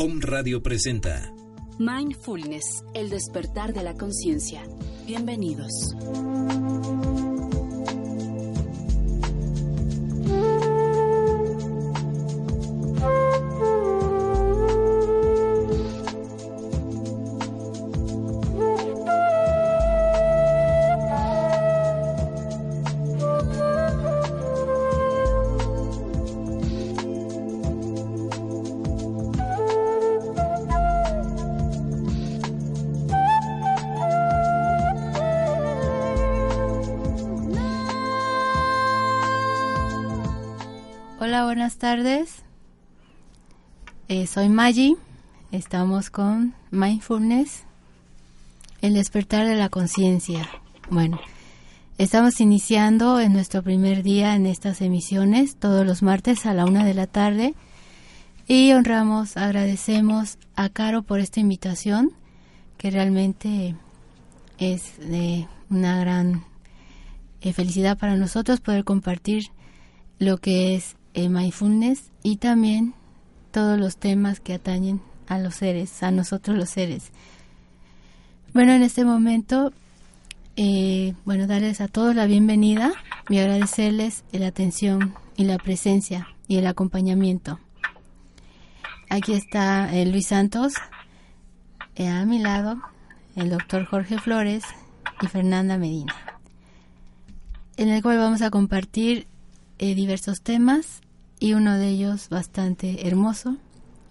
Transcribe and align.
Om 0.00 0.20
Radio 0.20 0.62
presenta 0.62 1.32
Mindfulness, 1.80 2.84
el 2.94 3.10
despertar 3.10 3.74
de 3.74 3.82
la 3.82 3.94
conciencia. 3.94 4.62
Bienvenidos. 5.08 5.72
Soy 44.28 44.50
Maggie. 44.50 44.96
Estamos 45.52 46.10
con 46.10 46.54
Mindfulness, 46.70 47.62
el 48.82 48.92
despertar 48.92 49.46
de 49.46 49.54
la 49.54 49.70
conciencia. 49.70 50.46
Bueno, 50.90 51.18
estamos 51.96 52.38
iniciando 52.40 53.20
en 53.20 53.32
nuestro 53.32 53.62
primer 53.62 54.02
día 54.02 54.34
en 54.34 54.44
estas 54.44 54.82
emisiones, 54.82 55.56
todos 55.56 55.86
los 55.86 56.02
martes 56.02 56.44
a 56.44 56.52
la 56.52 56.66
una 56.66 56.84
de 56.84 56.92
la 56.92 57.06
tarde. 57.06 57.54
Y 58.46 58.72
honramos, 58.72 59.38
agradecemos 59.38 60.36
a 60.56 60.68
Caro 60.68 61.02
por 61.02 61.20
esta 61.20 61.40
invitación, 61.40 62.12
que 62.76 62.90
realmente 62.90 63.76
es 64.58 64.98
de 64.98 65.48
una 65.70 65.98
gran 66.00 66.44
eh, 67.40 67.54
felicidad 67.54 67.96
para 67.96 68.16
nosotros 68.16 68.60
poder 68.60 68.84
compartir 68.84 69.44
lo 70.18 70.36
que 70.36 70.74
es 70.74 70.96
eh, 71.14 71.30
mindfulness 71.30 72.10
y 72.22 72.36
también 72.36 72.94
todos 73.58 73.76
los 73.76 73.96
temas 73.96 74.38
que 74.38 74.54
atañen 74.54 75.02
a 75.26 75.40
los 75.40 75.56
seres, 75.56 76.04
a 76.04 76.12
nosotros 76.12 76.56
los 76.56 76.70
seres. 76.70 77.10
Bueno, 78.54 78.72
en 78.72 78.84
este 78.84 79.04
momento, 79.04 79.72
eh, 80.54 81.14
bueno, 81.24 81.48
darles 81.48 81.80
a 81.80 81.88
todos 81.88 82.14
la 82.14 82.26
bienvenida 82.26 82.92
y 83.28 83.38
agradecerles 83.38 84.22
la 84.30 84.46
atención 84.46 85.16
y 85.36 85.42
la 85.42 85.58
presencia 85.58 86.28
y 86.46 86.58
el 86.58 86.68
acompañamiento. 86.68 87.58
Aquí 89.10 89.32
está 89.32 89.92
eh, 89.92 90.06
Luis 90.06 90.28
Santos, 90.28 90.74
eh, 91.96 92.06
a 92.06 92.24
mi 92.26 92.38
lado 92.38 92.80
el 93.34 93.50
doctor 93.50 93.86
Jorge 93.86 94.20
Flores 94.20 94.62
y 95.20 95.26
Fernanda 95.26 95.78
Medina, 95.78 96.14
en 97.76 97.88
el 97.88 98.04
cual 98.04 98.18
vamos 98.18 98.40
a 98.40 98.50
compartir 98.50 99.26
diversos 99.78 100.42
temas 100.42 101.00
y 101.40 101.54
uno 101.54 101.78
de 101.78 101.88
ellos 101.88 102.28
bastante 102.28 103.06
hermoso, 103.06 103.56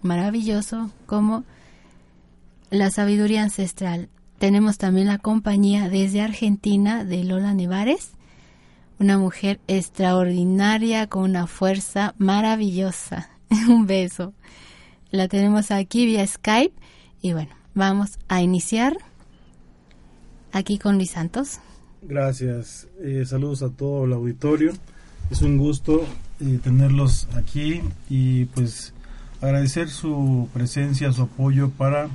maravilloso, 0.02 0.90
como 1.06 1.44
la 2.70 2.90
sabiduría 2.90 3.42
ancestral. 3.42 4.08
Tenemos 4.38 4.78
también 4.78 5.08
la 5.08 5.18
compañía 5.18 5.88
desde 5.88 6.20
Argentina 6.20 7.04
de 7.04 7.24
Lola 7.24 7.54
Nevares, 7.54 8.12
una 8.98 9.18
mujer 9.18 9.60
extraordinaria 9.68 11.06
con 11.06 11.22
una 11.22 11.46
fuerza 11.46 12.14
maravillosa. 12.18 13.30
Un 13.68 13.86
beso. 13.86 14.34
La 15.10 15.28
tenemos 15.28 15.70
aquí 15.70 16.04
vía 16.04 16.26
Skype 16.26 16.74
y 17.22 17.32
bueno, 17.32 17.54
vamos 17.74 18.18
a 18.28 18.42
iniciar 18.42 18.96
aquí 20.52 20.78
con 20.78 20.96
Luis 20.96 21.12
Santos. 21.12 21.60
Gracias. 22.02 22.88
Eh, 23.02 23.24
saludos 23.26 23.62
a 23.62 23.70
todo 23.70 24.04
el 24.04 24.12
auditorio. 24.12 24.72
Es 25.30 25.42
un 25.42 25.58
gusto 25.58 26.04
eh, 26.40 26.58
tenerlos 26.62 27.28
aquí 27.34 27.80
y 28.08 28.46
pues 28.46 28.94
agradecer 29.40 29.88
su 29.88 30.48
presencia, 30.52 31.12
su 31.12 31.22
apoyo 31.22 31.70
para 31.70 32.08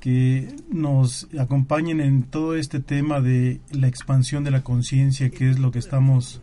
que 0.00 0.54
nos 0.70 1.26
acompañen 1.38 2.00
en 2.00 2.22
todo 2.22 2.56
este 2.56 2.80
tema 2.80 3.20
de 3.20 3.60
la 3.72 3.88
expansión 3.88 4.44
de 4.44 4.52
la 4.52 4.62
conciencia, 4.62 5.30
que 5.30 5.50
es 5.50 5.58
lo 5.58 5.72
que 5.72 5.80
estamos 5.80 6.40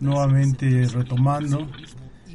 nuevamente 0.00 0.86
retomando 0.86 1.68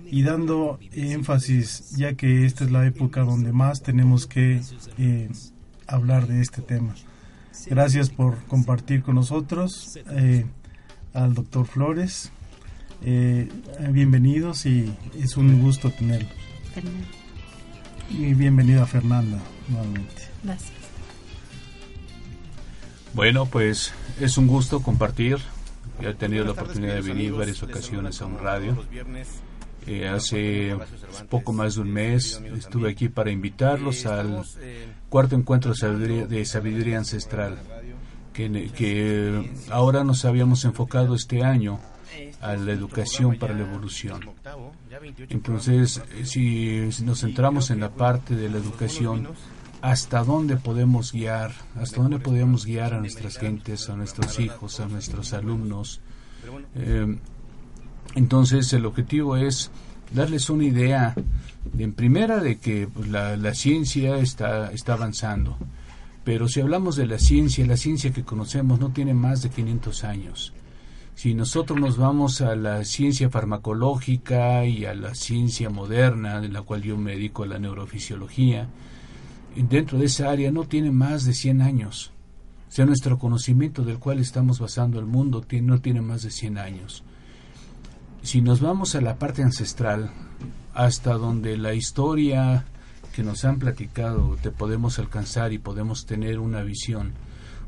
y 0.09 0.23
dando 0.23 0.79
énfasis, 0.91 1.91
ya 1.95 2.15
que 2.15 2.45
esta 2.45 2.63
es 2.63 2.71
la 2.71 2.85
época 2.85 3.21
donde 3.21 3.51
más 3.51 3.81
tenemos 3.81 4.25
que 4.25 4.61
eh, 4.97 5.29
hablar 5.85 6.27
de 6.27 6.41
este 6.41 6.61
tema. 6.61 6.95
Gracias 7.65 8.09
por 8.09 8.37
compartir 8.45 9.03
con 9.03 9.15
nosotros 9.15 9.99
eh, 10.09 10.45
al 11.13 11.33
doctor 11.33 11.65
Flores. 11.65 12.31
Eh, 13.03 13.47
bienvenidos 13.91 14.65
y 14.65 14.93
es 15.17 15.37
un 15.37 15.61
gusto 15.61 15.91
tenerlos. 15.91 16.31
Y 18.09 18.33
bienvenida 18.33 18.85
Fernanda 18.85 19.39
nuevamente. 19.67 20.23
Gracias. 20.43 20.71
Bueno, 23.13 23.45
pues 23.45 23.93
es 24.19 24.37
un 24.37 24.47
gusto 24.47 24.81
compartir. 24.81 25.37
He 26.01 26.13
tenido 26.13 26.45
la 26.45 26.51
oportunidad 26.51 26.95
de 26.95 27.01
venir 27.01 27.33
varias 27.33 27.63
ocasiones 27.63 28.21
a 28.21 28.25
un 28.25 28.37
radio. 28.39 28.77
Eh, 29.87 30.07
hace 30.07 30.75
poco 31.29 31.53
más 31.53 31.75
de 31.75 31.81
un 31.81 31.91
mes 31.91 32.41
estuve 32.57 32.91
aquí 32.91 33.07
para 33.07 33.31
invitarlos 33.31 34.05
al 34.05 34.43
cuarto 35.09 35.35
encuentro 35.35 35.71
de 35.71 35.77
sabiduría, 35.77 36.27
de 36.27 36.45
sabiduría 36.45 36.97
ancestral, 36.97 37.57
que, 38.33 38.69
que 38.75 39.49
ahora 39.71 40.03
nos 40.03 40.25
habíamos 40.25 40.65
enfocado 40.65 41.15
este 41.15 41.43
año 41.43 41.79
a 42.41 42.55
la 42.55 42.71
educación 42.71 43.37
para 43.37 43.53
la 43.53 43.61
evolución. 43.61 44.21
Entonces, 45.29 46.01
si, 46.23 46.91
si 46.91 47.03
nos 47.03 47.21
centramos 47.21 47.69
en 47.71 47.79
la 47.79 47.89
parte 47.89 48.35
de 48.35 48.49
la 48.49 48.57
educación, 48.57 49.29
hasta 49.81 50.23
dónde 50.23 50.57
podemos 50.57 51.11
guiar, 51.11 51.53
hasta 51.75 52.01
dónde 52.01 52.19
podemos 52.19 52.65
guiar 52.65 52.93
a 52.93 52.99
nuestras 52.99 53.37
gentes, 53.37 53.89
a 53.89 53.95
nuestros 53.95 54.39
hijos, 54.39 54.79
a 54.79 54.87
nuestros 54.87 55.33
alumnos. 55.33 56.01
Eh, 56.75 57.17
entonces 58.15 58.71
el 58.73 58.85
objetivo 58.85 59.37
es 59.37 59.69
darles 60.13 60.49
una 60.49 60.63
idea, 60.63 61.13
de, 61.73 61.83
en 61.83 61.93
primera, 61.93 62.39
de 62.39 62.57
que 62.57 62.87
pues, 62.87 63.07
la, 63.09 63.37
la, 63.37 63.53
ciencia 63.53 64.17
está, 64.17 64.71
está 64.71 64.93
avanzando. 64.93 65.57
Pero 66.23 66.47
si 66.47 66.59
hablamos 66.59 66.95
de 66.95 67.05
la 67.05 67.19
ciencia, 67.19 67.65
la 67.65 67.77
ciencia 67.77 68.11
que 68.11 68.23
conocemos 68.23 68.79
no 68.79 68.89
tiene 68.89 69.13
más 69.13 69.43
de 69.43 69.49
500 69.49 70.03
años. 70.03 70.53
Si 71.17 71.33
nosotros 71.33 71.79
nos 71.79 71.97
vamos 71.97 72.41
a 72.41 72.55
la 72.55 72.85
ciencia 72.85 73.27
farmacológica 73.31 74.63
y 74.65 74.85
a 74.85 74.93
la 74.93 75.15
ciencia 75.15 75.67
moderna, 75.71 76.45
en 76.45 76.53
la 76.53 76.61
cual 76.61 76.83
yo 76.83 76.95
me 76.95 77.13
dedico 77.13 77.41
a 77.41 77.47
la 77.47 77.57
neurofisiología, 77.57 78.69
dentro 79.55 79.97
de 79.97 80.05
esa 80.05 80.29
área 80.29 80.51
no 80.51 80.65
tiene 80.65 80.91
más 80.91 81.25
de 81.25 81.33
100 81.33 81.63
años. 81.63 82.11
O 82.69 82.71
sea, 82.71 82.85
nuestro 82.85 83.17
conocimiento 83.17 83.81
del 83.81 83.97
cual 83.97 84.19
estamos 84.19 84.59
basando 84.59 84.99
el 84.99 85.07
mundo 85.07 85.41
tiene, 85.41 85.65
no 85.65 85.81
tiene 85.81 86.01
más 86.01 86.21
de 86.21 86.29
100 86.29 86.59
años. 86.59 87.03
Si 88.21 88.41
nos 88.41 88.61
vamos 88.61 88.93
a 88.93 89.01
la 89.01 89.17
parte 89.17 89.41
ancestral, 89.41 90.11
hasta 90.75 91.13
donde 91.13 91.57
la 91.57 91.73
historia 91.73 92.65
que 93.15 93.23
nos 93.23 93.43
han 93.43 93.57
platicado 93.57 94.37
te 94.39 94.51
podemos 94.51 94.99
alcanzar 94.99 95.51
y 95.51 95.57
podemos 95.57 96.05
tener 96.05 96.37
una 96.37 96.61
visión, 96.61 97.13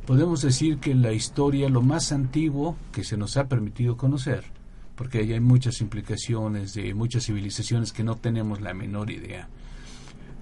podemos 0.10 0.42
decir 0.42 0.80
que 0.80 0.96
la 0.96 1.14
historia, 1.14 1.70
lo 1.70 1.84
más 1.84 2.12
antiguo 2.12 2.76
que 2.92 3.04
se 3.04 3.16
nos 3.16 3.38
ha 3.38 3.48
permitido 3.48 3.96
conocer, 3.96 4.44
porque 4.96 5.20
ahí 5.20 5.34
hay 5.34 5.40
muchas 5.40 5.82
implicaciones 5.82 6.74
de 6.74 6.96
muchas 6.96 7.28
civilizaciones 7.28 7.94
que 7.94 8.04
no 8.04 8.16
tenemos 8.16 8.60
la 8.60 8.74
menor 8.74 9.12
idea 9.12 9.48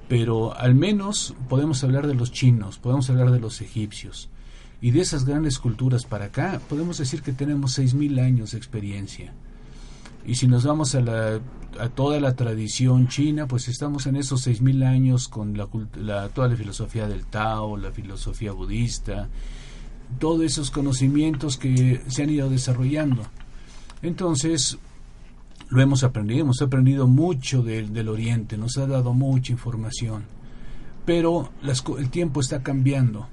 pero 0.07 0.57
al 0.57 0.75
menos 0.75 1.35
podemos 1.49 1.83
hablar 1.83 2.07
de 2.07 2.15
los 2.15 2.31
chinos, 2.31 2.79
podemos 2.79 3.09
hablar 3.09 3.31
de 3.31 3.39
los 3.39 3.61
egipcios. 3.61 4.29
Y 4.79 4.91
de 4.91 5.01
esas 5.01 5.25
grandes 5.25 5.59
culturas 5.59 6.05
para 6.05 6.25
acá, 6.25 6.61
podemos 6.69 6.97
decir 6.97 7.21
que 7.21 7.33
tenemos 7.33 7.77
6.000 7.77 8.23
años 8.23 8.51
de 8.51 8.57
experiencia. 8.57 9.33
Y 10.27 10.35
si 10.35 10.45
nos 10.45 10.65
vamos 10.65 10.94
a, 10.94 11.00
la, 11.00 11.39
a 11.79 11.88
toda 11.88 12.19
la 12.19 12.35
tradición 12.35 13.07
china, 13.07 13.47
pues 13.47 13.69
estamos 13.69 14.07
en 14.07 14.18
esos 14.18 14.45
6.000 14.45 14.85
años 14.85 15.29
con 15.29 15.57
la, 15.57 15.69
la, 15.95 16.27
toda 16.27 16.50
la 16.50 16.57
filosofía 16.57 17.07
del 17.07 17.25
Tao, 17.25 17.77
la 17.77 17.91
filosofía 17.91 18.51
budista, 18.51 19.29
todos 20.19 20.41
esos 20.44 20.69
conocimientos 20.69 21.56
que 21.56 22.01
se 22.07 22.24
han 22.24 22.29
ido 22.29 22.50
desarrollando. 22.50 23.24
Entonces, 24.01 24.77
lo 25.69 25.81
hemos 25.81 26.03
aprendido, 26.03 26.41
hemos 26.41 26.62
aprendido 26.62 27.07
mucho 27.07 27.63
del, 27.63 27.94
del 27.94 28.09
Oriente, 28.09 28.57
nos 28.57 28.77
ha 28.77 28.85
dado 28.85 29.13
mucha 29.13 29.53
información, 29.53 30.23
pero 31.06 31.51
las, 31.62 31.85
el 31.97 32.09
tiempo 32.09 32.41
está 32.41 32.63
cambiando. 32.63 33.30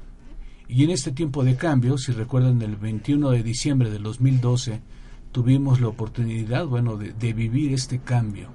Y 0.69 0.85
en 0.85 0.91
este 0.91 1.11
tiempo 1.11 1.43
de 1.43 1.57
cambio, 1.57 1.99
si 1.99 2.13
recuerdan, 2.13 2.63
el 2.63 2.77
21 2.77 3.31
de 3.31 3.43
diciembre 3.43 3.91
del 3.91 4.05
2012 4.05 4.94
tuvimos 5.35 5.81
la 5.81 5.89
oportunidad, 5.89 6.65
bueno, 6.65 6.97
de, 6.97 7.33
vivir 7.33 7.73
este 7.73 7.99
cambio. 7.99 8.51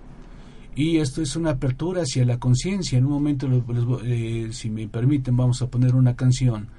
y 0.75 0.99
esto 0.99 1.21
es 1.21 1.35
una 1.35 1.51
apertura 1.51 2.03
hacia 2.03 2.23
la 2.23 2.39
conciencia. 2.39 2.97
En 2.97 3.05
un 3.05 3.11
momento, 3.11 3.49
eh, 4.05 4.47
si 4.53 4.69
me 4.69 4.87
permiten, 4.87 5.35
vamos 5.35 5.61
a 5.61 5.67
poner 5.67 5.93
una 5.93 6.15
canción 6.15 6.69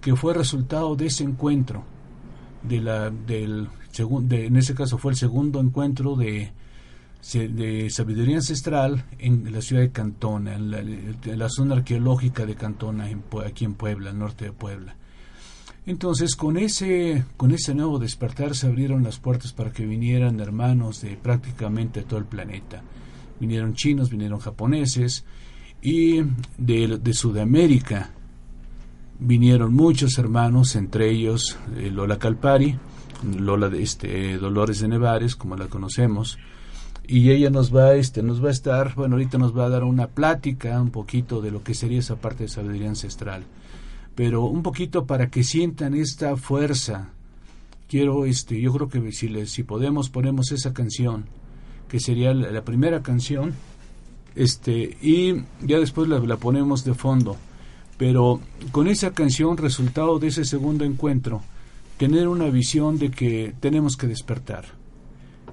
que 0.00 0.14
fue 0.14 0.34
resultado 0.34 0.94
de 0.94 1.06
ese 1.06 1.24
encuentro, 1.24 1.82
de 2.62 2.80
la, 2.80 3.10
del 3.10 3.68
de, 4.22 4.46
en 4.46 4.56
ese 4.56 4.74
caso 4.74 4.98
fue 4.98 5.10
el 5.10 5.18
segundo 5.18 5.58
encuentro 5.58 6.14
de, 6.14 6.52
sabiduría 7.90 8.36
ancestral 8.36 9.04
en 9.18 9.52
la 9.52 9.62
ciudad 9.62 9.82
de 9.82 9.90
Cantona, 9.90 10.54
en 10.54 11.38
la, 11.38 11.48
zona 11.48 11.74
arqueológica 11.74 12.46
de 12.46 12.54
Cantona, 12.54 13.08
aquí 13.44 13.64
en 13.64 13.74
Puebla, 13.74 14.10
al 14.10 14.18
norte 14.20 14.44
de 14.44 14.52
Puebla. 14.52 14.94
Entonces, 15.86 16.34
con 16.34 16.56
ese, 16.56 17.24
con 17.36 17.52
ese 17.52 17.74
nuevo 17.74 17.98
despertar 17.98 18.54
se 18.54 18.66
abrieron 18.66 19.02
las 19.02 19.18
puertas 19.18 19.52
para 19.52 19.70
que 19.70 19.84
vinieran 19.84 20.40
hermanos 20.40 21.02
de 21.02 21.16
prácticamente 21.16 22.02
todo 22.02 22.18
el 22.18 22.24
planeta. 22.24 22.82
Vinieron 23.38 23.74
chinos, 23.74 24.08
vinieron 24.08 24.38
japoneses 24.38 25.24
y 25.82 26.22
de, 26.56 26.98
de 27.02 27.12
Sudamérica 27.12 28.10
vinieron 29.18 29.74
muchos 29.74 30.18
hermanos, 30.18 30.74
entre 30.74 31.10
ellos 31.10 31.58
eh, 31.76 31.90
Lola 31.90 32.18
Calpari, 32.18 32.78
Lola 33.38 33.68
de 33.68 33.82
este, 33.82 34.38
Dolores 34.38 34.80
de 34.80 34.88
Nevares, 34.88 35.36
como 35.36 35.56
la 35.56 35.66
conocemos, 35.66 36.38
y 37.06 37.30
ella 37.30 37.50
nos 37.50 37.74
va, 37.74 37.94
este, 37.94 38.22
nos 38.22 38.42
va 38.42 38.48
a 38.48 38.52
estar, 38.52 38.94
bueno, 38.94 39.16
ahorita 39.16 39.36
nos 39.38 39.56
va 39.56 39.66
a 39.66 39.68
dar 39.68 39.84
una 39.84 40.08
plática 40.08 40.80
un 40.80 40.90
poquito 40.90 41.42
de 41.42 41.50
lo 41.50 41.62
que 41.62 41.74
sería 41.74 41.98
esa 41.98 42.16
parte 42.16 42.44
de 42.44 42.48
sabiduría 42.48 42.88
ancestral 42.88 43.44
pero 44.14 44.44
un 44.44 44.62
poquito 44.62 45.06
para 45.06 45.28
que 45.28 45.42
sientan 45.42 45.94
esta 45.94 46.36
fuerza. 46.36 47.10
Quiero, 47.88 48.24
este, 48.24 48.60
yo 48.60 48.72
creo 48.72 48.88
que 48.88 49.12
si, 49.12 49.46
si 49.46 49.62
podemos 49.62 50.10
ponemos 50.10 50.52
esa 50.52 50.72
canción, 50.72 51.26
que 51.88 52.00
sería 52.00 52.32
la, 52.34 52.64
primera 52.64 53.02
canción, 53.02 53.54
este, 54.34 54.96
y 55.00 55.42
ya 55.62 55.78
después 55.78 56.08
la, 56.08 56.18
la 56.20 56.36
ponemos 56.36 56.84
de 56.84 56.94
fondo. 56.94 57.36
Pero 57.98 58.40
con 58.72 58.88
esa 58.88 59.12
canción, 59.12 59.56
resultado 59.56 60.18
de 60.18 60.28
ese 60.28 60.44
segundo 60.44 60.84
encuentro, 60.84 61.42
tener 61.98 62.28
una 62.28 62.46
visión 62.46 62.98
de 62.98 63.10
que 63.10 63.54
tenemos 63.60 63.96
que 63.96 64.06
despertar. 64.06 64.64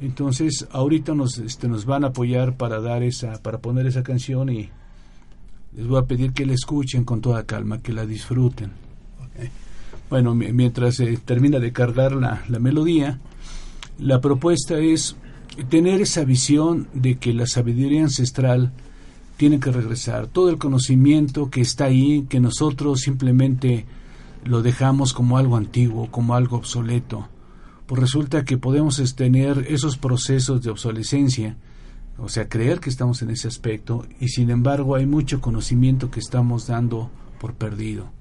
Entonces, 0.01 0.67
ahorita 0.71 1.13
nos, 1.13 1.37
este, 1.37 1.67
nos 1.67 1.85
van 1.85 2.03
a 2.03 2.07
apoyar 2.07 2.57
para 2.57 2.81
dar 2.81 3.03
esa, 3.03 3.41
para 3.43 3.59
poner 3.59 3.85
esa 3.85 4.01
canción 4.01 4.49
y 4.49 4.69
les 5.75 5.87
voy 5.87 5.99
a 5.99 6.05
pedir 6.05 6.33
que 6.33 6.45
la 6.45 6.53
escuchen 6.53 7.03
con 7.03 7.21
toda 7.21 7.45
calma, 7.45 7.81
que 7.81 7.93
la 7.93 8.05
disfruten. 8.05 8.71
Bueno, 10.09 10.35
mientras 10.35 10.95
se 10.95 11.17
termina 11.17 11.59
de 11.59 11.71
cargar 11.71 12.11
la, 12.11 12.43
la 12.49 12.59
melodía, 12.59 13.19
la 13.97 14.19
propuesta 14.19 14.77
es 14.77 15.15
tener 15.69 16.01
esa 16.01 16.25
visión 16.25 16.87
de 16.93 17.17
que 17.17 17.33
la 17.33 17.47
sabiduría 17.47 18.03
ancestral 18.03 18.73
tiene 19.37 19.59
que 19.59 19.71
regresar. 19.71 20.27
Todo 20.27 20.49
el 20.49 20.57
conocimiento 20.57 21.49
que 21.49 21.61
está 21.61 21.85
ahí, 21.85 22.25
que 22.29 22.39
nosotros 22.39 22.99
simplemente 22.99 23.85
lo 24.43 24.61
dejamos 24.61 25.13
como 25.13 25.37
algo 25.37 25.55
antiguo, 25.55 26.11
como 26.11 26.35
algo 26.35 26.57
obsoleto, 26.57 27.27
pues 27.87 28.01
resulta 28.01 28.43
que 28.43 28.57
podemos 28.57 29.01
tener 29.15 29.65
esos 29.69 29.97
procesos 29.97 30.61
de 30.61 30.71
obsolescencia 30.71 31.55
o 32.23 32.29
sea, 32.29 32.47
creer 32.47 32.79
que 32.79 32.91
estamos 32.91 33.21
en 33.23 33.31
ese 33.31 33.47
aspecto 33.47 34.05
y 34.19 34.27
sin 34.27 34.51
embargo 34.51 34.95
hay 34.95 35.07
mucho 35.07 35.41
conocimiento 35.41 36.11
que 36.11 36.19
estamos 36.19 36.67
dando 36.67 37.09
por 37.39 37.55
perdido. 37.55 38.11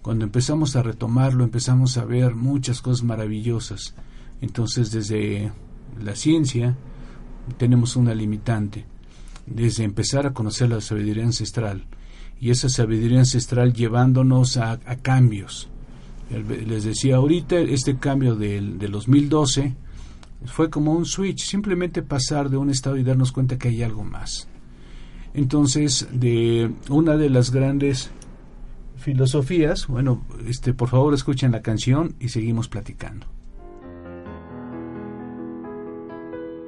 Cuando 0.00 0.24
empezamos 0.24 0.74
a 0.74 0.82
retomarlo 0.82 1.44
empezamos 1.44 1.98
a 1.98 2.06
ver 2.06 2.34
muchas 2.34 2.80
cosas 2.80 3.04
maravillosas. 3.04 3.94
Entonces 4.40 4.90
desde 4.90 5.52
la 6.02 6.16
ciencia 6.16 6.76
tenemos 7.58 7.94
una 7.96 8.14
limitante, 8.14 8.86
desde 9.44 9.84
empezar 9.84 10.26
a 10.26 10.32
conocer 10.32 10.70
la 10.70 10.80
sabiduría 10.80 11.24
ancestral 11.24 11.84
y 12.40 12.50
esa 12.50 12.70
sabiduría 12.70 13.18
ancestral 13.18 13.74
llevándonos 13.74 14.56
a, 14.56 14.78
cambios. 15.02 15.68
Les 16.30 16.84
decía 16.84 17.16
ahorita, 17.16 17.56
este 17.58 17.98
cambio 17.98 18.34
del, 18.34 18.78
del 18.78 18.92
2012 18.92 19.74
fue 20.44 20.70
como 20.70 20.92
un 20.92 21.06
switch, 21.06 21.44
simplemente 21.44 22.02
pasar 22.02 22.50
de 22.50 22.56
un 22.56 22.70
estado 22.70 22.96
y 22.96 23.02
darnos 23.02 23.32
cuenta 23.32 23.58
que 23.58 23.68
hay 23.68 23.82
algo 23.82 24.04
más. 24.04 24.48
Entonces, 25.34 26.06
de 26.12 26.70
una 26.88 27.16
de 27.16 27.30
las 27.30 27.50
grandes 27.50 28.10
filosofías, 28.96 29.86
bueno, 29.86 30.24
este, 30.46 30.72
por 30.74 30.88
favor 30.88 31.14
escuchen 31.14 31.52
la 31.52 31.62
canción 31.62 32.14
y 32.20 32.28
seguimos 32.30 32.68
platicando. 32.68 33.26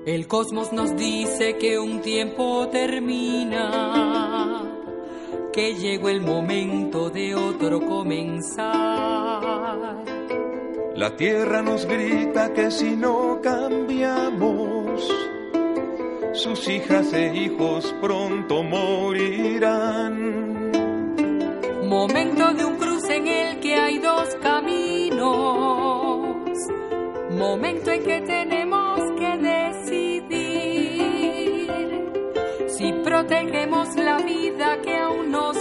El 0.06 0.26
cosmos 0.26 0.72
nos 0.72 0.96
dice 0.96 1.56
que 1.58 1.78
un 1.78 2.00
tiempo 2.00 2.68
termina, 2.68 4.62
que 5.52 5.74
llegó 5.74 6.08
el 6.08 6.22
momento 6.22 7.10
de 7.10 7.34
otro 7.34 7.80
comenzar 7.80 8.68
la 10.98 11.14
tierra 11.14 11.62
nos 11.62 11.86
grita 11.86 12.52
que 12.52 12.72
si 12.72 12.96
no 12.96 13.40
cambiamos, 13.40 15.08
sus 16.32 16.68
hijas 16.68 17.12
e 17.12 17.36
hijos 17.36 17.94
pronto 18.00 18.64
morirán. 18.64 20.16
Momento 21.86 22.52
de 22.52 22.64
un 22.64 22.76
cruce 22.78 23.14
en 23.14 23.28
el 23.28 23.60
que 23.60 23.76
hay 23.76 23.98
dos 23.98 24.34
caminos. 24.42 25.28
Momento 27.30 27.92
en 27.92 28.02
que 28.02 28.20
tenemos 28.22 28.98
que 29.20 29.38
decidir 29.38 30.48
si 32.66 32.92
protegemos 33.04 33.94
la 33.94 34.18
vida 34.18 34.80
que 34.82 34.96
aún 34.96 35.30
nos 35.30 35.57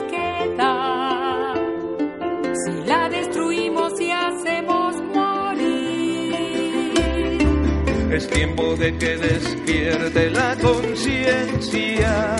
Es 8.17 8.27
tiempo 8.29 8.75
de 8.75 8.97
que 8.97 9.15
despierte 9.15 10.31
la 10.31 10.55
conciencia, 10.55 12.35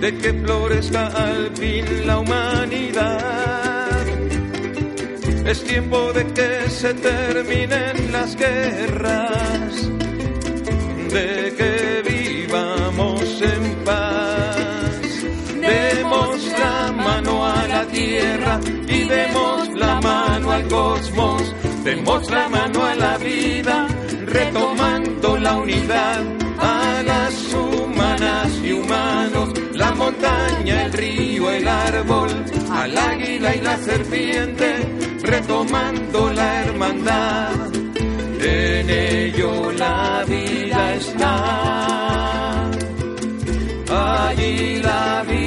de 0.00 0.16
que 0.16 0.32
florezca 0.32 1.08
al 1.08 1.54
fin 1.54 2.06
la 2.06 2.20
humanidad. 2.20 3.10
Es 5.44 5.62
tiempo 5.64 6.14
de 6.14 6.24
que 6.28 6.70
se 6.70 6.94
terminen 6.94 8.10
las 8.10 8.34
guerras, 8.36 9.90
de 11.12 11.54
que 11.58 12.02
vivamos 12.10 13.42
en 13.42 13.84
paz. 13.84 15.24
Demos 15.60 16.46
la 16.58 16.90
mano 16.90 17.44
a 17.44 17.68
la 17.68 17.86
tierra 17.88 18.58
y 18.88 19.04
demos 19.04 19.68
la 19.74 20.00
mano 20.00 20.52
al 20.52 20.66
cosmos, 20.68 21.54
demos 21.84 22.30
la 22.30 22.48
mano 22.48 22.82
a 22.82 22.94
la 22.94 23.18
vida 23.18 23.86
retomando 24.34 25.36
la 25.38 25.56
unidad 25.56 26.22
a 26.58 27.02
las 27.04 27.54
humanas 27.54 28.48
y 28.64 28.72
humanos, 28.72 29.48
la 29.72 29.92
montaña, 29.92 30.86
el 30.86 30.92
río, 30.92 31.50
el 31.50 31.68
árbol, 31.68 32.30
al 32.70 32.98
águila 32.98 33.54
y 33.54 33.60
la 33.60 33.76
serpiente, 33.78 34.68
retomando 35.22 36.32
la 36.32 36.64
hermandad. 36.64 37.52
En 38.40 38.90
ello 38.90 39.72
la 39.72 40.24
vida 40.26 40.94
está, 40.94 42.70
allí 43.88 44.82
la 44.82 45.24
vida 45.28 45.43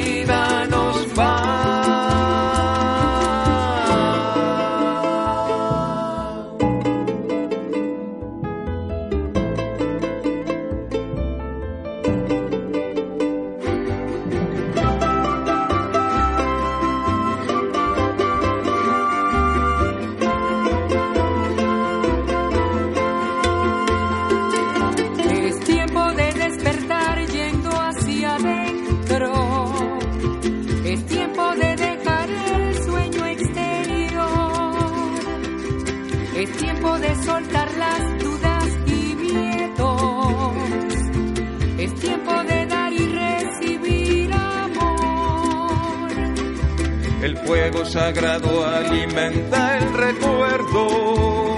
fuego 47.48 47.84
sagrado 47.86 48.68
alimenta 48.68 49.78
el 49.78 49.94
recuerdo 49.94 51.56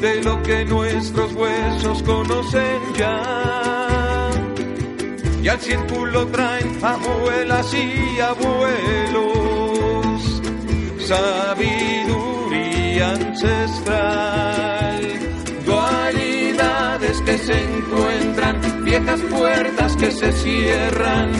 de 0.00 0.24
lo 0.24 0.42
que 0.42 0.64
nuestros 0.64 1.32
huesos 1.32 2.02
conocen 2.02 2.80
ya. 2.98 4.30
y 5.40 5.46
al 5.48 5.60
círculo 5.60 6.26
traen 6.26 6.76
abuelas 6.82 7.72
y 7.72 8.18
abuelos. 8.18 9.32
Sabiduría 11.06 13.12
ancestral, 13.12 15.02
dualidades 15.64 17.20
que 17.20 17.38
se 17.38 17.62
encuentran, 17.62 18.84
viejas 18.84 19.20
puertas 19.20 19.96
que 19.96 20.10
se 20.10 20.32
cierran, 20.32 21.30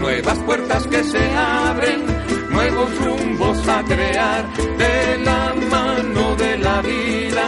nuevas 0.00 0.38
puertas 0.40 0.86
que 0.86 1.02
se 1.02 1.34
abren, 1.34 2.13
nuevos 2.54 2.90
rumbos 3.04 3.68
a 3.68 3.82
crear 3.82 4.42
de 4.78 5.18
la 5.24 5.54
mano 5.70 6.36
de 6.36 6.58
la 6.58 6.80
vida, 6.82 7.44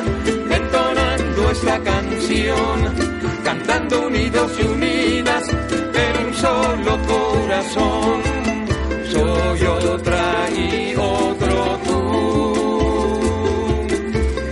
entonando 0.50 1.50
esta 1.50 1.78
canción 1.80 3.26
cantando 3.44 4.06
unidos 4.08 4.50
y 4.58 4.66
unidas 4.66 5.44
en 5.48 6.26
un 6.26 6.34
solo 6.34 6.92
corazón. 7.12 8.20
Soy 9.12 9.60
otra 9.66 10.50
y 10.50 10.94
otro 10.96 11.78
tú. 11.86 11.98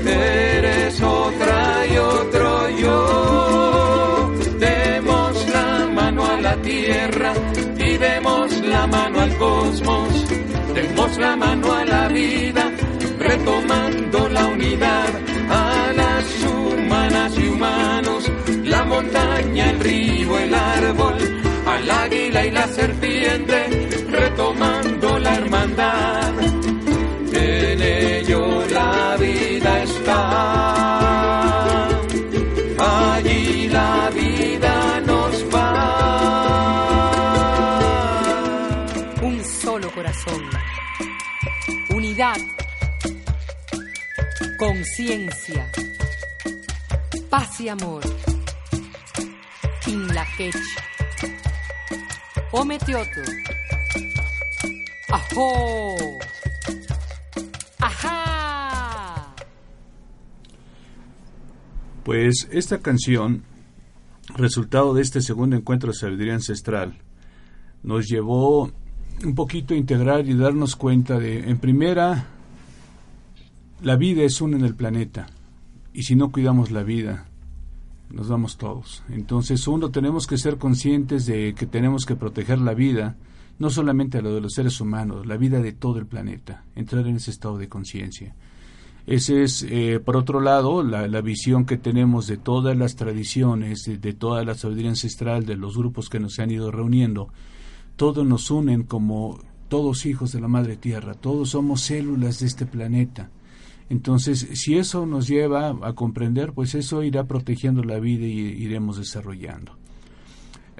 Eres 0.07 1.03
otra 1.03 1.87
y 1.93 1.97
otro 1.97 2.71
yo. 2.83 4.33
Demos 4.61 5.49
la 5.57 5.89
mano 5.93 6.25
a 6.25 6.41
la 6.41 6.57
tierra 6.63 7.33
y 7.77 7.97
demos 7.97 8.53
la 8.61 8.87
mano 8.87 9.21
al 9.21 9.37
cosmos. 9.37 10.34
La 11.19 11.37
mano 11.37 11.73
a 11.73 11.85
la 11.85 12.09
vida, 12.09 12.71
retomando 13.19 14.29
la 14.29 14.47
unidad 14.47 15.09
a 15.49 15.93
las 15.95 16.25
humanas 16.45 17.39
y 17.39 17.49
humanos 17.49 18.31
la 18.65 18.85
montaña, 18.85 19.71
el 19.71 19.81
río, 19.81 20.39
el 20.39 20.55
árbol, 20.55 21.15
al 21.67 21.91
águila 21.91 22.47
y 22.47 22.51
la 22.51 22.67
serpiente, 22.67 23.89
retomando 24.11 25.19
la 25.19 25.35
hermandad. 25.37 26.33
En 27.33 27.83
ello 27.83 28.65
la 28.73 29.17
vida 29.19 29.83
está, 29.83 30.74
conciencia, 44.67 45.71
paz 47.29 47.61
y 47.61 47.69
amor 47.69 48.03
Quech. 50.39 50.57
Ometioto. 52.51 53.21
¡Ajo! 55.13 55.95
¡Ajá! 57.79 59.35
Pues 62.03 62.49
esta 62.51 62.79
canción, 62.79 63.43
resultado 64.35 64.95
de 64.95 65.03
este 65.03 65.21
segundo 65.21 65.57
encuentro 65.57 65.93
de 65.93 65.99
sabiduría 65.99 66.35
ancestral, 66.35 66.99
nos 67.83 68.07
llevó 68.07 68.73
un 69.23 69.35
poquito 69.35 69.75
a 69.75 69.77
integrar 69.77 70.27
y 70.27 70.35
darnos 70.35 70.75
cuenta 70.75 71.19
de, 71.19 71.51
en 71.51 71.59
primera, 71.59 72.34
la 73.85 73.97
vida 73.97 74.23
es 74.23 74.41
una 74.41 74.57
en 74.57 74.65
el 74.65 74.75
planeta. 74.75 75.27
Y 75.93 76.05
si 76.05 76.17
no 76.17 76.33
cuidamos 76.33 76.71
la 76.71 76.83
vida, 76.83 77.27
nos 78.11 78.29
vamos 78.29 78.57
todos. 78.57 79.03
Entonces, 79.11 79.69
uno, 79.69 79.91
tenemos 79.91 80.27
que 80.27 80.39
ser 80.39 80.57
conscientes 80.57 81.27
de 81.27 81.55
que 81.55 81.67
tenemos 81.67 82.07
que 82.07 82.17
proteger 82.17 82.59
la 82.59 82.73
vida, 82.73 83.17
no 83.59 83.69
solamente 83.69 84.19
a 84.19 84.23
lo 84.23 84.35
de 84.35 84.41
los 84.41 84.55
seres 84.55 84.81
humanos, 84.81 85.27
la 85.27 85.37
vida 85.37 85.61
de 85.61 85.73
todo 85.73 85.99
el 85.99 86.07
planeta, 86.07 86.65
entrar 86.75 87.07
en 87.07 87.17
ese 87.17 87.31
estado 87.31 87.59
de 87.59 87.69
conciencia. 87.69 88.35
Ese 89.07 89.43
es, 89.43 89.67
eh, 89.69 90.01
por 90.03 90.17
otro 90.17 90.41
lado, 90.41 90.83
la, 90.83 91.21
visión 91.21 91.67
que 91.67 91.77
tenemos 91.77 92.27
de 92.27 92.39
todas 92.39 92.75
las 92.79 92.97
tradiciones, 92.97 93.85
de, 93.85 93.99
de, 93.99 94.15
toda 94.15 94.43
la 94.47 94.55
sabiduría 94.55 94.89
ancestral, 94.89 95.45
de 95.45 95.57
los 95.57 95.77
grupos 95.77 96.09
que 96.09 96.21
nos 96.21 96.39
han 96.39 96.51
ido 96.51 96.71
reuniendo. 96.71 97.29
Todos 97.97 98.27
nos 98.27 98.51
unen 98.51 98.85
como 98.85 99.41
todos 99.69 100.07
hijos 100.07 100.33
de 100.33 100.41
la 100.41 100.49
Madre 100.49 100.79
Tierra, 100.79 101.13
todos 101.13 101.51
somos 101.51 101.83
células 101.83 102.41
de 102.41 102.47
este 102.47 102.65
planeta. 102.65 103.29
Entonces, 103.91 104.49
si 104.55 104.77
eso 104.77 105.07
nos 105.07 105.29
lleva 105.29 105.77
a 105.83 105.93
comprender, 105.93 106.53
pues 106.53 106.75
eso 106.75 107.03
irá 107.03 107.25
protegiendo 107.25 107.83
la 107.83 107.99
vida 107.99 108.27
y 108.27 108.39
iremos 108.39 108.97
desarrollando. 108.97 109.77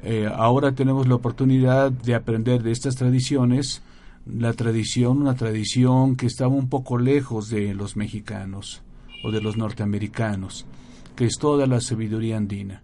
Eh, 0.03 0.29
ahora 0.33 0.75
tenemos 0.75 1.07
la 1.07 1.15
oportunidad 1.15 1.91
de 1.91 2.15
aprender 2.15 2.63
de 2.63 2.73
estas 2.73 2.97
tradiciones, 2.97 3.83
la 4.27 4.53
tradición, 4.53 5.21
una 5.21 5.35
tradición 5.35 6.17
que 6.17 6.27
estaba 6.27 6.55
un 6.55 6.69
poco 6.69 6.99
lejos 6.99 7.49
de 7.49 7.75
los 7.75 7.97
mexicanos 7.97 8.83
o 9.23 9.31
de 9.31 9.41
los 9.41 9.57
norteamericanos, 9.57 10.67
que 11.17 11.27
es 11.27 11.39
toda 11.39 11.67
la 11.67 11.81
sabiduría 11.81 12.37
andina. 12.37 12.83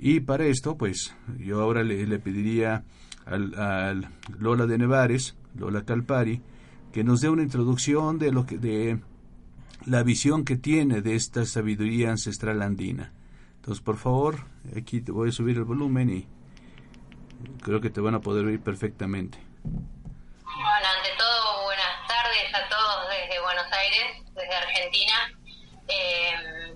Y 0.00 0.20
para 0.20 0.46
esto, 0.46 0.76
pues, 0.76 1.14
yo 1.38 1.60
ahora 1.60 1.82
le, 1.82 2.06
le 2.06 2.18
pediría 2.18 2.84
al, 3.26 4.08
Lola 4.38 4.66
de 4.66 4.78
Nevares, 4.78 5.36
Lola 5.56 5.84
Calpari, 5.84 6.40
que 6.92 7.04
nos 7.04 7.20
dé 7.20 7.28
una 7.28 7.42
introducción 7.42 8.18
de 8.18 8.32
lo 8.32 8.46
que 8.46 8.58
de 8.58 9.00
la 9.88 10.02
visión 10.02 10.44
que 10.44 10.56
tiene 10.56 11.00
de 11.00 11.16
esta 11.16 11.46
sabiduría 11.46 12.10
ancestral 12.10 12.60
andina. 12.60 13.10
Entonces, 13.56 13.82
por 13.82 13.96
favor, 13.96 14.44
aquí 14.76 15.00
te 15.00 15.12
voy 15.12 15.30
a 15.30 15.32
subir 15.32 15.56
el 15.56 15.64
volumen 15.64 16.10
y 16.10 16.28
creo 17.62 17.80
que 17.80 17.88
te 17.88 18.00
van 18.00 18.14
a 18.14 18.20
poder 18.20 18.44
oír 18.44 18.60
perfectamente. 18.60 19.38
Bueno, 19.64 20.88
ante 20.96 21.10
todo, 21.16 21.64
buenas 21.64 22.06
tardes 22.06 22.54
a 22.54 22.68
todos 22.68 23.08
desde 23.08 23.40
Buenos 23.40 23.72
Aires, 23.72 24.24
desde 24.34 24.54
Argentina. 24.54 25.32
Eh, 25.88 26.74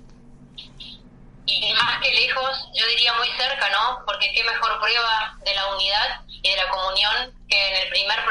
y 1.45 1.73
más 1.75 2.01
que 2.01 2.15
lejos, 2.15 2.71
yo 2.75 2.87
diría 2.87 3.13
muy 3.15 3.29
cerca, 3.37 3.69
¿no? 3.71 4.05
Porque 4.07 4.33
qué 4.35 4.43
mejor 4.45 4.81
prueba 4.81 5.37
de 5.45 5.55
la 5.55 5.75
unidad 5.75 6.25
y 6.29 6.49
de 6.49 6.57
la 6.57 6.69
comunión 6.71 7.35
que 7.49 7.69
en 7.69 7.77
el 7.83 7.89
primer 7.91 8.25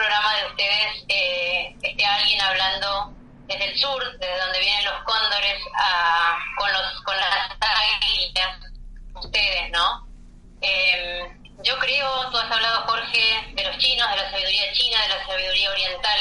desde 3.61 3.73
el 3.73 3.79
sur, 3.79 4.17
desde 4.17 4.39
donde 4.39 4.59
vienen 4.59 4.85
los 4.85 5.03
cóndores, 5.03 5.61
a, 5.75 6.39
con, 6.57 6.71
los, 6.71 7.01
con 7.03 7.15
las 7.15 7.51
águilas, 7.59 8.59
ustedes, 9.13 9.71
¿no? 9.71 10.07
Eh, 10.61 11.27
yo 11.63 11.77
creo, 11.77 12.29
tú 12.31 12.37
has 12.37 12.51
hablado, 12.51 12.87
Jorge, 12.87 13.53
de 13.53 13.63
los 13.63 13.77
chinos, 13.77 14.09
de 14.09 14.17
la 14.17 14.31
sabiduría 14.31 14.73
china, 14.73 15.01
de 15.03 15.09
la 15.09 15.25
sabiduría 15.27 15.71
oriental. 15.71 16.19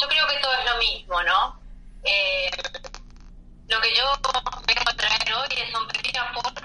Yo 0.00 0.08
creo 0.08 0.26
que 0.26 0.36
todo 0.38 0.52
es 0.54 0.64
lo 0.64 0.78
mismo, 0.78 1.22
¿no? 1.22 1.60
Eh, 2.04 2.50
lo 3.68 3.80
que 3.80 3.94
yo 3.94 4.04
vengo 4.66 4.90
a 4.90 4.96
traer 4.96 5.34
hoy 5.34 5.48
es 5.56 5.74
un 5.74 5.86
pequeño 5.86 6.20
aporte 6.22 6.62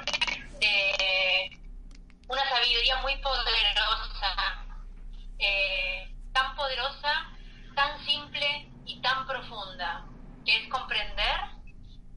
de 0.59 1.59
una 2.27 2.49
sabiduría 2.49 2.97
muy 2.97 3.15
poderosa, 3.17 4.65
eh, 5.37 6.11
tan 6.33 6.55
poderosa, 6.55 7.29
tan 7.75 8.03
simple 8.03 8.67
y 8.87 8.99
tan 9.01 9.27
profunda, 9.27 10.05
que 10.45 10.63
es 10.63 10.69
comprender 10.69 11.39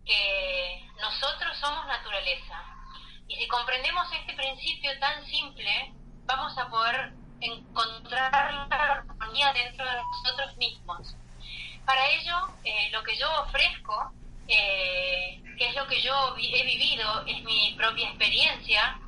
que 0.06 0.88
nosotros 1.00 1.56
somos 1.58 1.86
naturaleza. 1.86 2.64
Y 3.28 3.36
si 3.36 3.48
comprendemos 3.48 4.06
este 4.12 4.34
principio 4.34 4.98
tan 4.98 5.24
simple, 5.26 5.92
vamos 6.24 6.56
a 6.56 6.68
poder 6.68 7.12
encontrar 7.40 8.68
la 8.68 8.76
armonía 8.76 9.52
dentro 9.52 9.84
de 9.84 9.96
nosotros 9.96 10.56
mismos. 10.56 11.16
Para 11.84 12.06
ello, 12.08 12.36
eh, 12.64 12.90
lo 12.92 13.02
que 13.02 13.16
yo 13.16 13.26
ofrezco, 13.42 14.12
eh, 14.46 15.42
que 15.58 15.68
es 15.68 15.76
lo 15.76 15.86
que 15.86 16.00
yo 16.00 16.36
he 16.38 16.64
vivido, 16.64 17.24
es 17.26 17.42
mi 17.42 17.74
propia 17.76 18.08
experiencia, 18.08 18.98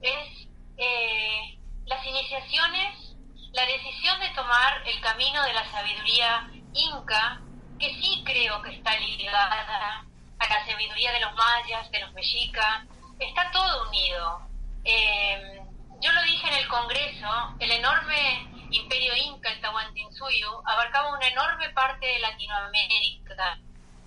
es 0.00 0.48
eh, 0.76 1.58
las 1.86 2.04
iniciaciones, 2.06 3.16
la 3.52 3.64
decisión 3.64 4.20
de 4.20 4.28
tomar 4.30 4.86
el 4.86 5.00
camino 5.00 5.42
de 5.42 5.54
la 5.54 5.70
sabiduría 5.70 6.50
inca, 6.76 7.40
que 7.78 7.88
sí 8.00 8.22
creo 8.24 8.62
que 8.62 8.74
está 8.74 8.96
ligada 8.98 10.04
a 10.38 10.48
la 10.48 10.66
sabiduría 10.66 11.12
de 11.12 11.20
los 11.20 11.34
mayas, 11.34 11.90
de 11.90 12.00
los 12.00 12.12
mexicas, 12.12 12.84
está 13.18 13.50
todo 13.50 13.88
unido. 13.88 14.48
Eh, 14.84 15.60
yo 16.00 16.12
lo 16.12 16.22
dije 16.22 16.46
en 16.48 16.54
el 16.54 16.68
Congreso, 16.68 17.56
el 17.58 17.70
enorme 17.70 18.48
imperio 18.70 19.12
inca, 19.16 19.50
el 19.50 19.60
Tahuantinsuyo, 19.60 20.62
abarcaba 20.66 21.16
una 21.16 21.26
enorme 21.26 21.70
parte 21.70 22.06
de 22.06 22.18
Latinoamérica. 22.20 23.58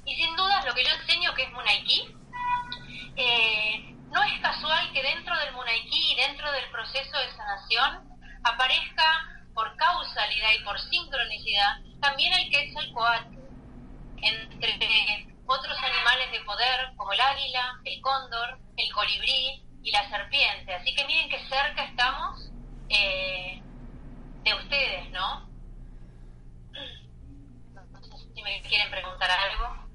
Y 0.05 0.15
sin 0.15 0.35
duda 0.35 0.63
lo 0.65 0.73
que 0.73 0.83
yo 0.83 0.93
enseño 0.93 1.33
que 1.33 1.43
es 1.43 1.51
Munaiki, 1.51 2.15
eh, 3.15 3.95
no 4.11 4.23
es 4.23 4.39
casual 4.41 4.91
que 4.91 5.03
dentro 5.03 5.37
del 5.37 5.53
Munaiki 5.53 6.11
y 6.11 6.15
dentro 6.15 6.51
del 6.51 6.69
proceso 6.71 7.17
de 7.17 7.35
sanación 7.35 8.09
aparezca 8.43 9.38
por 9.59 9.75
causalidad 9.75 10.51
y 10.57 10.63
por 10.63 10.79
sincronicidad, 10.79 11.81
también 11.99 12.31
el 12.31 12.49
Quetzalcoatl, 12.49 13.35
entre 14.21 15.27
otros 15.45 15.77
animales 15.79 16.31
de 16.31 16.39
poder 16.45 16.93
como 16.95 17.11
el 17.11 17.19
águila, 17.19 17.77
el 17.83 17.99
cóndor, 17.99 18.57
el 18.77 18.93
colibrí 18.93 19.61
y 19.83 19.91
la 19.91 20.09
serpiente. 20.09 20.73
Así 20.73 20.95
que 20.95 21.05
miren 21.05 21.29
qué 21.29 21.39
cerca 21.49 21.83
estamos 21.83 22.49
eh, 22.87 23.61
de 24.45 24.53
ustedes, 24.53 25.11
¿no? 25.11 25.49
No 27.73 28.01
sé 28.01 28.17
si 28.33 28.41
me 28.41 28.61
quieren 28.61 28.89
preguntar 28.89 29.29
algo. 29.29 29.89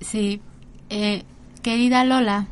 Sí. 0.00 0.40
Eh, 0.90 1.24
querida 1.60 2.04
Lola 2.04 2.46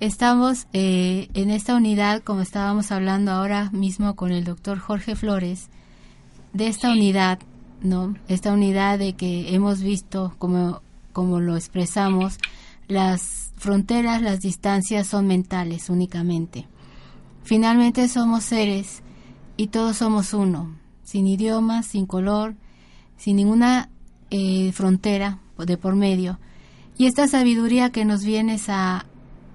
estamos 0.00 0.66
eh, 0.72 1.28
en 1.34 1.50
esta 1.50 1.74
unidad, 1.74 2.22
como 2.22 2.40
estábamos 2.40 2.92
hablando 2.92 3.32
ahora 3.32 3.70
mismo 3.70 4.14
con 4.16 4.32
el 4.32 4.44
doctor 4.44 4.78
Jorge 4.78 5.16
Flores, 5.16 5.68
de 6.52 6.68
esta 6.68 6.90
unidad, 6.90 7.38
¿no? 7.82 8.16
Esta 8.28 8.52
unidad 8.52 8.98
de 8.98 9.14
que 9.14 9.54
hemos 9.54 9.82
visto, 9.82 10.34
como, 10.38 10.80
como 11.12 11.40
lo 11.40 11.56
expresamos, 11.56 12.38
las 12.88 13.52
fronteras, 13.56 14.22
las 14.22 14.40
distancias 14.40 15.06
son 15.06 15.26
mentales 15.26 15.90
únicamente. 15.90 16.66
Finalmente 17.42 18.08
somos 18.08 18.44
seres 18.44 19.02
y 19.56 19.68
todos 19.68 19.98
somos 19.98 20.34
uno, 20.34 20.76
sin 21.04 21.26
idioma, 21.26 21.82
sin 21.82 22.06
color, 22.06 22.54
sin 23.16 23.36
ninguna 23.36 23.88
eh, 24.30 24.72
frontera 24.72 25.38
de 25.58 25.76
por 25.76 25.94
medio. 25.94 26.38
Y 26.98 27.06
esta 27.06 27.28
sabiduría 27.28 27.90
que 27.90 28.04
nos 28.04 28.24
vienes 28.24 28.68
a, 28.68 29.06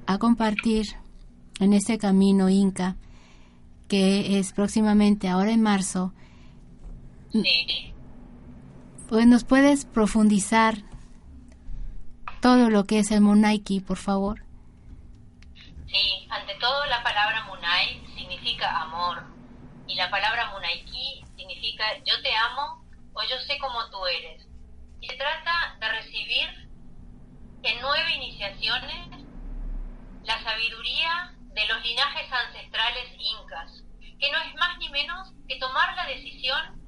a 0.05 0.17
compartir 0.17 0.95
en 1.59 1.73
este 1.73 1.97
camino 1.97 2.49
inca, 2.49 2.95
que 3.87 4.39
es 4.39 4.53
próximamente 4.53 5.27
ahora 5.27 5.51
en 5.51 5.61
marzo, 5.61 6.13
pues 9.07 9.27
nos 9.27 9.43
puedes 9.43 9.85
profundizar 9.85 10.77
todo 12.41 12.69
lo 12.69 12.85
que 12.85 12.99
es 12.99 13.11
el 13.11 13.21
Munaiki, 13.21 13.79
por 13.79 13.97
favor. 13.97 14.43
Sí, 15.87 16.27
ante 16.29 16.55
todo 16.55 16.85
la 16.85 17.03
palabra 17.03 17.45
Munai 17.45 18.01
significa 18.15 18.81
amor 18.81 19.23
y 19.87 19.95
la 19.95 20.09
palabra 20.09 20.51
Munaiki 20.51 21.23
significa 21.37 21.83
yo 22.05 22.19
te 22.23 22.33
amo 22.35 22.83
o 23.13 23.21
yo 23.23 23.37
sé 23.45 23.57
cómo 23.59 23.89
tú 23.91 23.97
eres. 24.07 24.47
Y 25.01 25.07
se 25.07 25.17
trata 25.17 25.77
de 25.79 25.89
recibir 25.89 26.69
en 27.63 27.81
nueve 27.81 28.15
iniciaciones 28.15 29.20
la 30.23 30.41
sabiduría 30.43 31.33
de 31.53 31.67
los 31.67 31.83
linajes 31.83 32.31
ancestrales 32.31 33.09
incas, 33.17 33.83
que 34.19 34.31
no 34.31 34.39
es 34.39 34.55
más 34.55 34.77
ni 34.77 34.89
menos 34.89 35.33
que 35.47 35.57
tomar 35.57 35.95
la 35.95 36.05
decisión 36.05 36.81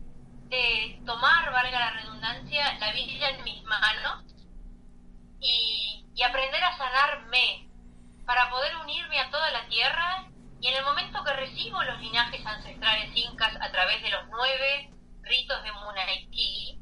de 0.49 1.01
tomar, 1.05 1.51
valga 1.51 1.79
la 1.79 1.91
redundancia, 1.91 2.77
la 2.79 2.91
vida 2.91 3.29
en 3.29 3.43
mis 3.43 3.63
manos 3.63 4.23
y, 5.39 6.05
y 6.15 6.23
aprender 6.23 6.63
a 6.63 6.77
sanarme 6.77 7.67
para 8.25 8.49
poder 8.49 8.75
unirme 8.77 9.19
a 9.19 9.29
toda 9.29 9.51
la 9.51 9.67
tierra. 9.67 10.27
Y 10.61 10.67
en 10.67 10.77
el 10.77 10.85
momento 10.85 11.23
que 11.23 11.33
recibo 11.33 11.83
los 11.83 11.99
linajes 11.99 12.45
ancestrales 12.45 13.11
incas 13.15 13.53
a 13.59 13.71
través 13.71 14.01
de 14.01 14.11
los 14.11 14.27
nueve 14.29 14.91
ritos 15.23 15.63
de 15.63 15.71
Munaiki, 15.71 16.79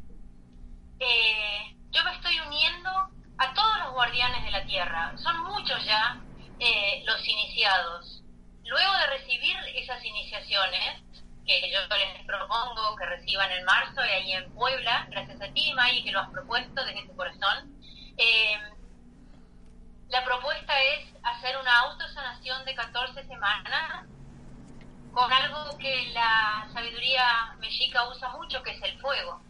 eh, 0.99 1.75
yo 1.89 2.03
me 2.03 2.13
estoy 2.13 2.39
uniendo 2.41 2.89
a 3.37 3.53
todos 3.53 3.79
los 3.79 3.93
guardianes 3.93 4.43
de 4.43 4.51
la 4.51 4.65
tierra. 4.65 5.13
Son 5.17 5.43
muchos 5.43 5.83
ya 5.85 6.21
eh, 6.59 7.03
los 7.05 7.27
iniciados. 7.27 8.21
Luego 8.65 8.93
de 8.97 9.07
recibir 9.17 9.57
esas 9.75 10.03
iniciaciones, 10.05 11.01
que 11.43 11.71
yo 11.71 11.79
les 11.97 12.21
reciban 13.31 13.51
en 13.51 13.63
marzo 13.63 14.01
y 14.05 14.09
ahí 14.09 14.33
en 14.33 14.53
Puebla, 14.53 15.07
gracias 15.09 15.41
a 15.41 15.53
ti, 15.53 15.71
May, 15.73 16.03
que 16.03 16.11
lo 16.11 16.19
has 16.19 16.29
propuesto 16.31 16.83
desde 16.83 17.07
tu 17.07 17.15
corazón, 17.15 17.79
eh, 18.17 18.59
la 20.09 20.23
propuesta 20.25 20.73
es 20.81 21.15
hacer 21.23 21.55
una 21.57 21.79
autosanación 21.79 22.65
de 22.65 22.75
14 22.75 23.23
semanas 23.25 24.05
con 25.13 25.31
algo 25.31 25.77
que 25.77 26.11
la 26.13 26.67
sabiduría 26.73 27.55
mexica 27.59 28.09
usa 28.09 28.29
mucho, 28.29 28.61
que 28.63 28.71
es 28.71 28.81
el 28.83 28.99
fuego. 28.99 29.41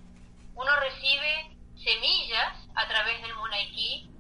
Uno 0.53 0.75
recibe 0.79 1.57
semillas 1.75 2.53
a 2.75 2.87
través 2.87 3.19
del 3.21 3.33
Munaiki 3.33 4.11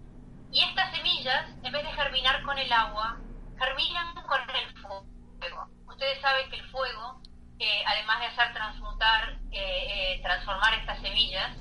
y 0.51 0.63
estas 0.63 0.91
semillas, 0.95 1.49
en 1.61 1.71
vez 1.71 1.83
de 1.83 1.93
germinar 1.93 2.41
con 2.43 2.57
el 2.57 2.71
agua, 2.73 3.19
germinan 3.59 4.15
con 4.15 4.41
el 4.55 4.81
fuego. 4.81 5.67
Ustedes 5.87 6.19
saben 6.21 6.49
que 6.49 6.57
el 6.57 6.69
fuego, 6.71 7.21
eh, 7.61 7.83
además 7.85 8.19
de 8.19 8.25
hacer 8.25 8.53
transmutar, 8.53 9.37
eh, 9.51 10.15
eh, 10.15 10.21
transformar 10.23 10.73
estas 10.73 10.99
semillas, 10.99 11.55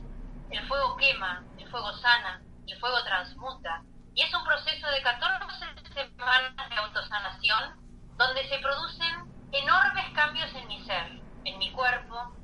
el 0.50 0.66
fuego 0.66 0.96
quema, 0.96 1.44
el 1.58 1.68
fuego 1.70 1.92
sana, 1.98 2.40
el 2.66 2.80
fuego 2.80 3.04
transmuta. 3.04 3.82
Y 4.14 4.22
es 4.22 4.32
un 4.32 4.42
proceso 4.42 4.86
de 4.88 5.02
14 5.02 5.66
semanas 5.92 6.70
de 6.70 6.76
autosanación 6.76 8.16
donde 8.16 8.48
se 8.48 8.58
producen 8.60 9.30
enormes 9.52 10.08
cambios 10.14 10.48
en 10.54 10.68
mi 10.68 10.82
ser, 10.86 11.20
en 11.44 11.58
mi 11.58 11.70
cuerpo, 11.72 12.34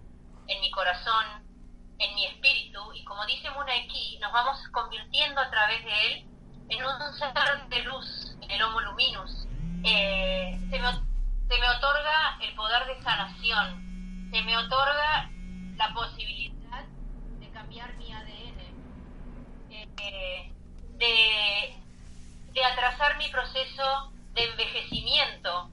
en 0.48 0.60
mi 0.60 0.70
corazón, 0.70 1.24
en 1.98 2.14
mi 2.14 2.26
espíritu. 2.26 2.92
Y 2.92 3.04
como 3.04 3.24
dice 3.24 3.50
Munaiki, 3.52 4.18
nos 4.20 4.32
vamos 4.32 4.58
convirtiendo 4.72 5.40
a 5.40 5.50
través 5.50 5.82
de 5.82 6.12
él 6.12 6.26
en 6.68 6.84
un 6.84 7.14
ser 7.14 7.32
de 7.68 7.82
luz, 7.84 8.36
en 8.42 8.50
el 8.50 8.62
Homo 8.62 8.80
Luminus. 8.80 9.46
Eh, 9.82 10.58
se, 10.70 10.78
me, 10.78 10.88
se 11.48 11.58
me 11.58 11.68
otorga 11.68 12.38
el 12.40 12.54
poder 12.54 12.86
de 12.86 13.02
sanación, 13.02 14.30
se 14.30 14.42
me 14.42 14.56
otorga 14.56 15.30
la 15.76 15.92
posibilidad 15.94 16.84
de 17.38 17.50
cambiar 17.50 17.94
mi 17.96 18.12
ADN. 18.12 18.60
Eh, 19.98 20.52
de, 20.98 21.74
de 22.52 22.64
atrasar 22.64 23.18
mi 23.18 23.28
proceso 23.28 24.12
de 24.32 24.44
envejecimiento 24.44 25.70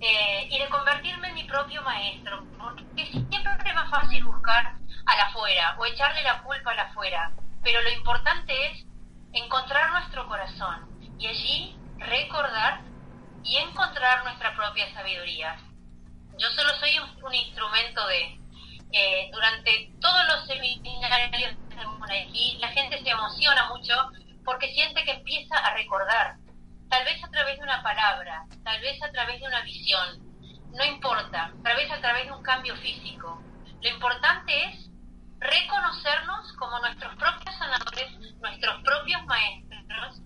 eh, 0.00 0.48
y 0.50 0.58
de 0.58 0.68
convertirme 0.68 1.28
en 1.28 1.34
mi 1.34 1.44
propio 1.44 1.82
maestro, 1.82 2.46
porque 2.58 3.06
siempre 3.06 3.52
es 3.68 3.74
más 3.74 3.90
fácil 3.90 4.24
buscar 4.24 4.74
a 5.06 5.16
la 5.16 5.24
afuera 5.24 5.76
o 5.78 5.86
echarle 5.86 6.22
la 6.22 6.42
culpa 6.42 6.70
a 6.70 6.74
la 6.74 6.82
afuera, 6.84 7.32
pero 7.62 7.80
lo 7.82 7.90
importante 7.90 8.52
es 8.70 8.86
encontrar 9.32 9.90
nuestro 9.90 10.26
corazón 10.26 10.88
y 11.18 11.26
allí 11.26 11.76
recordar 11.98 12.89
y 13.44 13.56
encontrar 13.56 14.24
nuestra 14.24 14.54
propia 14.54 14.92
sabiduría. 14.92 15.56
Yo 16.38 16.48
solo 16.50 16.70
soy 16.78 16.98
un, 16.98 17.34
instrumento 17.34 18.06
de, 18.06 18.38
eh, 18.92 19.30
durante 19.32 19.92
todos 20.00 20.26
los 20.26 20.46
seminarios 20.46 21.56
de 22.08 22.58
la 22.58 22.68
gente 22.68 23.02
se 23.02 23.10
emociona 23.10 23.68
mucho 23.68 23.94
porque 24.44 24.72
siente 24.72 25.04
que 25.04 25.12
empieza 25.12 25.56
a 25.56 25.74
recordar, 25.74 26.36
tal 26.88 27.04
vez 27.04 27.22
a 27.22 27.30
través 27.30 27.56
de 27.56 27.62
una 27.62 27.82
palabra, 27.82 28.44
tal 28.64 28.80
vez 28.80 29.00
a 29.02 29.10
través 29.12 29.40
de 29.40 29.46
una 29.46 29.60
visión, 29.62 30.18
no 30.72 30.84
importa, 30.84 31.52
tal 31.62 31.76
vez 31.76 31.90
a 31.90 32.00
través 32.00 32.26
de 32.26 32.32
un 32.32 32.42
cambio 32.42 32.74
físico. 32.76 33.42
Lo 33.82 33.88
importante 33.88 34.64
es 34.64 34.90
reconocernos 35.38 36.52
como 36.54 36.78
nuestros 36.80 37.14
propios 37.16 37.54
sanadores, 37.56 38.10
nuestros 38.40 38.82
propios 38.82 39.24
maestros, 39.26 40.20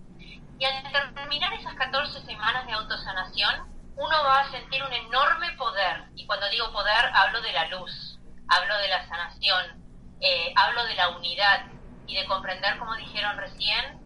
y 0.57 0.65
al 0.65 1.13
terminar 1.13 1.53
esas 1.53 1.75
14 1.75 2.21
semanas 2.21 2.65
de 2.65 2.73
autosanación, 2.73 3.75
uno 3.97 4.23
va 4.23 4.39
a 4.39 4.51
sentir 4.51 4.83
un 4.83 4.93
enorme 4.93 5.51
poder, 5.57 6.05
y 6.15 6.25
cuando 6.25 6.49
digo 6.49 6.71
poder 6.71 7.11
hablo 7.13 7.41
de 7.41 7.51
la 7.51 7.65
luz, 7.67 8.19
hablo 8.47 8.77
de 8.77 8.87
la 8.87 9.07
sanación, 9.07 9.83
eh, 10.21 10.53
hablo 10.55 10.85
de 10.85 10.95
la 10.95 11.09
unidad 11.09 11.65
y 12.07 12.15
de 12.15 12.25
comprender, 12.25 12.77
como 12.77 12.95
dijeron 12.95 13.37
recién, 13.37 13.99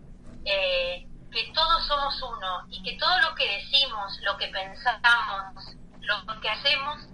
eh, 0.46 1.08
que 1.32 1.52
todos 1.54 1.86
somos 1.86 2.22
uno 2.22 2.66
y 2.70 2.82
que 2.82 2.98
todo 2.98 3.20
lo 3.20 3.36
que 3.36 3.48
decimos, 3.48 4.18
lo 4.24 4.38
que 4.38 4.48
pensamos, 4.48 5.76
lo 6.02 6.42
que 6.42 6.50
hacemos, 6.50 7.08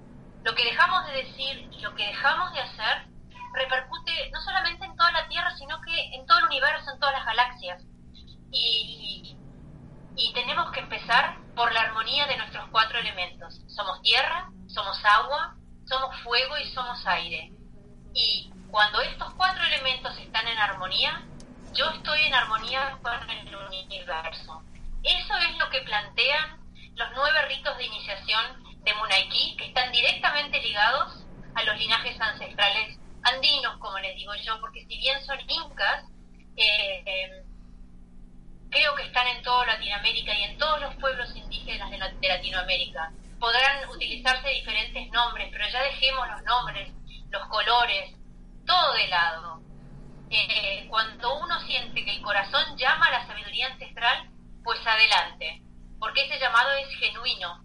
lo 0.44 0.56
que 0.56 0.64
dejamos 0.64 1.06
de 1.08 1.24
decir 1.24 1.70
y 1.72 1.82
lo 1.82 1.94
que 1.96 2.08
dejamos 2.08 2.54
de 2.54 2.62
hacer, 2.62 3.08
repercute 3.54 4.30
no 4.32 4.42
solamente 4.42 4.86
en 4.86 4.96
toda 4.96 5.12
la 5.12 5.28
Tierra, 5.28 5.56
sino 5.58 5.82
que 5.82 6.16
en 6.16 6.26
todo 6.26 6.40
el 6.40 6.46
universo, 6.46 6.92
en 6.92 7.00
todas 7.00 7.16
las 7.16 7.26
galaxias. 7.26 7.82
Y, 8.56 9.36
y 10.16 10.34
tenemos 10.34 10.72
que 10.72 10.80
empezar 10.80 11.38
por 11.56 11.72
la 11.74 11.82
armonía 11.82 12.26
de 12.28 12.38
nuestros 12.38 12.68
cuatro 12.70 13.00
elementos. 13.00 13.62
Somos 13.68 14.02
tierra, 14.02 14.50
somos 14.68 14.98
agua, 15.04 15.56
somos 15.86 16.16
fuego 16.24 16.58
y 16.58 16.72
somos 16.72 17.06
aire. 17.06 17.52
Y 18.14 18.52
cuando 18.72 19.02
estos 19.02 19.34
cuatro 19.34 19.64
elementos 19.64 20.18
están 20.18 20.48
en 20.48 20.58
armonía, 20.58 21.24
yo 21.74 21.86
estoy 21.92 22.22
en 22.22 22.34
armonía 22.34 22.98
con 23.02 23.30
el 23.30 23.56
universo. 23.56 24.64
Eso 25.04 25.38
es 25.38 25.58
lo 25.58 25.70
que 25.70 25.82
plantean 25.82 26.60
los 26.96 27.10
nueve 27.14 27.46
ritos 27.50 27.78
de 27.78 27.86
iniciación 27.86 28.64
de 28.84 28.94
Munaiki, 28.94 29.58
que 29.58 29.68
están 29.68 29.92
directamente 29.92 30.62
ligados 30.62 31.26
a 31.56 31.64
los 31.64 31.78
linajes 31.78 32.20
ancestrales 32.20 32.98
andinos, 33.24 33.78
como 33.80 33.98
les 34.00 34.16
digo 34.16 34.34
yo, 34.36 34.60
porque 34.62 34.86
si 34.86 34.98
bien 34.98 35.24
son 35.26 35.40
incas, 35.50 36.06
eh, 36.56 37.04
eh, 37.06 37.45
creo 38.76 38.94
que 38.96 39.04
están 39.04 39.26
en 39.28 39.42
toda 39.42 39.66
Latinoamérica 39.66 40.36
y 40.36 40.44
en 40.44 40.58
todos 40.58 40.82
los 40.82 40.94
pueblos 40.96 41.34
indígenas 41.34 41.90
de, 41.90 42.28
Latinoamérica. 42.28 43.12
Podrán 43.40 43.90
utilizarse 43.90 44.50
diferentes 44.50 45.10
nombres, 45.12 45.48
pero 45.52 45.66
ya 45.70 45.82
dejemos 45.82 46.28
los 46.28 46.44
nombres, 46.44 46.92
los 47.30 47.48
colores, 47.48 48.14
todo 48.66 48.94
de 48.94 49.08
lado 49.08 49.62
eh, 50.30 50.88
cuando 50.90 51.40
uno 51.40 51.60
siente 51.62 52.04
que 52.04 52.18
el 52.18 52.22
corazón 52.22 52.76
llama 52.78 53.06
a 53.06 53.12
la 53.12 53.28
sabiduría 53.28 53.68
ancestral, 53.68 54.30
pues 54.64 54.80
adelante, 54.86 55.62
porque 56.00 56.26
ese 56.26 56.40
llamado 56.40 56.72
es 56.74 57.00
genuino. 57.00 57.64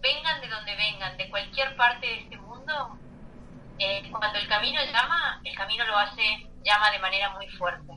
Vengan 0.00 0.40
de 0.40 0.48
donde 0.48 0.76
vengan, 0.76 1.16
de 1.16 1.28
cualquier 1.30 1.74
parte 1.76 2.06
de 2.06 2.20
este 2.20 2.36
mundo, 2.36 2.98
eh, 3.78 4.02
cuando 4.10 4.38
el 4.38 4.46
camino 4.46 4.80
llama, 4.84 5.40
el 5.42 5.56
camino 5.56 5.84
lo 5.86 5.98
hace, 5.98 6.46
llama 6.64 6.90
de 6.90 6.98
manera 6.98 7.30
muy 7.30 7.48
fuerte. 7.48 7.92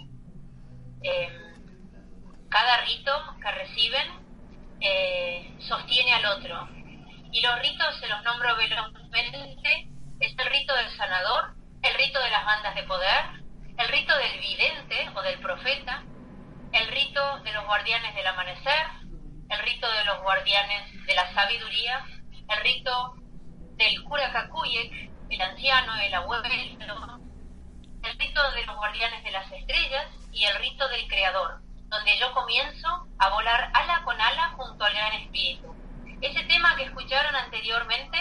Eh, 1.04 1.45
cada 2.56 2.78
rito 2.86 3.12
que 3.42 3.52
reciben 3.52 4.08
eh, 4.80 5.58
sostiene 5.60 6.14
al 6.14 6.26
otro. 6.38 6.70
Y 7.30 7.42
los 7.42 7.60
ritos, 7.60 8.00
se 8.00 8.08
los 8.08 8.24
nombro 8.24 8.56
velozmente, 8.56 9.90
es 10.22 10.34
el 10.38 10.46
rito 10.50 10.74
del 10.74 10.90
sanador, 10.96 11.54
el 11.84 11.94
rito 11.96 12.18
de 12.22 12.30
las 12.30 12.46
bandas 12.46 12.74
de 12.76 12.84
poder, 12.84 13.26
el 13.78 13.88
rito 13.90 14.16
del 14.18 14.40
vidente 14.40 15.10
o 15.14 15.22
del 15.22 15.38
profeta, 15.40 16.02
el 16.72 16.88
rito 16.88 17.40
de 17.40 17.52
los 17.52 17.66
guardianes 17.66 18.16
del 18.16 18.28
amanecer, 18.28 18.88
el 19.50 19.60
rito 19.60 19.92
de 19.92 20.06
los 20.06 20.22
guardianes 20.22 21.06
de 21.06 21.14
la 21.14 21.34
sabiduría, 21.34 22.06
el 22.48 22.62
rito 22.64 23.16
del 23.76 24.02
cura 24.06 24.32
Kakuyek, 24.32 25.12
el 25.30 25.42
anciano, 25.42 26.00
el 26.00 26.14
abuelo, 26.14 26.46
el 26.46 28.18
rito 28.18 28.52
de 28.52 28.66
los 28.66 28.76
guardianes 28.78 29.26
de 29.26 29.32
las 29.32 29.52
estrellas 29.52 30.08
y 30.32 30.46
el 30.46 30.56
rito 30.56 30.88
del 30.88 31.06
creador, 31.10 31.65
donde 31.96 32.18
yo 32.20 32.34
comienzo 32.34 33.08
a 33.20 33.30
volar 33.30 33.72
ala 33.74 34.04
con 34.04 34.20
ala 34.20 34.50
junto 34.58 34.84
al 34.84 34.94
gran 34.94 35.14
espíritu. 35.14 35.74
Ese 36.22 36.44
tema 36.44 36.76
que 36.76 36.84
escucharon 36.84 37.36
anteriormente, 37.36 38.18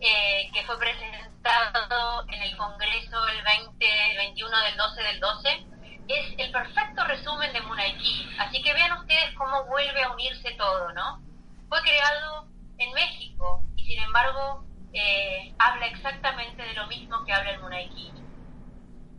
eh, 0.00 0.50
que 0.52 0.64
fue 0.64 0.78
presentado 0.78 2.24
en 2.28 2.42
el 2.42 2.56
Congreso 2.56 3.28
el 3.28 3.42
20, 3.42 4.10
el 4.12 4.16
21 4.16 4.58
del 4.62 4.76
12 4.76 5.02
del 5.02 5.20
12, 5.20 5.66
es 6.08 6.34
el 6.38 6.50
perfecto 6.50 7.04
resumen 7.04 7.52
de 7.52 7.60
Munaiki. 7.60 8.30
Así 8.38 8.62
que 8.62 8.72
vean 8.72 8.98
ustedes 8.98 9.34
cómo 9.36 9.64
vuelve 9.66 10.02
a 10.02 10.12
unirse 10.12 10.52
todo, 10.52 10.92
¿no? 10.92 11.20
Fue 11.68 11.80
creado 11.82 12.48
en 12.78 12.92
México 12.94 13.62
y 13.76 13.84
sin 13.84 14.02
embargo 14.02 14.64
eh, 14.92 15.54
habla 15.58 15.86
exactamente 15.86 16.62
de 16.62 16.74
lo 16.74 16.86
mismo 16.86 17.24
que 17.24 17.32
habla 17.32 17.50
el 17.50 17.60
Munaiki. 17.60 18.12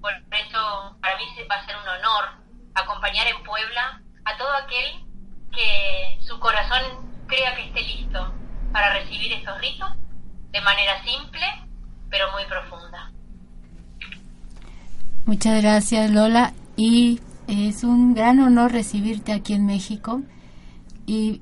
Por 0.01 0.11
eso 0.13 0.97
para 0.99 1.17
mí 1.17 1.23
va 1.49 1.55
a 1.55 1.65
ser 1.65 1.77
un 1.77 1.87
honor 1.87 2.40
acompañar 2.75 3.27
en 3.27 3.43
Puebla 3.43 4.01
a 4.25 4.37
todo 4.37 4.53
aquel 4.53 5.05
que 5.51 6.17
su 6.21 6.39
corazón 6.39 6.81
crea 7.27 7.55
que 7.55 7.65
esté 7.65 7.81
listo 7.81 8.33
para 8.71 8.93
recibir 8.93 9.31
estos 9.33 9.59
ritos 9.59 9.89
de 10.51 10.61
manera 10.61 11.03
simple 11.03 11.45
pero 12.09 12.31
muy 12.33 12.43
profunda. 12.45 13.11
Muchas 15.25 15.61
gracias 15.61 16.11
Lola 16.11 16.53
y 16.75 17.21
es 17.47 17.83
un 17.83 18.13
gran 18.13 18.39
honor 18.39 18.71
recibirte 18.71 19.31
aquí 19.31 19.53
en 19.53 19.65
México 19.65 20.21
y 21.05 21.41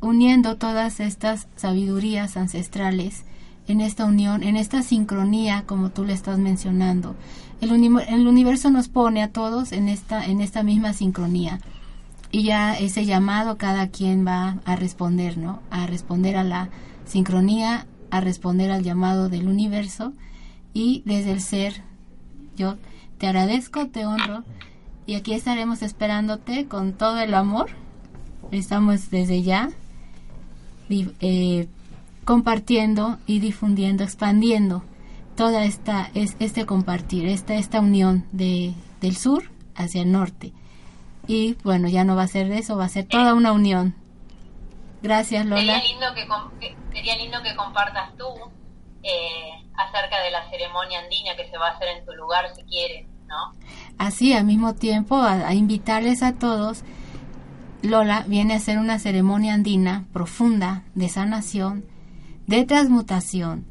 uniendo 0.00 0.56
todas 0.56 1.00
estas 1.00 1.48
sabidurías 1.56 2.36
ancestrales 2.36 3.24
en 3.68 3.82
esta 3.82 4.06
unión, 4.06 4.42
en 4.42 4.56
esta 4.56 4.82
sincronía, 4.82 5.64
como 5.66 5.90
tú 5.90 6.04
le 6.04 6.14
estás 6.14 6.38
mencionando. 6.38 7.14
El, 7.60 7.70
el 7.70 8.26
universo 8.26 8.70
nos 8.70 8.88
pone 8.88 9.22
a 9.22 9.30
todos 9.30 9.72
en 9.72 9.88
esta, 9.88 10.24
en 10.24 10.40
esta 10.40 10.62
misma 10.62 10.94
sincronía. 10.94 11.60
Y 12.30 12.44
ya 12.44 12.74
ese 12.76 13.04
llamado 13.04 13.56
cada 13.58 13.88
quien 13.88 14.26
va 14.26 14.58
a 14.64 14.76
responder, 14.76 15.38
¿no? 15.38 15.60
A 15.70 15.86
responder 15.86 16.36
a 16.36 16.44
la 16.44 16.70
sincronía, 17.06 17.86
a 18.10 18.20
responder 18.20 18.70
al 18.70 18.82
llamado 18.82 19.28
del 19.28 19.48
universo 19.48 20.12
y 20.72 21.02
desde 21.04 21.32
el 21.32 21.40
ser. 21.40 21.82
Yo 22.56 22.76
te 23.18 23.26
agradezco, 23.26 23.86
te 23.88 24.06
honro 24.06 24.44
y 25.06 25.14
aquí 25.14 25.34
estaremos 25.34 25.82
esperándote 25.82 26.66
con 26.66 26.92
todo 26.92 27.18
el 27.18 27.34
amor. 27.34 27.70
Estamos 28.50 29.10
desde 29.10 29.42
ya 29.42 29.70
eh, 30.90 31.68
compartiendo 32.28 33.16
y 33.26 33.38
difundiendo, 33.38 34.04
expandiendo 34.04 34.82
toda 35.34 35.64
esta 35.64 36.10
es, 36.12 36.36
este 36.40 36.66
compartir, 36.66 37.26
esta 37.26 37.54
esta 37.54 37.80
unión 37.80 38.26
de 38.32 38.74
del 39.00 39.16
sur 39.16 39.44
hacia 39.74 40.02
el 40.02 40.12
norte. 40.12 40.52
Y 41.26 41.54
bueno, 41.64 41.88
ya 41.88 42.04
no 42.04 42.16
va 42.16 42.24
a 42.24 42.28
ser 42.28 42.48
de 42.48 42.58
eso, 42.58 42.76
va 42.76 42.84
a 42.84 42.90
ser 42.90 43.06
toda 43.06 43.32
una 43.32 43.52
unión. 43.52 43.94
Gracias, 45.00 45.46
Lola. 45.46 45.80
Sería 45.80 45.82
lindo 45.84 46.06
que, 46.60 46.76
sería 46.92 47.16
lindo 47.16 47.42
que 47.42 47.56
compartas 47.56 48.14
tú 48.18 48.26
eh, 49.02 49.64
acerca 49.78 50.20
de 50.20 50.30
la 50.30 50.50
ceremonia 50.50 51.00
andina 51.00 51.34
que 51.34 51.48
se 51.48 51.56
va 51.56 51.68
a 51.68 51.70
hacer 51.76 51.88
en 51.96 52.04
tu 52.04 52.12
lugar, 52.12 52.54
si 52.54 52.62
quieres, 52.64 53.06
¿no? 53.26 53.54
Así, 53.96 54.34
al 54.34 54.44
mismo 54.44 54.74
tiempo, 54.74 55.16
a, 55.16 55.54
invitarles 55.54 56.22
a 56.22 56.34
todos, 56.34 56.84
Lola 57.80 58.24
viene 58.26 58.52
a 58.52 58.58
hacer 58.58 58.76
una 58.76 58.98
ceremonia 58.98 59.54
andina 59.54 60.04
profunda 60.12 60.82
de 60.94 61.08
sanación, 61.08 61.86
de 62.48 62.64
transmutación, 62.64 63.66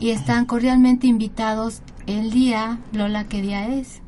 y 0.00 0.10
están 0.10 0.46
cordialmente 0.46 1.06
invitados 1.06 1.82
el 2.06 2.30
día, 2.30 2.78
Lola, 2.92 3.28
¿qué 3.28 3.42
día 3.42 3.68
es? 3.68 4.02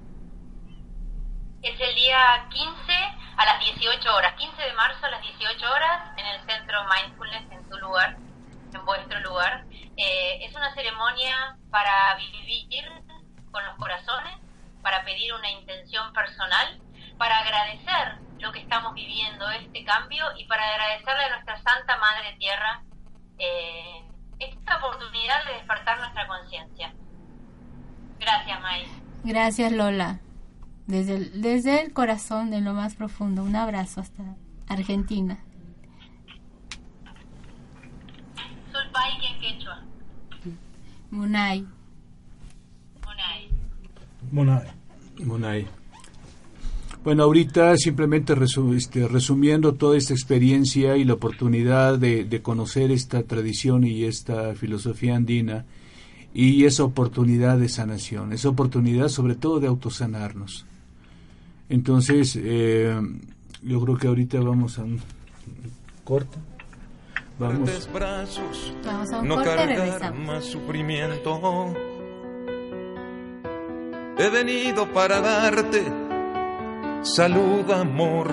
Es 1.62 1.79
el 1.79 1.94
día 1.94 2.49
15 2.51 2.92
a 3.37 3.44
las 3.44 3.61
18 3.61 4.14
horas, 4.14 4.35
15 4.35 4.62
de 4.62 4.73
marzo 4.73 5.05
a 5.05 5.11
las 5.11 5.23
18 5.23 5.71
horas 5.71 6.11
en 6.16 6.27
el 6.27 6.40
Centro 6.40 6.79
Mindfulness 6.88 7.53
en 7.53 7.68
tu 7.68 7.77
lugar, 7.79 8.16
en 8.73 8.85
vuestro 8.87 9.21
lugar. 9.21 9.64
Eh, 9.97 10.44
es 10.44 10.57
una 10.57 10.73
ceremonia 10.75 11.59
para 11.71 12.16
vivir 12.16 12.85
con 13.51 13.64
los 13.66 13.77
corazones 13.77 14.38
para 14.83 15.05
pedir 15.05 15.35
una 15.35 15.51
intención 15.51 16.12
personal, 16.14 16.81
para 17.18 17.40
agradecer 17.40 18.16
lo 18.38 18.53
que 18.53 18.61
estamos 18.61 18.94
viviendo, 18.94 19.51
este 19.51 19.85
cambio, 19.85 20.25
y 20.38 20.47
para 20.47 20.66
agradecerle 20.66 21.25
a 21.25 21.31
nuestra 21.31 21.61
Santa 21.62 21.99
Madre 21.99 22.37
Tierra 22.38 22.83
eh, 23.38 24.03
esta 24.38 24.79
oportunidad 24.79 25.44
de 25.46 25.55
despertar 25.55 25.98
nuestra 25.98 26.27
conciencia. 26.27 26.94
Gracias, 28.18 28.61
May. 28.61 28.87
Gracias, 29.24 29.72
Lola. 29.72 30.20
Desde 30.87 31.16
el, 31.16 31.42
desde 31.42 31.83
el 31.83 31.92
corazón, 31.92 32.51
de 32.51 32.61
lo 32.61 32.72
más 32.72 32.94
profundo, 32.94 33.42
un 33.42 33.57
abrazo 33.57 34.01
hasta 34.01 34.22
Argentina. 34.68 35.38
Sulpai 38.72 39.40
quechua. 39.40 39.83
Munay. 41.11 41.66
Munay. 45.20 45.66
Bueno, 47.09 47.23
ahorita 47.23 47.75
simplemente 47.79 48.35
este, 48.77 49.09
resumiendo 49.09 49.73
toda 49.73 49.97
esta 49.97 50.12
experiencia 50.12 50.99
y 50.99 51.05
la 51.05 51.14
oportunidad 51.14 51.99
de, 51.99 52.42
conocer 52.42 52.90
esta 52.90 53.23
tradición 53.23 53.85
y 53.85 54.05
esta 54.05 54.55
filosofía 54.55 55.16
andina 55.16 55.64
y 56.35 56.66
esa 56.66 56.85
oportunidad 56.85 57.57
de 57.57 57.71
sanación, 57.71 58.35
esa 58.35 58.51
oportunidad 58.51 59.09
sobre 59.09 59.37
todo 59.37 59.59
de 59.59 59.68
autosanarnos. 59.68 60.66
Entonces, 61.71 62.38
eh, 62.38 63.01
yo 63.62 63.81
creo 63.81 63.97
que 63.97 64.07
ahorita 64.09 64.38
vamos 64.40 64.79
a 64.79 64.85
un 64.85 65.01
corte. 66.05 66.37
Vamos. 67.38 67.88
Brazos, 67.90 68.75
no 69.25 69.37
cargar 69.37 70.14
más 70.14 70.44
sufrimiento 70.44 71.73
He 74.18 74.29
venido 74.29 74.92
para 74.92 75.23
darte 75.23 76.08
salud, 77.03 77.71
amor 77.71 78.31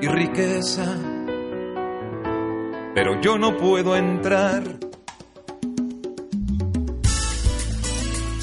y 0.00 0.06
riqueza, 0.06 0.96
pero 2.94 3.20
yo 3.20 3.38
no 3.38 3.56
puedo 3.56 3.96
entrar. 3.96 4.62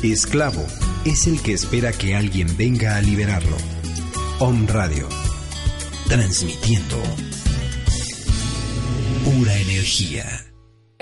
Esclavo 0.03 0.65
es 1.05 1.27
el 1.27 1.41
que 1.41 1.53
espera 1.53 1.91
que 1.91 2.15
alguien 2.15 2.47
venga 2.57 2.95
a 2.95 3.01
liberarlo. 3.01 3.55
Om 4.39 4.67
Radio, 4.67 5.07
transmitiendo 6.07 6.97
pura 9.23 9.55
energía. 9.57 10.50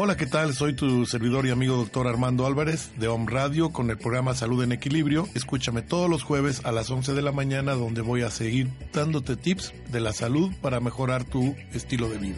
Hola, 0.00 0.16
¿qué 0.16 0.26
tal? 0.26 0.54
Soy 0.54 0.74
tu 0.74 1.06
servidor 1.06 1.44
y 1.44 1.50
amigo 1.50 1.74
doctor 1.76 2.06
Armando 2.06 2.46
Álvarez 2.46 2.92
de 3.00 3.08
Home 3.08 3.26
Radio 3.28 3.72
con 3.72 3.90
el 3.90 3.98
programa 3.98 4.32
Salud 4.32 4.62
en 4.62 4.70
Equilibrio. 4.70 5.26
Escúchame 5.34 5.82
todos 5.82 6.08
los 6.08 6.22
jueves 6.22 6.64
a 6.64 6.70
las 6.70 6.88
11 6.88 7.14
de 7.14 7.22
la 7.22 7.32
mañana 7.32 7.72
donde 7.72 8.00
voy 8.00 8.22
a 8.22 8.30
seguir 8.30 8.68
dándote 8.92 9.34
tips 9.34 9.74
de 9.90 9.98
la 9.98 10.12
salud 10.12 10.52
para 10.62 10.78
mejorar 10.78 11.24
tu 11.24 11.56
estilo 11.72 12.08
de 12.08 12.18
vida. 12.18 12.36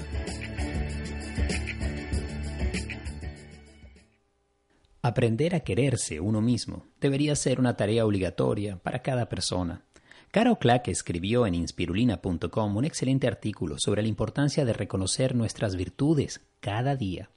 Aprender 5.03 5.55
a 5.55 5.61
quererse 5.61 6.19
uno 6.19 6.41
mismo 6.41 6.87
debería 6.99 7.37
ser 7.37 7.61
una 7.61 7.77
tarea 7.77 8.07
obligatoria 8.07 8.79
para 8.79 9.03
cada 9.03 9.29
persona. 9.29 9.85
Caro 10.31 10.59
Clack 10.59 10.89
escribió 10.89 11.47
en 11.47 11.57
inspirulina.com 11.57 12.77
un 12.77 12.85
excelente 12.87 13.27
artículo 13.27 13.77
sobre 13.79 14.01
la 14.01 14.09
importancia 14.09 14.65
de 14.65 14.73
reconocer 14.73 15.35
nuestras 15.35 15.77
virtudes 15.77 16.41
cada 16.61 16.97
día. 16.97 17.29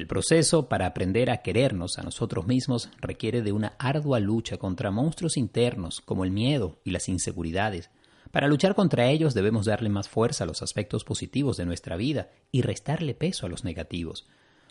El 0.00 0.06
proceso 0.06 0.66
para 0.66 0.86
aprender 0.86 1.28
a 1.28 1.42
querernos 1.42 1.98
a 1.98 2.02
nosotros 2.02 2.46
mismos 2.46 2.88
requiere 3.02 3.42
de 3.42 3.52
una 3.52 3.74
ardua 3.78 4.18
lucha 4.18 4.56
contra 4.56 4.90
monstruos 4.90 5.36
internos 5.36 6.00
como 6.00 6.24
el 6.24 6.30
miedo 6.30 6.80
y 6.84 6.92
las 6.92 7.10
inseguridades. 7.10 7.90
Para 8.30 8.48
luchar 8.48 8.74
contra 8.74 9.10
ellos 9.10 9.34
debemos 9.34 9.66
darle 9.66 9.90
más 9.90 10.08
fuerza 10.08 10.44
a 10.44 10.46
los 10.46 10.62
aspectos 10.62 11.04
positivos 11.04 11.58
de 11.58 11.66
nuestra 11.66 11.96
vida 11.96 12.30
y 12.50 12.62
restarle 12.62 13.12
peso 13.12 13.44
a 13.44 13.50
los 13.50 13.62
negativos. 13.62 14.26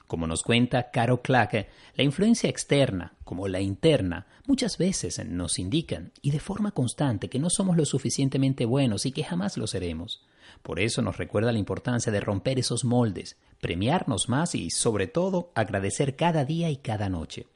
Como 0.08 0.26
nos 0.26 0.42
cuenta 0.42 0.90
Caro 0.90 1.22
Clack, 1.22 1.68
la 1.94 2.04
influencia 2.04 2.50
externa, 2.50 3.14
como 3.24 3.48
la 3.48 3.62
interna, 3.62 4.26
muchas 4.48 4.80
veces 4.80 5.24
nos 5.28 5.60
indican, 5.60 6.12
y 6.24 6.32
de 6.32 6.40
forma 6.40 6.72
constante, 6.72 7.30
que 7.30 7.38
no 7.38 7.52
somos 7.52 7.78
lo 7.78 7.86
suficientemente 7.86 8.66
buenos 8.66 9.06
y 9.06 9.12
que 9.12 9.24
jamás 9.24 9.58
lo 9.58 9.68
seremos. 9.68 10.26
Por 10.64 10.80
eso 10.80 11.04
nos 11.04 11.18
recuerda 11.18 11.52
la 11.52 11.60
importancia 11.60 12.12
de 12.12 12.20
romper 12.20 12.58
esos 12.58 12.84
moldes, 12.84 13.38
premiarnos 13.60 14.30
más 14.30 14.56
y, 14.56 14.70
sobre 14.70 15.08
todo, 15.08 15.52
agradecer 15.56 16.16
cada 16.16 16.46
día 16.46 16.70
y 16.70 16.78
cada 16.78 17.10
noche. 17.10 17.48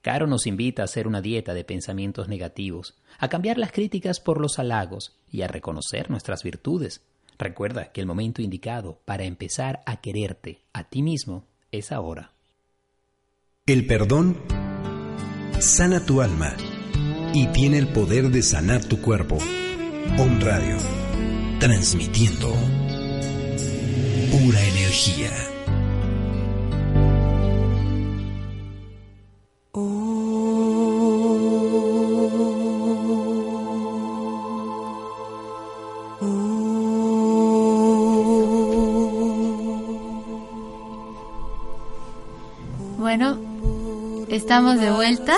Caro 0.00 0.26
nos 0.26 0.46
invita 0.46 0.82
a 0.82 0.86
hacer 0.86 1.06
una 1.06 1.20
dieta 1.20 1.54
de 1.54 1.64
pensamientos 1.64 2.28
negativos, 2.28 2.94
a 3.18 3.28
cambiar 3.28 3.58
las 3.58 3.70
críticas 3.70 4.18
por 4.18 4.40
los 4.40 4.58
halagos 4.58 5.16
y 5.30 5.42
a 5.42 5.48
reconocer 5.48 6.10
nuestras 6.10 6.42
virtudes. 6.42 7.02
Recuerda 7.38 7.92
que 7.92 8.00
el 8.00 8.06
momento 8.06 8.42
indicado 8.42 8.98
para 9.04 9.24
empezar 9.24 9.80
a 9.86 10.00
quererte 10.00 10.60
a 10.72 10.84
ti 10.84 11.02
mismo 11.02 11.44
es 11.70 11.92
ahora. 11.92 12.32
El 13.66 13.86
perdón 13.86 14.38
sana 15.60 16.04
tu 16.04 16.20
alma 16.20 16.56
y 17.32 17.46
tiene 17.46 17.78
el 17.78 17.86
poder 17.88 18.30
de 18.30 18.42
sanar 18.42 18.84
tu 18.84 19.00
cuerpo. 19.00 19.38
On 20.18 20.40
Radio, 20.40 20.76
transmitiendo 21.60 22.52
pura 24.42 24.60
energía. 24.60 25.30
Bueno, 42.98 43.38
estamos 44.28 44.80
de 44.80 44.90
vuelta 44.90 45.36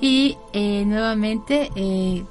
y 0.00 0.36
eh, 0.52 0.84
nuevamente 0.84 1.70
eh, 1.76 2.24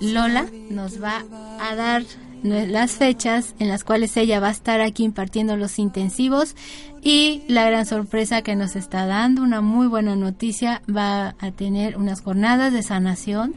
Lola 0.00 0.46
nos 0.70 1.00
va 1.00 1.24
a 1.60 1.76
dar 1.76 2.02
las 2.42 2.92
fechas 2.92 3.54
en 3.58 3.68
las 3.68 3.84
cuales 3.84 4.16
ella 4.16 4.40
va 4.40 4.48
a 4.48 4.52
estar 4.52 4.80
aquí 4.80 5.04
impartiendo 5.04 5.56
los 5.56 5.78
intensivos 5.78 6.54
y 7.02 7.42
la 7.48 7.68
gran 7.68 7.86
sorpresa 7.86 8.42
que 8.42 8.56
nos 8.56 8.76
está 8.76 9.06
dando, 9.06 9.42
una 9.42 9.60
muy 9.60 9.86
buena 9.86 10.16
noticia, 10.16 10.82
va 10.88 11.34
a 11.38 11.50
tener 11.52 11.96
unas 11.96 12.20
jornadas 12.20 12.72
de 12.72 12.82
sanación 12.82 13.54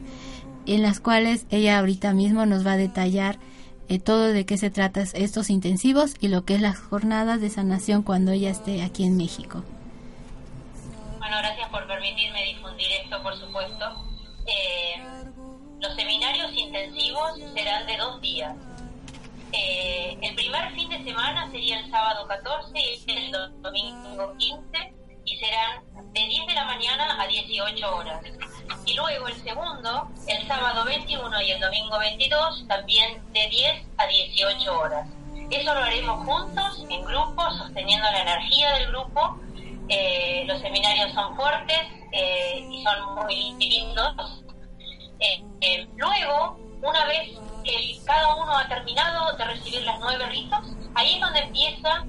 en 0.66 0.82
las 0.82 1.00
cuales 1.00 1.46
ella 1.50 1.78
ahorita 1.78 2.12
mismo 2.12 2.46
nos 2.46 2.66
va 2.66 2.72
a 2.72 2.76
detallar 2.76 3.38
eh, 3.88 3.98
todo 3.98 4.32
de 4.32 4.46
qué 4.46 4.56
se 4.56 4.70
trata 4.70 5.02
estos 5.14 5.50
intensivos 5.50 6.14
y 6.20 6.28
lo 6.28 6.44
que 6.44 6.54
es 6.54 6.60
las 6.60 6.78
jornadas 6.78 7.40
de 7.40 7.50
sanación 7.50 8.02
cuando 8.02 8.32
ella 8.32 8.50
esté 8.50 8.82
aquí 8.82 9.04
en 9.04 9.16
México. 9.16 9.64
Bueno, 11.18 11.36
gracias 11.38 11.68
por 11.68 11.86
permitirme 11.86 12.44
difundir 12.44 12.86
esto, 13.04 13.22
por 13.22 13.36
supuesto. 13.36 13.84
Eh, 14.46 15.02
los 15.80 15.94
seminarios 15.96 16.52
intensivos 16.54 17.32
serán 17.54 17.86
de 17.86 17.96
dos 17.96 18.20
días. 18.20 18.54
Eh, 19.52 20.16
el 20.20 20.34
primer 20.34 20.72
fin 20.72 20.88
de 20.88 21.04
semana 21.04 21.50
sería 21.50 21.80
el 21.80 21.90
sábado 21.90 22.26
14 22.26 22.72
y 22.74 23.12
el 23.12 23.32
domingo 23.60 24.34
15 24.38 24.94
y 25.24 25.36
serán 25.36 25.84
de 26.12 26.20
10 26.20 26.46
de 26.46 26.54
la 26.54 26.64
mañana 26.64 27.22
a 27.22 27.26
18 27.26 27.96
horas. 27.96 28.22
Y 28.86 28.94
luego 28.94 29.28
el 29.28 29.42
segundo, 29.42 30.08
el 30.26 30.46
sábado 30.46 30.84
21 30.84 31.42
y 31.42 31.50
el 31.50 31.60
domingo 31.60 31.98
22, 31.98 32.66
también 32.68 33.22
de 33.32 33.46
10 33.48 33.86
a 33.98 34.06
18 34.06 34.80
horas. 34.80 35.08
Eso 35.50 35.74
lo 35.74 35.80
haremos 35.80 36.24
juntos, 36.26 36.84
en 36.88 37.04
grupo, 37.04 37.50
sosteniendo 37.58 38.10
la 38.10 38.22
energía 38.22 38.72
del 38.72 38.88
grupo 38.88 39.38
eh, 39.94 40.44
los 40.46 40.60
seminarios 40.60 41.12
son 41.12 41.36
fuertes 41.36 41.80
eh, 42.12 42.66
y 42.70 42.82
son 42.82 43.14
muy 43.14 43.52
lindos. 43.58 44.42
Eh, 45.20 45.86
luego, 45.96 46.56
una 46.82 47.04
vez 47.04 47.30
que 47.62 47.98
cada 48.04 48.34
uno 48.36 48.56
ha 48.56 48.68
terminado 48.68 49.36
de 49.36 49.44
recibir 49.44 49.82
las 49.82 49.98
nueve 50.00 50.26
ritos, 50.26 50.60
ahí 50.94 51.14
es 51.14 51.20
donde 51.20 51.40
empieza 51.40 52.04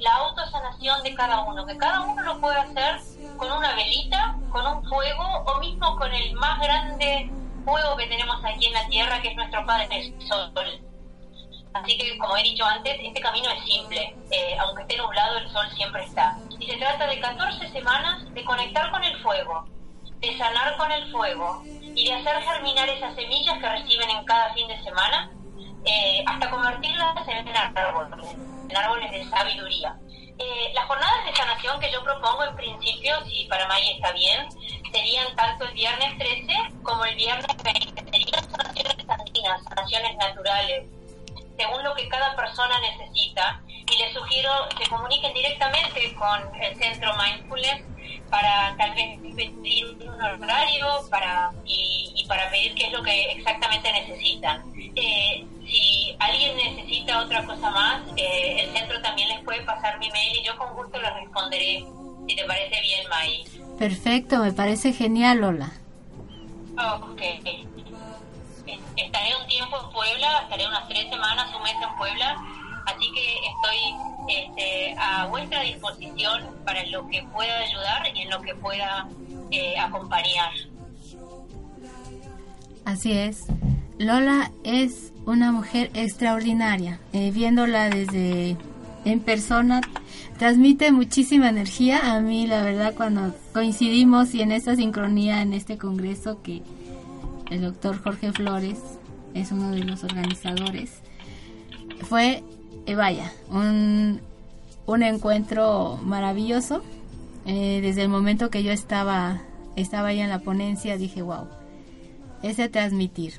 la 0.00 0.14
autosanación 0.14 1.02
de 1.02 1.14
cada 1.14 1.40
uno, 1.42 1.66
que 1.66 1.76
cada 1.76 2.00
uno 2.00 2.22
lo 2.22 2.40
puede 2.40 2.58
hacer 2.58 3.00
con 3.36 3.52
una 3.52 3.74
velita, 3.74 4.36
con 4.50 4.66
un 4.66 4.84
fuego 4.88 5.24
o 5.46 5.60
mismo 5.60 5.96
con 5.96 6.12
el 6.12 6.32
más 6.34 6.58
grande 6.60 7.30
fuego 7.64 7.96
que 7.96 8.06
tenemos 8.06 8.42
aquí 8.44 8.66
en 8.66 8.72
la 8.72 8.86
tierra, 8.86 9.20
que 9.20 9.28
es 9.28 9.36
nuestro 9.36 9.66
Padre 9.66 10.14
Sol. 10.28 10.52
Así 11.74 11.98
que, 11.98 12.16
como 12.16 12.36
he 12.36 12.42
dicho 12.42 12.64
antes, 12.64 12.96
este 13.02 13.20
camino 13.20 13.50
es 13.50 13.64
simple. 13.64 14.16
Eh, 14.30 14.56
aunque 14.58 14.82
esté 14.82 14.96
nublado, 14.96 15.36
el 15.36 15.50
sol 15.50 15.66
siempre 15.76 16.04
está. 16.04 16.38
Y 16.58 16.66
se 16.66 16.76
trata 16.78 17.06
de 17.06 17.20
14 17.20 17.68
semanas 17.70 18.32
de 18.32 18.44
conectar 18.44 18.90
con 18.90 19.04
el 19.04 19.20
fuego, 19.20 19.66
de 20.26 20.38
sanar 20.38 20.76
con 20.76 20.90
el 20.90 21.10
fuego 21.12 21.62
y 21.64 22.08
de 22.08 22.14
hacer 22.14 22.42
germinar 22.42 22.88
esas 22.88 23.14
semillas 23.14 23.58
que 23.58 23.68
reciben 23.68 24.10
en 24.10 24.24
cada 24.24 24.52
fin 24.54 24.66
de 24.66 24.82
semana 24.82 25.30
eh, 25.84 26.24
hasta 26.26 26.50
convertirlas 26.50 27.28
en 27.28 27.48
árboles, 27.56 28.36
en 28.68 28.76
árboles 28.76 29.10
de 29.12 29.24
sabiduría. 29.30 29.96
Eh, 30.38 30.72
las 30.74 30.84
jornadas 30.86 31.24
de 31.24 31.34
sanación 31.34 31.80
que 31.80 31.90
yo 31.92 32.02
propongo 32.02 32.44
en 32.44 32.56
principio, 32.56 33.24
si 33.26 33.46
para 33.46 33.68
May 33.68 33.92
está 33.92 34.12
bien, 34.12 34.48
serían 34.92 35.34
tanto 35.36 35.64
el 35.64 35.74
viernes 35.74 36.18
13 36.18 36.82
como 36.82 37.04
el 37.04 37.14
viernes 37.14 37.56
20. 37.62 38.04
Serían 38.10 38.50
sanaciones 38.50 39.08
andinas, 39.08 39.62
sanaciones 39.64 40.16
naturales, 40.16 40.84
según 41.56 41.84
lo 41.84 41.94
que 41.94 42.08
cada 42.08 42.34
persona 42.34 42.74
necesita 42.80 43.62
y 43.90 43.96
les 43.96 44.12
sugiero 44.12 44.50
se 44.76 44.90
comuniquen 44.90 45.32
directamente 45.32 46.14
con 46.16 46.54
el 46.60 46.76
centro 46.76 47.14
Mindfulness 47.16 47.95
para 48.30 48.76
tal 48.76 48.94
vez 48.94 49.18
pedir 49.20 49.96
un 50.00 50.42
horario 50.42 50.86
para, 51.10 51.52
y, 51.64 52.24
para 52.28 52.50
pedir 52.50 52.74
qué 52.74 52.86
es 52.86 52.92
lo 52.92 53.02
que 53.02 53.32
exactamente 53.32 53.92
necesitan. 53.92 54.62
Eh, 54.76 55.46
si 55.66 56.16
alguien 56.18 56.56
necesita 56.56 57.20
otra 57.20 57.44
cosa 57.44 57.70
más, 57.70 58.02
eh, 58.16 58.60
el 58.60 58.76
centro 58.76 59.00
también 59.02 59.28
les 59.28 59.40
puede 59.40 59.62
pasar 59.62 59.98
mi 59.98 60.10
mail 60.10 60.38
y 60.40 60.44
yo 60.44 60.56
con 60.56 60.74
gusto 60.74 61.00
les 61.00 61.14
responderé, 61.14 61.84
si 62.28 62.36
te 62.36 62.44
parece 62.44 62.80
bien, 62.80 63.08
May. 63.08 63.44
Perfecto, 63.78 64.38
me 64.38 64.52
parece 64.52 64.92
genial, 64.92 65.38
Lola. 65.38 65.72
Ok 67.02 67.22
estaré 68.96 69.36
un 69.40 69.46
tiempo 69.46 69.76
en 69.80 69.90
Puebla, 69.90 70.40
estaré 70.42 70.66
unas 70.66 70.88
tres 70.88 71.08
semanas, 71.08 71.54
un 71.54 71.62
mes 71.62 71.74
en 71.74 71.96
Puebla, 71.96 72.36
así 72.86 73.10
que 73.12 73.36
estoy 73.48 73.78
este, 74.28 74.94
a 74.98 75.26
vuestra 75.26 75.60
disposición 75.62 76.42
para 76.64 76.84
lo 76.86 77.06
que 77.08 77.22
pueda 77.32 77.58
ayudar 77.58 78.02
y 78.14 78.22
en 78.22 78.30
lo 78.30 78.40
que 78.40 78.54
pueda 78.54 79.08
eh, 79.50 79.78
acompañar. 79.78 80.52
Así 82.84 83.12
es. 83.12 83.46
Lola 83.98 84.50
es 84.62 85.12
una 85.24 85.52
mujer 85.52 85.90
extraordinaria. 85.94 87.00
Eh, 87.12 87.30
viéndola 87.32 87.90
desde 87.90 88.56
en 89.04 89.20
persona, 89.20 89.80
transmite 90.38 90.92
muchísima 90.92 91.48
energía. 91.48 92.14
A 92.14 92.20
mí, 92.20 92.46
la 92.46 92.62
verdad, 92.62 92.94
cuando 92.94 93.34
coincidimos 93.52 94.34
y 94.34 94.42
en 94.42 94.52
esta 94.52 94.76
sincronía, 94.76 95.42
en 95.42 95.52
este 95.52 95.78
congreso 95.78 96.42
que 96.42 96.62
el 97.50 97.62
doctor 97.62 98.02
Jorge 98.02 98.32
Flores 98.32 98.78
es 99.34 99.52
uno 99.52 99.70
de 99.70 99.84
los 99.84 100.02
organizadores, 100.02 101.00
fue, 102.02 102.42
eh, 102.86 102.94
vaya, 102.94 103.32
un, 103.50 104.20
un, 104.86 105.02
encuentro 105.02 105.98
maravilloso. 106.02 106.82
Eh, 107.46 107.80
desde 107.82 108.02
el 108.02 108.08
momento 108.08 108.50
que 108.50 108.62
yo 108.62 108.72
estaba, 108.72 109.42
estaba 109.76 110.08
ahí 110.08 110.20
en 110.20 110.30
la 110.30 110.40
ponencia, 110.40 110.96
dije, 110.96 111.22
wow, 111.22 111.48
ese 112.42 112.68
transmitir, 112.68 113.34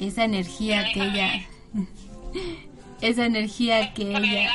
esa 0.00 0.24
energía 0.24 0.92
que 0.92 1.02
ella, 1.02 1.30
esa 3.00 3.26
energía 3.26 3.92
que 3.92 4.16
ella, 4.16 4.50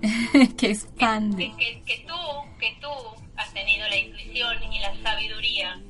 que 0.56 0.70
expande. 0.70 1.52
Que, 1.58 1.82
que, 1.84 2.04
tú, 2.06 2.14
que 2.58 2.76
tú 2.80 2.88
has 3.36 3.52
tenido 3.52 3.88
la 3.88 3.96
intuición 3.96 4.56
y 4.72 4.78
la 4.80 4.94
sabiduría 5.02 5.80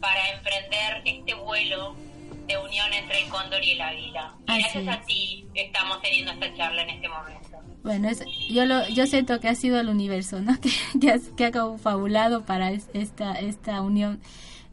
para 0.00 0.30
emprender 0.30 1.02
este 1.04 1.34
vuelo 1.34 1.96
de 2.46 2.58
unión 2.58 2.92
entre 2.92 3.24
el 3.24 3.28
cóndor 3.28 3.62
y 3.62 3.72
el 3.72 3.80
águila. 3.80 4.34
Y 4.48 4.58
gracias 4.58 4.88
a 4.88 5.00
ti 5.02 5.46
estamos 5.54 6.00
teniendo 6.02 6.32
esta 6.32 6.54
charla 6.54 6.82
en 6.82 6.90
este 6.90 7.08
momento. 7.08 7.58
Bueno, 7.82 8.08
yo 8.50 8.66
lo, 8.66 8.88
yo 8.88 9.06
siento 9.06 9.38
que 9.40 9.48
ha 9.48 9.54
sido 9.54 9.78
el 9.78 9.88
universo, 9.88 10.40
¿no? 10.40 10.56
Que, 10.60 10.70
que, 11.00 11.10
ha, 11.10 11.18
que 11.36 11.44
ha 11.46 11.52
confabulado 11.52 12.44
para 12.44 12.70
esta, 12.70 13.34
esta 13.34 13.80
unión. 13.80 14.20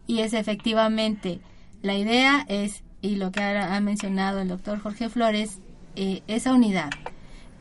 Y 0.07 0.19
es 0.19 0.33
efectivamente, 0.33 1.39
la 1.81 1.95
idea 1.95 2.45
es, 2.47 2.83
y 3.01 3.15
lo 3.15 3.31
que 3.31 3.41
ha, 3.41 3.75
ha 3.75 3.79
mencionado 3.81 4.39
el 4.39 4.47
doctor 4.47 4.79
Jorge 4.79 5.09
Flores, 5.09 5.59
eh, 5.95 6.23
esa 6.27 6.53
unidad, 6.53 6.89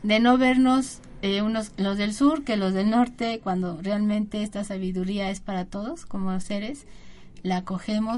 de 0.01 0.19
no 0.19 0.37
vernos 0.37 0.99
eh, 1.23 1.41
unos 1.41 1.71
los 1.77 1.97
del 1.97 2.13
sur 2.13 2.43
que 2.43 2.57
los 2.57 2.73
del 2.73 2.89
norte, 2.89 3.39
cuando 3.41 3.79
realmente 3.81 4.43
esta 4.43 4.65
sabiduría 4.65 5.29
es 5.29 5.39
para 5.39 5.63
todos 5.63 6.05
como 6.05 6.37
seres, 6.41 6.85
la 7.43 7.63
cogemos, 7.63 8.17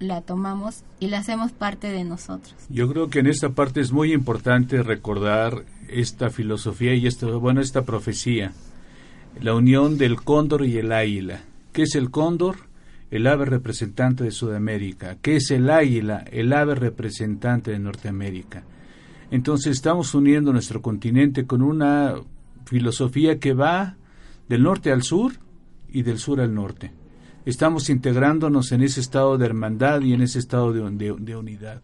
la 0.00 0.22
tomamos 0.22 0.82
y 0.98 1.08
la 1.08 1.18
hacemos 1.18 1.52
parte 1.52 1.90
de 1.90 2.04
nosotros. 2.04 2.54
Yo 2.68 2.88
creo 2.88 3.08
que 3.10 3.20
en 3.20 3.26
esta 3.26 3.50
parte 3.50 3.80
es 3.80 3.92
muy 3.92 4.12
importante 4.12 4.82
recordar 4.82 5.64
esta 5.88 6.30
filosofía 6.30 6.94
y 6.94 7.06
esta, 7.06 7.26
bueno, 7.26 7.60
esta 7.60 7.82
profecía, 7.82 8.52
la 9.40 9.54
unión 9.54 9.98
del 9.98 10.16
cóndor 10.16 10.64
y 10.64 10.78
el 10.78 10.90
águila. 10.90 11.42
¿Qué 11.72 11.82
es 11.82 11.94
el 11.94 12.10
cóndor? 12.10 12.56
El 13.10 13.26
ave 13.26 13.44
representante 13.44 14.24
de 14.24 14.30
Sudamérica. 14.30 15.16
¿Qué 15.20 15.36
es 15.36 15.50
el 15.50 15.68
águila? 15.68 16.24
El 16.30 16.52
ave 16.52 16.74
representante 16.74 17.70
de 17.70 17.78
Norteamérica. 17.78 18.64
Entonces 19.30 19.72
estamos 19.72 20.14
uniendo 20.14 20.52
nuestro 20.52 20.80
continente 20.80 21.46
con 21.46 21.62
una 21.62 22.14
filosofía 22.64 23.38
que 23.38 23.52
va 23.52 23.96
del 24.48 24.62
norte 24.62 24.90
al 24.90 25.02
sur 25.02 25.32
y 25.88 26.02
del 26.02 26.18
sur 26.18 26.40
al 26.40 26.54
norte. 26.54 26.92
Estamos 27.46 27.88
integrándonos 27.88 28.70
en 28.72 28.82
ese 28.82 29.00
estado 29.00 29.38
de 29.38 29.46
hermandad 29.46 30.02
y 30.02 30.12
en 30.12 30.20
ese 30.20 30.38
estado 30.38 30.72
de, 30.72 30.82
de, 30.90 31.16
de 31.18 31.36
unidad. 31.36 31.82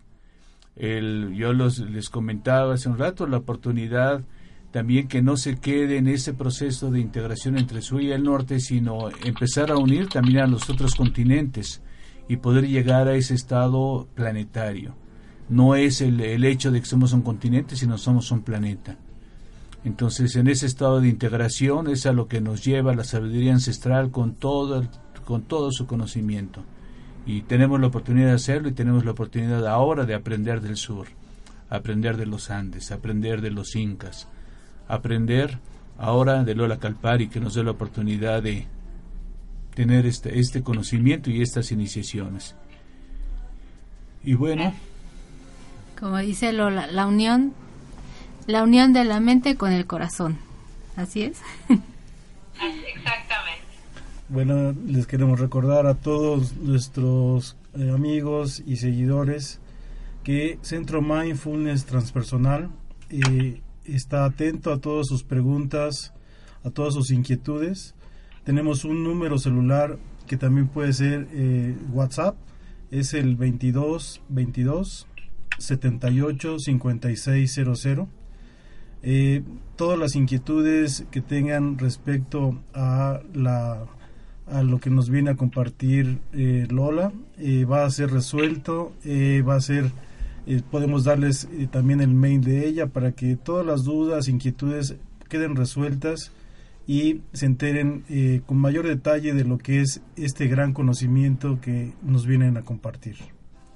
El, 0.76 1.34
yo 1.34 1.54
los, 1.54 1.78
les 1.78 2.10
comentaba 2.10 2.74
hace 2.74 2.90
un 2.90 2.98
rato 2.98 3.26
la 3.26 3.38
oportunidad 3.38 4.22
también 4.70 5.08
que 5.08 5.22
no 5.22 5.38
se 5.38 5.56
quede 5.56 5.96
en 5.96 6.08
ese 6.08 6.34
proceso 6.34 6.90
de 6.90 7.00
integración 7.00 7.56
entre 7.56 7.78
el 7.78 7.82
sur 7.82 8.02
y 8.02 8.12
el 8.12 8.22
norte, 8.22 8.60
sino 8.60 9.08
empezar 9.24 9.70
a 9.70 9.78
unir 9.78 10.08
también 10.08 10.40
a 10.40 10.46
los 10.46 10.68
otros 10.68 10.94
continentes 10.94 11.80
y 12.28 12.36
poder 12.36 12.68
llegar 12.68 13.08
a 13.08 13.14
ese 13.14 13.32
estado 13.32 14.06
planetario. 14.14 14.94
No 15.48 15.76
es 15.76 16.02
el, 16.02 16.20
el 16.20 16.44
hecho 16.44 16.70
de 16.70 16.80
que 16.80 16.86
somos 16.86 17.14
un 17.14 17.22
continente, 17.22 17.76
sino 17.76 17.96
somos 17.96 18.30
un 18.30 18.42
planeta. 18.42 18.98
Entonces, 19.84 20.36
en 20.36 20.48
ese 20.48 20.66
estado 20.66 21.00
de 21.00 21.08
integración 21.08 21.88
es 21.88 22.04
a 22.04 22.12
lo 22.12 22.26
que 22.26 22.40
nos 22.40 22.62
lleva 22.62 22.94
la 22.94 23.04
sabiduría 23.04 23.54
ancestral 23.54 24.10
con 24.10 24.34
todo, 24.34 24.80
el, 24.80 24.88
con 25.26 25.42
todo 25.42 25.72
su 25.72 25.86
conocimiento. 25.86 26.62
Y 27.26 27.42
tenemos 27.42 27.80
la 27.80 27.88
oportunidad 27.88 28.28
de 28.28 28.34
hacerlo 28.34 28.68
y 28.68 28.72
tenemos 28.72 29.04
la 29.04 29.10
oportunidad 29.10 29.66
ahora 29.66 30.06
de 30.06 30.14
aprender 30.14 30.60
del 30.60 30.76
sur, 30.76 31.08
aprender 31.68 32.16
de 32.16 32.26
los 32.26 32.50
Andes, 32.50 32.92
aprender 32.92 33.42
de 33.42 33.50
los 33.50 33.74
incas, 33.74 34.28
aprender 34.88 35.58
ahora 35.98 36.44
de 36.44 36.54
Lola 36.54 36.78
Calpari, 36.78 37.28
que 37.28 37.40
nos 37.40 37.54
dé 37.54 37.64
la 37.64 37.72
oportunidad 37.72 38.42
de 38.42 38.68
tener 39.74 40.06
este, 40.06 40.38
este 40.38 40.62
conocimiento 40.62 41.28
y 41.28 41.42
estas 41.42 41.72
iniciaciones. 41.72 42.54
Y 44.22 44.34
bueno. 44.34 44.72
Como 45.98 46.18
dice 46.18 46.52
Lola, 46.52 46.86
la 46.86 47.06
unión, 47.08 47.52
la 48.46 48.62
unión 48.62 48.92
de 48.92 49.04
la 49.04 49.18
mente 49.18 49.56
con 49.56 49.72
el 49.72 49.86
corazón. 49.86 50.38
Así 50.94 51.22
es. 51.22 51.40
Bueno, 54.28 54.74
les 54.84 55.06
queremos 55.06 55.38
recordar 55.38 55.86
a 55.86 55.94
todos 55.94 56.56
nuestros 56.56 57.56
eh, 57.78 57.90
amigos 57.90 58.60
y 58.66 58.74
seguidores 58.74 59.60
que 60.24 60.58
Centro 60.62 61.00
Mindfulness 61.00 61.84
Transpersonal 61.84 62.70
eh, 63.08 63.60
está 63.84 64.24
atento 64.24 64.72
a 64.72 64.80
todas 64.80 65.06
sus 65.06 65.22
preguntas, 65.22 66.12
a 66.64 66.70
todas 66.70 66.94
sus 66.94 67.12
inquietudes. 67.12 67.94
Tenemos 68.42 68.84
un 68.84 69.04
número 69.04 69.38
celular 69.38 69.96
que 70.26 70.36
también 70.36 70.66
puede 70.66 70.92
ser 70.92 71.28
eh, 71.30 71.76
WhatsApp, 71.92 72.34
es 72.90 73.14
el 73.14 73.36
22 73.36 74.22
22 74.28 75.06
78 75.58 76.58
5600. 76.58 78.08
Eh, 79.04 79.44
todas 79.76 79.96
las 79.96 80.16
inquietudes 80.16 81.06
que 81.12 81.20
tengan 81.20 81.78
respecto 81.78 82.60
a 82.74 83.20
la 83.32 83.86
a 84.46 84.62
lo 84.62 84.78
que 84.78 84.90
nos 84.90 85.10
viene 85.10 85.30
a 85.30 85.36
compartir 85.36 86.18
eh, 86.32 86.66
Lola 86.70 87.12
eh, 87.38 87.64
va 87.64 87.84
a 87.84 87.90
ser 87.90 88.10
resuelto 88.10 88.92
eh, 89.04 89.42
va 89.46 89.56
a 89.56 89.60
ser 89.60 89.90
eh, 90.46 90.62
podemos 90.70 91.04
darles 91.04 91.48
eh, 91.52 91.66
también 91.70 92.00
el 92.00 92.14
mail 92.14 92.40
de 92.40 92.66
ella 92.68 92.86
para 92.86 93.12
que 93.12 93.36
todas 93.36 93.66
las 93.66 93.82
dudas 93.84 94.28
inquietudes 94.28 94.96
queden 95.28 95.56
resueltas 95.56 96.30
y 96.86 97.22
se 97.32 97.46
enteren 97.46 98.04
eh, 98.08 98.42
con 98.46 98.58
mayor 98.58 98.86
detalle 98.86 99.34
de 99.34 99.42
lo 99.42 99.58
que 99.58 99.80
es 99.80 100.02
este 100.14 100.46
gran 100.46 100.72
conocimiento 100.72 101.58
que 101.60 101.92
nos 102.02 102.26
vienen 102.26 102.56
a 102.56 102.62
compartir 102.62 103.16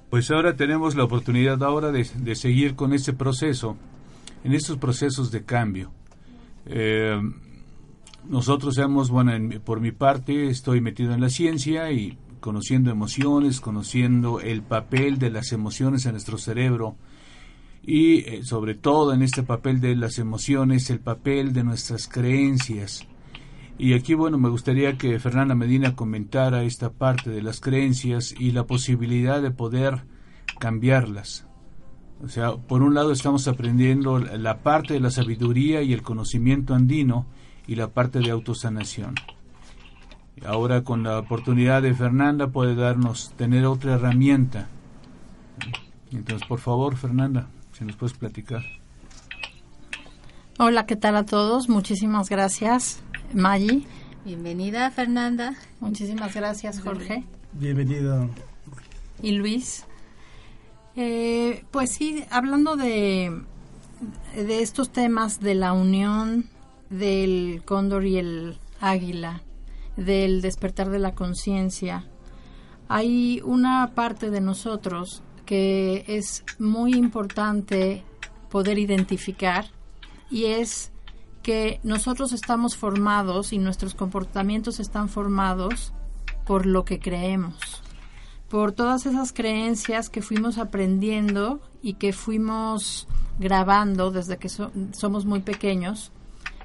Pues 0.09 0.31
ahora 0.31 0.55
tenemos 0.55 0.95
la 0.95 1.03
oportunidad 1.03 1.61
ahora 1.61 1.91
de, 1.91 2.07
de 2.15 2.35
seguir 2.35 2.75
con 2.75 2.93
este 2.93 3.11
proceso, 3.11 3.75
en 4.45 4.53
estos 4.53 4.77
procesos 4.77 5.29
de 5.31 5.43
cambio. 5.43 5.91
Nosotros 8.31 8.77
hemos, 8.77 9.09
bueno, 9.09 9.33
en- 9.33 9.59
por 9.59 9.81
mi 9.81 9.91
parte 9.91 10.47
estoy 10.47 10.79
metido 10.79 11.13
en 11.13 11.19
la 11.19 11.29
ciencia 11.29 11.91
y 11.91 12.17
conociendo 12.39 12.89
emociones, 12.89 13.59
conociendo 13.59 14.39
el 14.39 14.61
papel 14.61 15.19
de 15.19 15.29
las 15.31 15.51
emociones 15.51 16.05
en 16.05 16.13
nuestro 16.13 16.37
cerebro 16.37 16.95
y 17.83 18.19
eh, 18.19 18.43
sobre 18.45 18.73
todo 18.73 19.11
en 19.13 19.21
este 19.21 19.43
papel 19.43 19.81
de 19.81 19.97
las 19.97 20.17
emociones, 20.17 20.89
el 20.89 21.01
papel 21.01 21.51
de 21.51 21.65
nuestras 21.65 22.07
creencias. 22.07 23.05
Y 23.77 23.95
aquí, 23.95 24.13
bueno, 24.13 24.37
me 24.37 24.47
gustaría 24.47 24.97
que 24.97 25.19
Fernanda 25.19 25.53
Medina 25.53 25.93
comentara 25.97 26.63
esta 26.63 26.89
parte 26.89 27.31
de 27.31 27.41
las 27.41 27.59
creencias 27.59 28.33
y 28.39 28.51
la 28.53 28.65
posibilidad 28.65 29.41
de 29.41 29.51
poder 29.51 30.05
cambiarlas. 30.57 31.45
O 32.23 32.29
sea, 32.29 32.55
por 32.55 32.81
un 32.81 32.93
lado 32.93 33.11
estamos 33.11 33.49
aprendiendo 33.49 34.19
la 34.19 34.59
parte 34.63 34.93
de 34.93 35.01
la 35.01 35.11
sabiduría 35.11 35.81
y 35.81 35.91
el 35.91 36.01
conocimiento 36.01 36.73
andino 36.73 37.25
y 37.67 37.75
la 37.75 37.87
parte 37.87 38.19
de 38.19 38.31
autosanación. 38.31 39.15
Ahora 40.45 40.83
con 40.83 41.03
la 41.03 41.19
oportunidad 41.19 41.81
de 41.81 41.93
Fernanda 41.93 42.47
puede 42.47 42.75
darnos 42.75 43.31
tener 43.37 43.65
otra 43.65 43.93
herramienta. 43.93 44.67
Entonces, 46.11 46.47
por 46.47 46.59
favor, 46.59 46.97
Fernanda, 46.97 47.47
si 47.73 47.85
nos 47.85 47.95
puedes 47.95 48.17
platicar. 48.17 48.63
Hola, 50.57 50.85
¿qué 50.85 50.95
tal 50.95 51.15
a 51.15 51.25
todos? 51.25 51.69
Muchísimas 51.69 52.29
gracias, 52.29 53.01
Maggie. 53.33 53.85
Bienvenida, 54.25 54.91
Fernanda. 54.91 55.55
Muchísimas 55.79 56.33
gracias, 56.33 56.81
Jorge 56.81 57.23
bienvenida 57.53 58.27
y 59.21 59.31
Luis. 59.31 59.85
Eh, 60.95 61.63
pues 61.71 61.91
sí, 61.91 62.25
hablando 62.29 62.75
de, 62.75 63.41
de 64.35 64.61
estos 64.61 64.91
temas 64.91 65.39
de 65.39 65.55
la 65.55 65.73
unión 65.73 66.45
del 66.91 67.63
cóndor 67.65 68.05
y 68.05 68.17
el 68.17 68.57
águila, 68.79 69.41
del 69.97 70.41
despertar 70.41 70.89
de 70.91 70.99
la 70.99 71.15
conciencia, 71.15 72.05
hay 72.87 73.41
una 73.43 73.91
parte 73.95 74.29
de 74.29 74.41
nosotros 74.41 75.23
que 75.45 76.03
es 76.07 76.43
muy 76.59 76.93
importante 76.93 78.03
poder 78.49 78.77
identificar 78.77 79.65
y 80.29 80.45
es 80.45 80.91
que 81.41 81.79
nosotros 81.83 82.31
estamos 82.33 82.75
formados 82.77 83.51
y 83.53 83.57
nuestros 83.57 83.95
comportamientos 83.95 84.79
están 84.79 85.09
formados 85.09 85.93
por 86.45 86.65
lo 86.65 86.85
que 86.85 86.99
creemos, 86.99 87.55
por 88.49 88.73
todas 88.73 89.05
esas 89.05 89.31
creencias 89.33 90.09
que 90.09 90.21
fuimos 90.21 90.57
aprendiendo 90.57 91.61
y 91.81 91.93
que 91.95 92.13
fuimos 92.13 93.07
grabando 93.39 94.11
desde 94.11 94.37
que 94.37 94.49
so- 94.49 94.71
somos 94.91 95.25
muy 95.25 95.39
pequeños, 95.39 96.11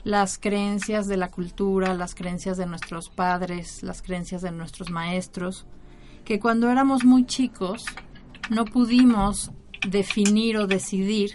las 0.06 0.38
creencias 0.38 1.08
de 1.08 1.16
la 1.16 1.32
cultura, 1.32 1.92
las 1.94 2.14
creencias 2.14 2.56
de 2.56 2.64
nuestros 2.64 3.10
padres, 3.10 3.82
las 3.82 4.02
creencias 4.02 4.40
de 4.40 4.52
nuestros 4.52 4.88
maestros, 4.88 5.66
que 6.24 6.38
cuando 6.38 6.70
éramos 6.70 7.04
muy 7.04 7.26
chicos 7.26 7.84
no 8.48 8.66
pudimos 8.66 9.50
definir 9.84 10.58
o 10.58 10.68
decidir 10.68 11.32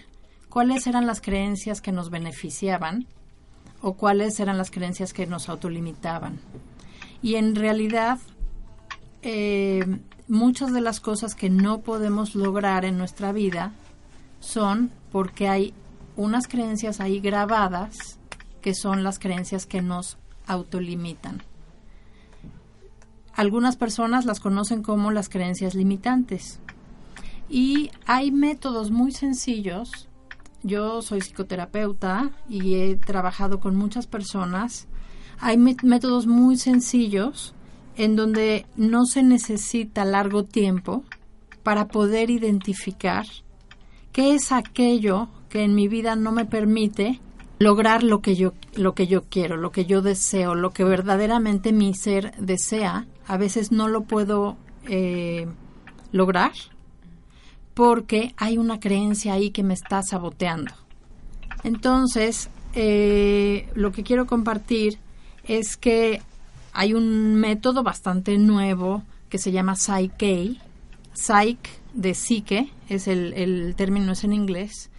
cuáles 0.47 0.87
eran 0.87 1.05
las 1.05 1.19
creencias 1.19 1.81
que 1.81 1.91
nos 1.91 2.09
beneficiaban 2.09 3.07
o 3.81 3.95
cuáles 3.95 4.39
eran 4.39 4.57
las 4.57 4.71
creencias 4.71 5.11
que 5.11 5.27
nos 5.27 5.49
autolimitaban. 5.49 6.39
Y 7.21 7.35
en 7.35 7.55
realidad, 7.55 8.19
eh, 9.21 9.83
muchas 10.29 10.71
de 10.71 10.79
las 10.79 11.01
cosas 11.01 11.35
que 11.35 11.49
no 11.49 11.81
podemos 11.81 12.35
lograr 12.35 12.85
en 12.85 12.97
nuestra 12.97 13.33
vida 13.33 13.73
son 14.39 14.91
porque 15.11 15.49
hay 15.49 15.73
unas 16.15 16.47
creencias 16.47 17.01
ahí 17.01 17.19
grabadas 17.19 18.17
que 18.61 18.73
son 18.73 19.03
las 19.03 19.19
creencias 19.19 19.65
que 19.65 19.81
nos 19.81 20.17
autolimitan. 20.47 21.43
Algunas 23.33 23.75
personas 23.75 24.25
las 24.25 24.39
conocen 24.39 24.83
como 24.83 25.11
las 25.11 25.29
creencias 25.29 25.73
limitantes. 25.73 26.59
Y 27.49 27.91
hay 28.05 28.31
métodos 28.31 28.91
muy 28.91 29.11
sencillos. 29.11 30.07
Yo 30.63 31.01
soy 31.01 31.21
psicoterapeuta 31.21 32.31
y 32.47 32.75
he 32.75 32.95
trabajado 32.95 33.59
con 33.59 33.75
muchas 33.75 34.07
personas. 34.07 34.87
Hay 35.39 35.57
métodos 35.57 36.27
muy 36.27 36.57
sencillos 36.57 37.53
en 37.95 38.15
donde 38.15 38.65
no 38.75 39.05
se 39.05 39.23
necesita 39.23 40.05
largo 40.05 40.43
tiempo 40.43 41.03
para 41.63 41.87
poder 41.87 42.29
identificar 42.29 43.25
qué 44.11 44.33
es 44.35 44.51
aquello 44.51 45.29
que 45.49 45.63
en 45.63 45.75
mi 45.75 45.87
vida 45.87 46.15
no 46.15 46.31
me 46.31 46.45
permite 46.45 47.19
lograr 47.61 48.01
lo 48.01 48.21
que 48.21 48.35
yo 48.35 48.53
lo 48.73 48.95
que 48.95 49.05
yo 49.05 49.23
quiero, 49.25 49.55
lo 49.55 49.71
que 49.71 49.85
yo 49.85 50.01
deseo, 50.01 50.55
lo 50.55 50.71
que 50.71 50.83
verdaderamente 50.83 51.71
mi 51.71 51.93
ser 51.93 52.33
desea. 52.39 53.05
A 53.27 53.37
veces 53.37 53.71
no 53.71 53.87
lo 53.87 54.01
puedo 54.01 54.57
eh, 54.87 55.47
lograr 56.11 56.53
porque 57.75 58.33
hay 58.37 58.57
una 58.57 58.79
creencia 58.79 59.33
ahí 59.33 59.51
que 59.51 59.61
me 59.61 59.75
está 59.75 60.01
saboteando. 60.01 60.73
Entonces, 61.63 62.49
eh, 62.73 63.69
lo 63.75 63.91
que 63.91 64.01
quiero 64.01 64.25
compartir 64.25 64.97
es 65.43 65.77
que 65.77 66.19
hay 66.73 66.95
un 66.95 67.35
método 67.35 67.83
bastante 67.83 68.39
nuevo 68.39 69.03
que 69.29 69.37
se 69.37 69.51
llama 69.51 69.75
Psyche. 69.75 70.55
Psyche 71.13 71.69
de 71.93 72.15
psique, 72.15 72.71
es 72.89 73.07
el, 73.07 73.33
el 73.33 73.75
término 73.75 74.13
es 74.13 74.23
en 74.23 74.33
inglés. 74.33 74.89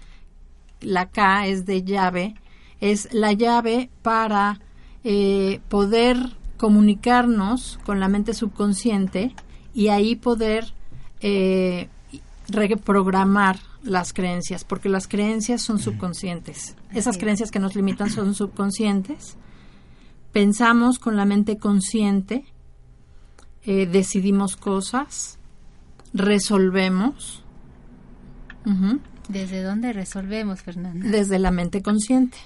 La 0.80 1.08
K 1.08 1.48
es 1.48 1.66
de 1.66 1.82
llave. 1.82 2.36
Es 2.82 3.08
la 3.14 3.32
llave 3.32 3.88
para 4.02 4.60
eh, 5.04 5.60
poder 5.68 6.18
comunicarnos 6.56 7.78
con 7.84 8.00
la 8.00 8.08
mente 8.08 8.34
subconsciente 8.34 9.34
y 9.72 9.88
ahí 9.88 10.16
poder 10.16 10.74
eh, 11.20 11.88
reprogramar 12.48 13.58
las 13.82 14.12
creencias, 14.12 14.64
porque 14.64 14.88
las 14.88 15.08
creencias 15.08 15.62
son 15.62 15.78
subconscientes. 15.78 16.76
Esas 16.92 17.18
creencias 17.18 17.50
que 17.50 17.58
nos 17.58 17.74
limitan 17.74 18.10
son 18.10 18.34
subconscientes. 18.34 19.36
Pensamos 20.32 20.98
con 20.98 21.16
la 21.16 21.24
mente 21.24 21.58
consciente, 21.58 22.44
eh, 23.64 23.86
decidimos 23.86 24.56
cosas, 24.56 25.38
resolvemos. 26.14 27.44
¿Desde 29.28 29.62
dónde 29.62 29.92
resolvemos, 29.92 30.62
Fernanda? 30.62 31.08
Desde 31.08 31.38
la 31.38 31.50
mente 31.50 31.82
consciente. 31.82 32.38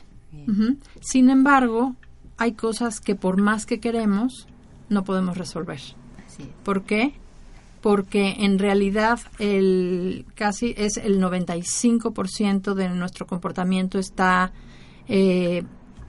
Sin 1.01 1.30
embargo, 1.30 1.95
hay 2.37 2.53
cosas 2.53 3.01
que 3.01 3.14
por 3.14 3.41
más 3.41 3.66
que 3.66 3.80
queremos, 3.80 4.47
no 4.89 5.05
podemos 5.05 5.37
resolver. 5.37 5.80
¿Por 6.64 6.82
qué? 6.82 7.14
Porque 7.80 8.37
en 8.41 8.59
realidad 8.59 9.20
el 9.39 10.26
casi 10.34 10.74
es 10.76 10.97
el 10.97 11.20
95% 11.20 12.74
de 12.74 12.89
nuestro 12.91 13.26
comportamiento 13.26 13.99
está 13.99 14.53
eh, 15.09 15.62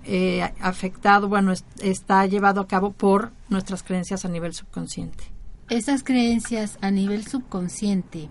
eh, 0.05 0.41
afectado, 0.59 1.27
bueno, 1.27 1.53
está 1.81 2.25
llevado 2.25 2.61
a 2.61 2.67
cabo 2.67 2.91
por 2.91 3.31
nuestras 3.49 3.83
creencias 3.83 4.25
a 4.25 4.29
nivel 4.29 4.53
subconsciente. 4.53 5.25
Estas 5.69 6.03
creencias 6.03 6.77
a 6.81 6.91
nivel 6.91 7.25
subconsciente 7.27 8.29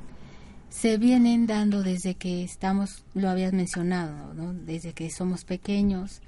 se 0.76 0.98
vienen 0.98 1.46
dando 1.46 1.82
desde 1.82 2.16
que 2.16 2.44
estamos, 2.44 3.02
lo 3.14 3.30
habías 3.30 3.54
mencionado, 3.54 4.34
¿no? 4.34 4.52
desde 4.52 4.92
que 4.92 5.08
somos 5.08 5.44
pequeños 5.44 6.20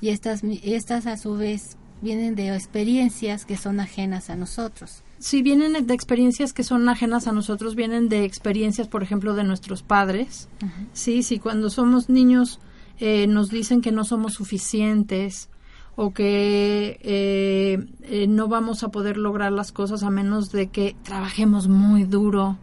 y 0.00 0.10
estas, 0.10 0.44
estas 0.62 1.08
a 1.08 1.16
su 1.16 1.34
vez 1.34 1.76
vienen 2.02 2.36
de 2.36 2.54
experiencias 2.54 3.44
que 3.44 3.56
son 3.56 3.80
ajenas 3.80 4.30
a 4.30 4.36
nosotros. 4.36 5.02
Si 5.18 5.42
vienen 5.42 5.88
de 5.88 5.94
experiencias 5.94 6.52
que 6.52 6.62
son 6.62 6.88
ajenas 6.88 7.26
a 7.26 7.32
nosotros, 7.32 7.74
vienen 7.74 8.08
de 8.08 8.24
experiencias, 8.24 8.86
por 8.86 9.02
ejemplo, 9.02 9.34
de 9.34 9.42
nuestros 9.42 9.82
padres. 9.82 10.48
Sí, 10.92 11.24
sí, 11.24 11.40
cuando 11.40 11.68
somos 11.68 12.08
niños 12.08 12.60
eh, 13.00 13.26
nos 13.26 13.50
dicen 13.50 13.80
que 13.80 13.90
no 13.90 14.04
somos 14.04 14.34
suficientes 14.34 15.48
o 15.96 16.12
que 16.12 17.00
eh, 17.02 17.84
eh, 18.02 18.26
no 18.28 18.46
vamos 18.46 18.84
a 18.84 18.88
poder 18.88 19.16
lograr 19.16 19.50
las 19.50 19.72
cosas 19.72 20.04
a 20.04 20.10
menos 20.10 20.52
de 20.52 20.68
que 20.68 20.94
trabajemos 21.02 21.66
muy 21.66 22.04
duro 22.04 22.58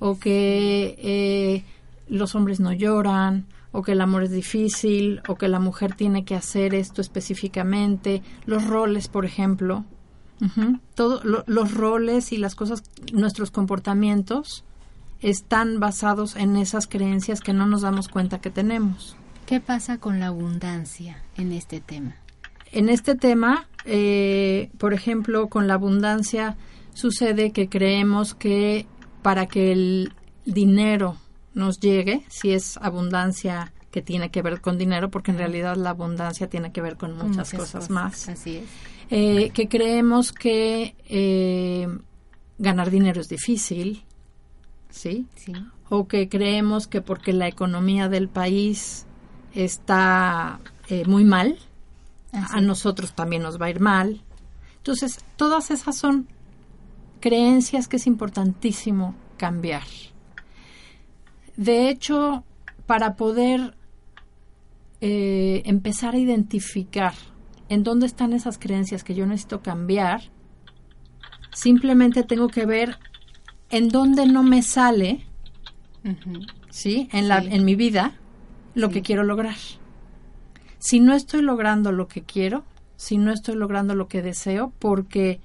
o 0.00 0.18
que 0.18 1.64
los 2.08 2.34
hombres 2.34 2.58
no 2.58 2.72
lloran 2.72 3.46
o 3.72 3.82
que 3.82 3.92
el 3.92 4.00
amor 4.00 4.24
es 4.24 4.30
difícil, 4.30 5.22
o 5.28 5.36
que 5.36 5.48
la 5.48 5.60
mujer 5.60 5.94
tiene 5.94 6.24
que 6.24 6.34
hacer 6.34 6.74
esto 6.74 7.00
específicamente, 7.00 8.22
los 8.46 8.66
roles, 8.66 9.08
por 9.08 9.24
ejemplo, 9.24 9.84
todos 10.94 11.22
los 11.24 11.74
roles 11.74 12.32
y 12.32 12.38
las 12.38 12.54
cosas, 12.54 12.82
nuestros 13.12 13.50
comportamientos 13.50 14.64
están 15.20 15.80
basados 15.80 16.34
en 16.34 16.56
esas 16.56 16.86
creencias 16.86 17.40
que 17.40 17.52
no 17.52 17.66
nos 17.66 17.82
damos 17.82 18.08
cuenta 18.08 18.40
que 18.40 18.50
tenemos. 18.50 19.16
¿Qué 19.44 19.60
pasa 19.60 19.98
con 19.98 20.18
la 20.18 20.28
abundancia 20.28 21.22
en 21.36 21.52
este 21.52 21.80
tema? 21.80 22.16
En 22.72 22.88
este 22.88 23.16
tema, 23.16 23.68
eh, 23.84 24.70
por 24.78 24.94
ejemplo, 24.94 25.48
con 25.48 25.66
la 25.66 25.74
abundancia 25.74 26.56
sucede 26.94 27.52
que 27.52 27.68
creemos 27.68 28.34
que 28.34 28.86
para 29.22 29.46
que 29.46 29.72
el 29.72 30.12
dinero 30.44 31.16
nos 31.54 31.80
llegue, 31.80 32.24
si 32.28 32.52
es 32.52 32.76
abundancia 32.78 33.72
que 33.90 34.02
tiene 34.02 34.30
que 34.30 34.42
ver 34.42 34.60
con 34.60 34.78
dinero, 34.78 35.10
porque 35.10 35.32
en 35.32 35.38
realidad 35.38 35.76
la 35.76 35.90
abundancia 35.90 36.48
tiene 36.48 36.72
que 36.72 36.80
ver 36.80 36.96
con 36.96 37.16
muchas, 37.16 37.52
cosas, 37.52 37.90
más. 37.90 38.28
Así 38.28 38.58
es. 38.58 38.64
Eh, 39.10 39.50
que 39.50 39.68
creemos 39.68 40.30
que 40.32 40.94
eh, 41.08 41.88
ganar 42.58 42.90
dinero 42.90 43.20
es 43.20 43.28
difícil, 43.28 44.04
¿sí? 44.90 45.26
Sí. 45.34 45.52
O 45.88 46.06
que 46.06 46.28
creemos 46.28 46.86
que 46.86 47.00
porque 47.00 47.32
la 47.32 47.48
economía 47.48 48.08
del 48.08 48.28
país 48.28 49.06
está 49.52 50.60
eh, 50.88 51.04
muy 51.06 51.24
mal, 51.24 51.58
a 52.32 52.60
nosotros 52.60 53.12
también 53.12 53.42
nos 53.42 53.60
va 53.60 53.66
a 53.66 53.70
ir 53.70 53.80
mal. 53.80 54.22
Entonces, 54.76 55.18
todas 55.36 55.72
esas 55.72 55.96
son 55.96 56.28
creencias 57.20 57.88
que 57.88 57.96
es 57.96 58.06
importantísimo 58.06 59.14
cambiar. 59.36 59.82
De 61.56 61.88
hecho, 61.88 62.44
para 62.86 63.16
poder 63.16 63.76
eh, 65.00 65.62
empezar 65.64 66.14
a 66.14 66.18
identificar 66.18 67.14
en 67.68 67.84
dónde 67.84 68.06
están 68.06 68.32
esas 68.32 68.58
creencias 68.58 69.04
que 69.04 69.14
yo 69.14 69.26
necesito 69.26 69.62
cambiar, 69.62 70.22
simplemente 71.52 72.22
tengo 72.22 72.48
que 72.48 72.66
ver 72.66 72.98
en 73.70 73.88
dónde 73.88 74.26
no 74.26 74.42
me 74.42 74.62
sale, 74.62 75.24
¿sí? 76.70 77.08
En, 77.12 77.28
la, 77.28 77.38
en 77.38 77.64
mi 77.64 77.76
vida, 77.76 78.14
lo 78.74 78.90
que 78.90 79.02
quiero 79.02 79.22
lograr. 79.22 79.56
Si 80.78 80.98
no 80.98 81.14
estoy 81.14 81.42
logrando 81.42 81.92
lo 81.92 82.08
que 82.08 82.22
quiero, 82.22 82.64
si 82.96 83.18
no 83.18 83.32
estoy 83.32 83.54
logrando 83.54 83.94
lo 83.94 84.08
que 84.08 84.22
deseo, 84.22 84.72
porque 84.78 85.40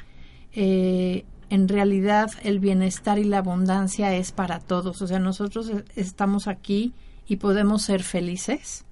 eh, 0.54 1.26
en 1.50 1.68
realidad 1.68 2.32
el 2.44 2.60
bienestar 2.60 3.20
y 3.20 3.24
la 3.24 3.40
abundancia 3.40 4.14
es 4.14 4.32
para 4.32 4.60
todos. 4.60 5.02
O 5.02 5.08
sea, 5.08 5.20
nosotros 5.20 5.70
e-, 5.70 5.84
estamos 5.96 6.48
aquí 6.48 6.94
y 7.28 7.38
podemos 7.38 7.84
ser 7.84 8.04
felices 8.04 8.86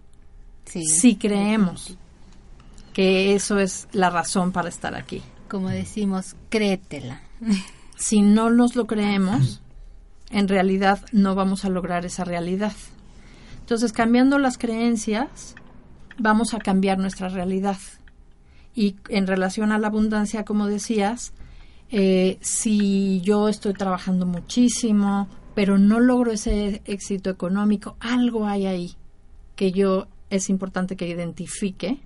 si 0.65 1.15
creemos 1.15 1.97
que 2.93 3.35
eso 3.35 3.59
es 3.59 3.87
la 3.91 4.09
razón 4.09 4.51
para 4.51 4.69
estar 4.69 4.95
aquí. 4.95 5.21
Como 5.47 5.69
decimos, 5.69 6.35
créetela. 6.49 7.21
Si 7.95 8.21
no 8.21 8.49
nos 8.49 8.75
lo 8.75 8.85
creemos, 8.85 9.61
en 10.29 10.49
realidad 10.49 10.99
no 11.13 11.35
vamos 11.35 11.63
a 11.63 11.69
lograr 11.69 12.05
esa 12.05 12.25
realidad. 12.25 12.73
Entonces, 13.59 13.93
cambiando 13.93 14.39
las 14.39 14.57
creencias, 14.57 15.55
vamos 16.17 16.53
a 16.53 16.59
cambiar 16.59 16.97
nuestra 16.97 17.29
realidad. 17.29 17.77
Y 18.75 18.97
en 19.07 19.25
relación 19.25 19.71
a 19.71 19.77
la 19.77 19.87
abundancia, 19.87 20.43
como 20.43 20.67
decías, 20.67 21.33
eh, 21.95 22.39
si 22.41 23.21
yo 23.21 23.47
estoy 23.47 23.73
trabajando 23.73 24.25
muchísimo, 24.25 25.27
pero 25.53 25.77
no 25.77 25.99
logro 25.99 26.31
ese 26.31 26.81
éxito 26.85 27.29
económico, 27.29 27.95
algo 27.99 28.47
hay 28.47 28.65
ahí 28.65 28.95
que 29.55 29.71
yo 29.71 30.07
es 30.31 30.49
importante 30.49 30.95
que 30.95 31.07
identifique 31.07 31.99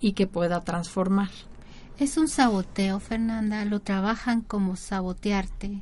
y 0.00 0.12
que 0.12 0.26
pueda 0.26 0.60
transformar. 0.60 1.30
Es 1.98 2.18
un 2.18 2.28
saboteo, 2.28 3.00
Fernanda, 3.00 3.64
lo 3.64 3.80
trabajan 3.80 4.42
como 4.42 4.76
sabotearte. 4.76 5.80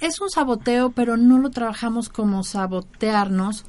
Es 0.00 0.20
un 0.20 0.30
saboteo, 0.30 0.90
pero 0.90 1.16
no 1.16 1.40
lo 1.40 1.50
trabajamos 1.50 2.08
como 2.08 2.44
sabotearnos, 2.44 3.64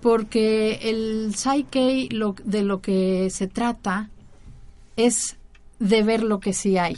porque 0.00 0.78
el 0.84 1.34
Psyche 1.34 2.08
lo, 2.10 2.36
de 2.42 2.62
lo 2.62 2.80
que 2.80 3.28
se 3.28 3.48
trata 3.48 4.08
es 4.96 5.36
de 5.78 6.02
ver 6.02 6.22
lo 6.22 6.40
que 6.40 6.54
sí 6.54 6.78
hay 6.78 6.96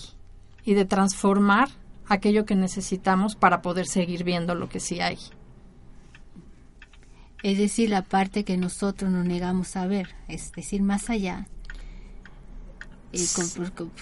y 0.65 0.75
de 0.75 0.85
transformar 0.85 1.69
aquello 2.09 2.45
que 2.45 2.55
necesitamos 2.55 3.37
para 3.37 3.63
poder 3.63 3.87
seguir 3.87 4.25
viendo 4.25 4.55
lo 4.55 4.69
que 4.69 4.81
sí 4.81 5.01
hay. 5.01 5.19
Es 7.43 7.59
decir, 7.59 7.91
la 7.91 8.03
parte 8.03 8.45
que 8.45 8.57
nosotros 8.57 9.11
nos 9.11 9.27
negamos 9.27 9.77
a 9.77 9.87
ver, 9.87 10.09
es 10.29 10.53
decir, 10.53 10.83
más 10.83 11.11
allá. 11.11 11.47
eh, 13.13 13.27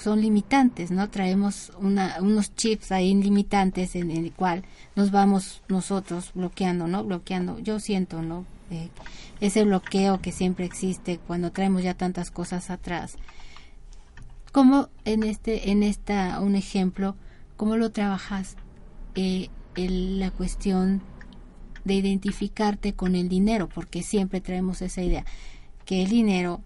son 0.01 0.21
limitantes, 0.21 0.91
¿no? 0.91 1.11
Traemos 1.11 1.73
una, 1.81 2.19
unos 2.21 2.55
chips 2.55 2.93
ahí 2.93 3.13
limitantes 3.15 3.97
en, 3.97 4.11
el 4.11 4.33
cual 4.33 4.65
nos 4.95 5.11
vamos 5.11 5.63
nosotros 5.69 6.31
bloqueando, 6.35 6.87
¿no? 6.87 7.03
Bloqueando. 7.05 7.59
Yo 7.59 7.81
siento, 7.81 8.23
¿no? 8.23 8.47
Eh, 8.71 8.89
ese 9.41 9.65
bloqueo 9.65 10.21
que 10.21 10.31
siempre 10.31 10.65
existe 10.65 11.19
cuando 11.19 11.51
traemos 11.51 11.83
ya 11.83 11.95
tantas 11.95 12.31
cosas 12.31 12.71
atrás. 12.71 13.17
Como 14.53 14.91
en 15.07 15.23
este, 15.23 15.71
en 15.71 15.83
esta, 15.83 16.41
un 16.41 16.55
ejemplo, 16.55 17.17
cómo 17.57 17.77
lo 17.77 17.91
trabajas 17.91 18.57
eh, 19.15 19.49
la 19.77 20.31
cuestión 20.31 21.01
de 21.85 21.95
identificarte 21.95 22.93
con 22.93 23.15
el 23.17 23.29
dinero, 23.29 23.69
porque 23.69 24.03
siempre 24.03 24.41
traemos 24.41 24.83
esa 24.83 25.03
idea 25.03 25.25
que 25.85 26.03
el 26.03 26.11
dinero 26.11 26.61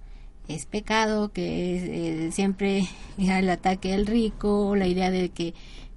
es 0.48 0.66
pecado, 0.66 1.32
que 1.32 1.76
es 1.76 1.82
eh, 1.84 2.32
siempre 2.32 2.88
el 3.18 3.50
ataque 3.50 3.92
del 3.92 4.06
rico, 4.06 4.74
la 4.76 4.86
idea 4.86 5.10
de 5.10 5.28
que 5.30 5.54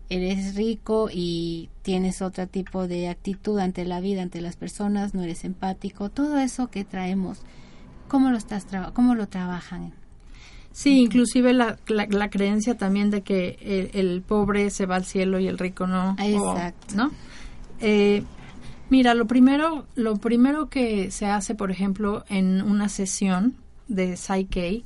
eres 0.10 0.56
rico 0.56 1.10
y 1.12 1.70
tienes 1.82 2.22
otro 2.22 2.48
tipo 2.48 2.88
de 2.88 3.10
actitud 3.10 3.60
ante 3.60 3.86
la 3.86 4.00
vida, 4.00 4.22
ante 4.22 4.42
las 4.42 4.56
personas, 4.56 5.14
no 5.14 5.24
eres 5.24 5.44
empático, 5.44 6.10
todo 6.10 6.40
eso 6.40 6.68
que 6.68 6.84
traemos, 6.84 7.42
¿cómo 8.08 8.30
lo, 8.32 8.38
estás 8.38 8.66
cómo 8.94 9.14
lo 9.16 9.28
trabajan? 9.28 9.94
Sí, 10.72 11.00
inclusive 11.00 11.54
la, 11.54 11.78
la, 11.88 12.30
creencia 12.30 12.78
también 12.78 13.10
de 13.10 13.22
que 13.22 13.90
el, 13.94 14.22
pobre 14.22 14.70
se 14.70 14.86
va 14.86 14.96
al 14.96 15.06
cielo 15.06 15.40
y 15.40 15.48
el 15.48 15.58
rico 15.58 15.88
no. 15.88 16.16
Exacto. 16.20 16.96
¿No? 16.96 17.12
Eh, 17.82 18.24
mira, 18.90 19.14
lo 19.14 19.26
primero, 19.26 19.88
lo 19.96 20.18
primero 20.18 20.70
que 20.70 21.12
se 21.12 21.26
hace, 21.26 21.56
por 21.56 21.72
ejemplo, 21.72 22.24
en 22.30 22.62
una 22.62 22.88
sesión 22.88 23.56
de 23.88 24.16
Psyche 24.16 24.84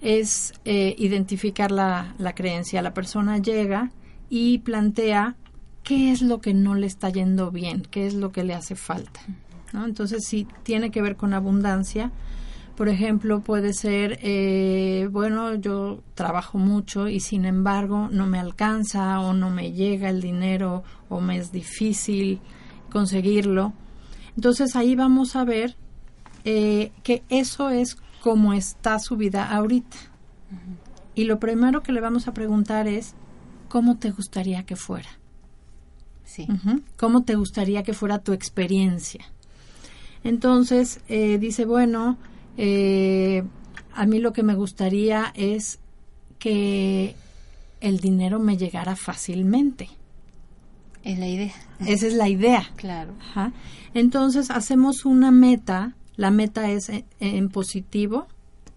es 0.00 0.54
eh, 0.64 0.94
identificar 0.98 1.72
la, 1.72 2.14
la 2.18 2.34
creencia. 2.34 2.80
La 2.80 2.94
persona 2.94 3.38
llega 3.38 3.90
y 4.30 4.58
plantea 4.58 5.36
qué 5.82 6.12
es 6.12 6.22
lo 6.22 6.40
que 6.40 6.54
no 6.54 6.74
le 6.74 6.86
está 6.86 7.10
yendo 7.10 7.50
bien, 7.50 7.82
qué 7.90 8.06
es 8.06 8.14
lo 8.14 8.30
que 8.30 8.44
le 8.44 8.54
hace 8.54 8.76
falta. 8.76 9.20
¿no? 9.72 9.84
Entonces, 9.84 10.24
si 10.24 10.46
tiene 10.62 10.90
que 10.90 11.02
ver 11.02 11.16
con 11.16 11.34
abundancia, 11.34 12.12
por 12.78 12.88
ejemplo, 12.88 13.40
puede 13.40 13.72
ser, 13.72 14.20
eh, 14.22 15.08
bueno, 15.10 15.56
yo 15.56 16.00
trabajo 16.14 16.58
mucho 16.58 17.08
y 17.08 17.18
sin 17.18 17.44
embargo 17.44 18.08
no 18.08 18.28
me 18.28 18.38
alcanza 18.38 19.18
o 19.18 19.32
no 19.32 19.50
me 19.50 19.72
llega 19.72 20.08
el 20.10 20.20
dinero 20.20 20.84
o 21.08 21.20
me 21.20 21.38
es 21.38 21.50
difícil 21.50 22.38
conseguirlo. 22.88 23.72
Entonces 24.36 24.76
ahí 24.76 24.94
vamos 24.94 25.34
a 25.34 25.42
ver 25.42 25.74
eh, 26.44 26.92
que 27.02 27.24
eso 27.30 27.70
es 27.70 27.96
como 28.22 28.52
está 28.52 29.00
su 29.00 29.16
vida 29.16 29.50
ahorita. 29.50 29.96
Y 31.16 31.24
lo 31.24 31.40
primero 31.40 31.82
que 31.82 31.90
le 31.90 32.00
vamos 32.00 32.28
a 32.28 32.32
preguntar 32.32 32.86
es, 32.86 33.16
¿cómo 33.68 33.96
te 33.96 34.12
gustaría 34.12 34.62
que 34.62 34.76
fuera? 34.76 35.08
Sí. 36.22 36.46
¿Cómo 36.96 37.24
te 37.24 37.34
gustaría 37.34 37.82
que 37.82 37.92
fuera 37.92 38.20
tu 38.20 38.32
experiencia? 38.32 39.24
Entonces, 40.22 41.00
eh, 41.08 41.38
dice, 41.38 41.64
bueno, 41.64 42.16
eh, 42.58 43.44
a 43.94 44.04
mí 44.04 44.18
lo 44.18 44.32
que 44.32 44.42
me 44.42 44.56
gustaría 44.56 45.32
es 45.34 45.78
que 46.40 47.14
el 47.80 47.98
dinero 47.98 48.40
me 48.40 48.56
llegara 48.56 48.96
fácilmente. 48.96 49.88
Es 51.04 51.18
la 51.18 51.28
idea. 51.28 51.54
Esa 51.86 52.08
es 52.08 52.14
la 52.14 52.28
idea. 52.28 52.68
Claro. 52.76 53.14
Entonces 53.94 54.50
hacemos 54.50 55.04
una 55.04 55.30
meta. 55.30 55.94
La 56.16 56.32
meta 56.32 56.68
es 56.68 56.90
en, 57.20 57.48
positivo, 57.48 58.26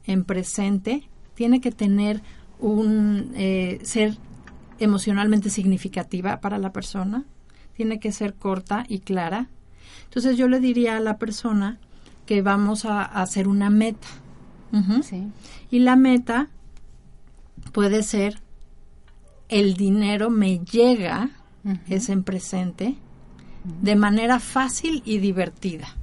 en 0.06 0.24
presente. 0.26 1.10
Tiene 1.34 1.60
que 1.60 1.72
tener 1.72 2.22
un 2.60 3.32
eh, 3.36 3.80
ser 3.82 4.16
emocionalmente 4.80 5.50
significativa 5.50 6.40
para 6.40 6.60
la 6.60 6.72
persona. 6.72 7.26
Tiene 7.74 8.00
que 8.00 8.12
ser 8.12 8.36
corta 8.36 8.86
y 8.88 9.00
clara. 9.00 9.50
Entonces 10.04 10.38
yo 10.38 10.48
le 10.48 10.60
diría 10.60 10.98
a 10.98 11.00
la 11.00 11.18
persona 11.18 11.80
que 12.26 12.42
vamos 12.42 12.86
a, 12.86 13.04
hacer 13.04 13.48
una 13.48 13.70
meta. 13.70 14.08
Y 15.70 15.80
la 15.80 15.96
meta 15.96 16.50
puede 17.74 18.04
ser 18.04 18.40
el 19.50 19.74
dinero 19.74 20.30
me 20.30 20.60
llega, 20.60 21.30
es 21.90 22.10
en 22.10 22.24
presente, 22.24 22.96
de 23.82 23.96
manera 23.96 24.40
fácil 24.40 25.04
y 25.06 25.20
divertida. 25.20 25.98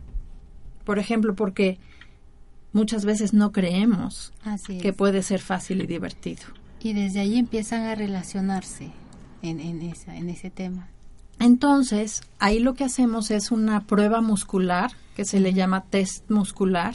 Por 0.84 0.98
ejemplo, 0.98 1.34
porque 1.34 1.78
muchas 2.72 3.04
veces 3.04 3.32
no 3.32 3.50
creemos 3.52 4.32
que 4.80 4.92
puede 4.92 5.22
ser 5.22 5.40
fácil 5.40 5.82
y 5.82 5.86
divertido. 5.86 6.42
Y 6.80 6.92
desde 6.92 7.20
ahí 7.20 7.38
empiezan 7.38 7.82
a 7.84 7.94
relacionarse 7.94 8.90
en, 9.42 9.60
en, 9.60 9.82
esa, 9.82 10.14
en 10.16 10.28
ese 10.28 10.50
tema. 10.50 10.88
Entonces, 11.40 12.22
ahí 12.38 12.58
lo 12.58 12.74
que 12.74 12.84
hacemos 12.84 13.30
es 13.30 13.50
una 13.50 13.86
prueba 13.86 14.20
muscular, 14.20 14.92
que 15.14 15.24
se 15.24 15.40
le 15.40 15.52
llama 15.52 15.84
test 15.84 16.28
muscular, 16.30 16.94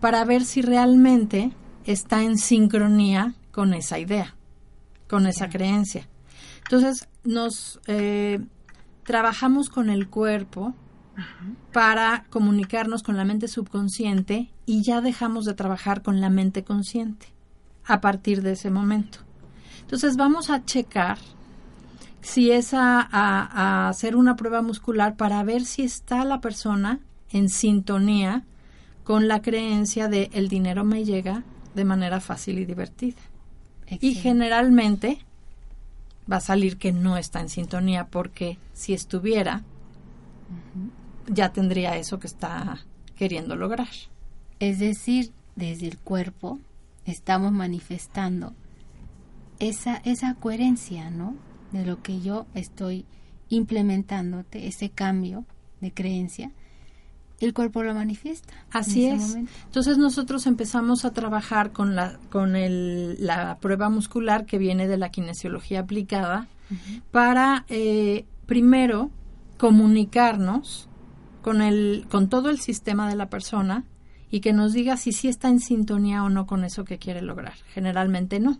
para 0.00 0.24
ver 0.24 0.44
si 0.44 0.62
realmente 0.62 1.52
está 1.84 2.22
en 2.22 2.38
sincronía 2.38 3.34
con 3.52 3.74
esa 3.74 3.98
idea, 3.98 4.34
con 5.08 5.26
esa 5.26 5.48
creencia. 5.48 6.08
Entonces, 6.64 7.08
nos 7.24 7.80
eh, 7.86 8.40
trabajamos 9.04 9.68
con 9.68 9.90
el 9.90 10.08
cuerpo 10.08 10.74
para 11.72 12.24
comunicarnos 12.30 13.02
con 13.02 13.16
la 13.16 13.24
mente 13.24 13.48
subconsciente 13.48 14.50
y 14.66 14.82
ya 14.82 15.00
dejamos 15.00 15.44
de 15.44 15.54
trabajar 15.54 16.02
con 16.02 16.20
la 16.20 16.30
mente 16.30 16.64
consciente 16.64 17.28
a 17.84 18.00
partir 18.00 18.42
de 18.42 18.52
ese 18.52 18.70
momento. 18.70 19.18
Entonces, 19.82 20.16
vamos 20.16 20.48
a 20.48 20.64
checar 20.64 21.18
si 22.24 22.50
es 22.50 22.72
a, 22.72 23.88
hacer 23.88 24.16
una 24.16 24.34
prueba 24.34 24.62
muscular 24.62 25.14
para 25.14 25.42
ver 25.44 25.66
si 25.66 25.82
está 25.82 26.24
la 26.24 26.40
persona 26.40 27.00
en 27.30 27.50
sintonía 27.50 28.44
con 29.04 29.28
la 29.28 29.42
creencia 29.42 30.08
de 30.08 30.30
el 30.32 30.48
dinero 30.48 30.84
me 30.84 31.04
llega 31.04 31.44
de 31.74 31.84
manera 31.84 32.20
fácil 32.20 32.58
y 32.58 32.64
divertida. 32.64 33.20
Y 34.00 34.14
generalmente 34.14 35.18
va 36.30 36.36
a 36.36 36.40
salir 36.40 36.78
que 36.78 36.92
no 36.92 37.18
está 37.18 37.40
en 37.40 37.50
sintonía 37.50 38.06
porque 38.06 38.56
si 38.72 38.94
estuviera, 38.94 39.62
ya 41.26 41.52
tendría 41.52 41.98
eso 41.98 42.18
que 42.18 42.26
está 42.26 42.86
queriendo 43.16 43.54
lograr. 43.54 43.88
Es 44.60 44.78
decir, 44.78 45.30
desde 45.56 45.88
el 45.88 45.98
cuerpo 45.98 46.58
estamos 47.04 47.52
manifestando 47.52 48.54
esa, 49.58 49.96
esa 50.04 50.34
coherencia, 50.36 51.10
¿no? 51.10 51.36
De 51.74 51.84
lo 51.84 52.02
que 52.02 52.20
yo 52.20 52.46
estoy 52.54 53.04
implementando, 53.48 54.44
ese 54.52 54.90
cambio 54.90 55.44
de 55.80 55.92
creencia, 55.92 56.52
el 57.40 57.52
cuerpo 57.52 57.82
lo 57.82 57.94
manifiesta. 57.94 58.54
Así 58.70 59.06
es. 59.06 59.34
Entonces 59.66 59.98
nosotros 59.98 60.46
empezamos 60.46 61.04
a 61.04 61.12
trabajar 61.12 61.72
con 61.72 61.94
la 61.94 62.18
con 62.30 62.56
el, 62.56 63.16
la 63.18 63.58
prueba 63.58 63.90
muscular 63.90 64.46
que 64.46 64.56
viene 64.56 64.86
de 64.86 64.96
la 64.96 65.10
kinesiología 65.10 65.80
aplicada 65.80 66.46
para 67.10 67.66
eh, 67.68 68.24
primero 68.46 69.10
comunicarnos 69.58 70.88
con 71.42 71.60
el 71.60 72.06
con 72.08 72.28
todo 72.28 72.50
el 72.50 72.58
sistema 72.60 73.08
de 73.08 73.16
la 73.16 73.28
persona 73.28 73.84
y 74.30 74.40
que 74.40 74.52
nos 74.52 74.72
diga 74.72 74.96
si 74.96 75.12
sí 75.12 75.28
está 75.28 75.48
en 75.48 75.60
sintonía 75.60 76.22
o 76.22 76.30
no 76.30 76.46
con 76.46 76.64
eso 76.64 76.84
que 76.84 76.98
quiere 76.98 77.20
lograr. 77.20 77.54
Generalmente 77.74 78.40
no 78.40 78.58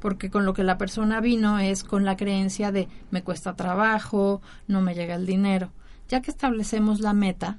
porque 0.00 0.30
con 0.30 0.44
lo 0.44 0.54
que 0.54 0.64
la 0.64 0.78
persona 0.78 1.20
vino 1.20 1.58
es 1.58 1.84
con 1.84 2.04
la 2.04 2.16
creencia 2.16 2.72
de 2.72 2.88
me 3.10 3.22
cuesta 3.22 3.54
trabajo, 3.54 4.40
no 4.66 4.80
me 4.80 4.94
llega 4.94 5.14
el 5.14 5.26
dinero. 5.26 5.70
Ya 6.08 6.22
que 6.22 6.30
establecemos 6.30 7.00
la 7.00 7.12
meta 7.12 7.58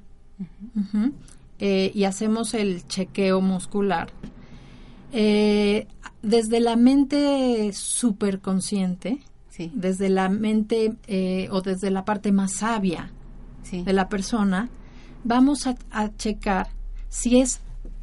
eh, 1.60 1.92
y 1.94 2.04
hacemos 2.04 2.54
el 2.54 2.86
chequeo 2.88 3.40
muscular, 3.40 4.10
eh, 5.14 5.88
desde 6.22 6.60
la 6.60 6.76
mente 6.76 7.72
superconsciente, 7.74 9.20
sí. 9.50 9.72
desde 9.74 10.10
la 10.10 10.30
mente 10.30 10.96
eh, 11.08 11.48
o 11.52 11.62
desde 11.62 11.92
la 11.92 12.04
parte 12.04 12.32
más 12.32 12.54
sabia 12.54 13.12
de 13.72 13.94
la 13.94 14.10
persona, 14.10 14.68
vamos 15.24 15.66
a, 15.66 15.76
a 15.92 16.14
checar 16.18 16.68
si 17.08 17.40
es 17.40 17.62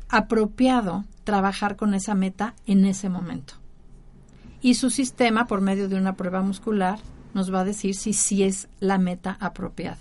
apropiado 0.09 1.05
trabajar 1.25 1.77
con 1.77 1.93
esa 1.93 2.15
meta 2.15 2.55
en 2.65 2.87
ese 2.87 3.11
momento 3.11 3.55
y 4.61 4.75
su 4.75 4.91
sistema, 4.91 5.47
por 5.47 5.61
medio 5.61 5.89
de 5.89 5.97
una 5.97 6.17
prueba 6.17 6.43
muscular, 6.43 6.99
nos 7.35 7.53
va 7.53 7.61
a 7.61 7.65
decir 7.65 7.95
si 7.95 8.13
sí 8.13 8.43
es 8.43 8.69
la 8.81 8.99
meta 8.99 9.37
apropiada. 9.41 9.99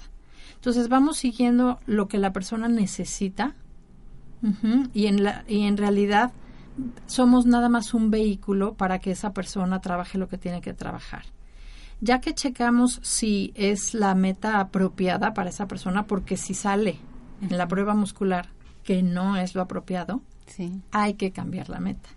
Entonces 0.55 0.89
vamos 0.89 1.18
siguiendo 1.18 1.80
lo 1.86 2.08
que 2.08 2.18
la 2.18 2.34
persona 2.34 2.68
necesita 2.68 3.55
y, 4.93 5.08
en 5.08 5.24
la, 5.24 5.43
y 5.47 5.64
en 5.64 5.78
realidad 5.78 6.32
somos 7.05 7.45
nada 7.45 7.70
más 7.70 7.93
un 7.93 8.12
vehículo 8.12 8.74
para 8.74 8.99
que 8.99 9.12
esa 9.12 9.34
persona 9.34 9.82
trabaje 9.82 10.18
lo 10.18 10.28
que 10.28 10.38
tiene 10.38 10.62
que 10.62 10.74
trabajar. 10.74 11.26
Ya 12.01 12.22
que 12.22 12.36
checamos 12.36 12.99
si 13.01 13.51
es 13.55 13.93
la 13.93 14.14
meta 14.14 14.60
apropiada 14.60 15.34
para 15.34 15.49
esa 15.49 15.68
persona, 15.68 16.05
porque 16.05 16.38
si 16.38 16.53
sale 16.53 16.99
en 17.41 17.58
la 17.58 17.68
prueba 17.68 17.95
muscular 17.95 18.49
que 18.84 19.01
no 19.01 19.38
es 19.38 19.55
lo 19.55 19.62
apropiado, 19.62 20.22
hay 20.91 21.16
que 21.16 21.32
cambiar 21.32 21.70
la 21.70 21.80
meta. 21.80 22.10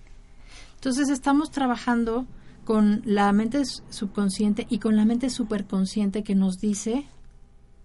Entonces 0.81 1.11
estamos 1.11 1.51
trabajando 1.51 2.25
con 2.65 3.03
la 3.05 3.31
mente 3.33 3.63
subconsciente 3.67 4.67
y 4.71 4.79
con 4.79 4.97
la 4.97 5.05
mente 5.05 5.29
superconsciente 5.29 6.23
que 6.23 6.35
nos 6.35 6.59
dice 6.59 7.05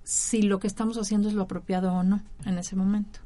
si 0.06 0.44
lo 0.44 0.60
que 0.60 0.68
estamos 0.68 0.98
haciendo 0.98 1.28
es 1.28 1.34
lo 1.34 1.42
apropiado 1.42 1.92
o 1.92 2.04
no 2.04 2.22
en 2.46 2.58
ese 2.58 2.78
momento. 2.78 3.20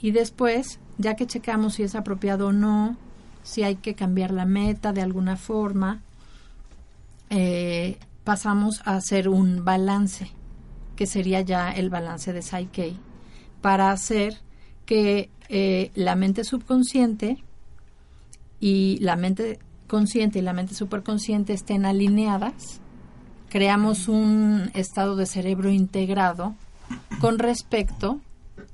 Y 0.00 0.12
después, 0.12 0.80
ya 0.96 1.14
que 1.14 1.26
checamos 1.26 1.74
si 1.74 1.82
es 1.82 1.94
apropiado 1.94 2.46
o 2.46 2.52
no, 2.52 2.96
si 3.42 3.64
hay 3.64 3.76
que 3.76 3.94
cambiar 3.94 4.30
la 4.30 4.46
meta 4.46 4.94
de 4.94 5.02
alguna 5.02 5.36
forma, 5.36 6.00
eh, 7.28 7.98
pasamos 8.24 8.80
a 8.86 8.94
hacer 8.94 9.28
un 9.28 9.62
balance, 9.62 10.30
que 10.96 11.06
sería 11.06 11.42
ya 11.42 11.70
el 11.70 11.90
balance 11.90 12.32
de 12.32 12.40
Psyche, 12.40 12.94
para 13.60 13.90
hacer 13.90 14.38
que 14.86 15.28
eh, 15.50 15.90
la 15.94 16.16
mente 16.16 16.44
subconsciente 16.44 17.44
y 18.60 18.98
la 19.00 19.16
mente 19.16 19.58
consciente 19.86 20.38
y 20.38 20.42
la 20.42 20.52
mente 20.52 20.74
superconsciente 20.74 21.52
estén 21.52 21.86
alineadas, 21.86 22.80
creamos 23.48 24.08
un 24.08 24.70
estado 24.74 25.16
de 25.16 25.26
cerebro 25.26 25.70
integrado 25.70 26.54
con 27.20 27.38
respecto 27.38 28.20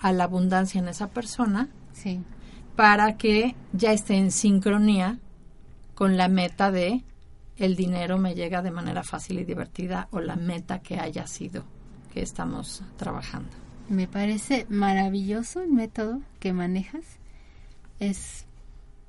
a 0.00 0.12
la 0.12 0.24
abundancia 0.24 0.80
en 0.80 0.88
esa 0.88 1.08
persona 1.08 1.68
sí. 1.92 2.20
para 2.76 3.16
que 3.16 3.54
ya 3.72 3.92
esté 3.92 4.16
en 4.16 4.30
sincronía 4.30 5.18
con 5.94 6.16
la 6.16 6.28
meta 6.28 6.70
de 6.70 7.04
el 7.56 7.76
dinero 7.76 8.18
me 8.18 8.34
llega 8.34 8.62
de 8.62 8.72
manera 8.72 9.04
fácil 9.04 9.38
y 9.38 9.44
divertida 9.44 10.08
o 10.10 10.20
la 10.20 10.36
meta 10.36 10.80
que 10.80 10.98
haya 10.98 11.26
sido 11.26 11.64
que 12.12 12.22
estamos 12.22 12.82
trabajando. 12.96 13.50
Me 13.88 14.08
parece 14.08 14.66
maravilloso 14.68 15.60
el 15.60 15.70
método 15.70 16.20
que 16.40 16.52
manejas. 16.52 17.04
Es, 18.00 18.46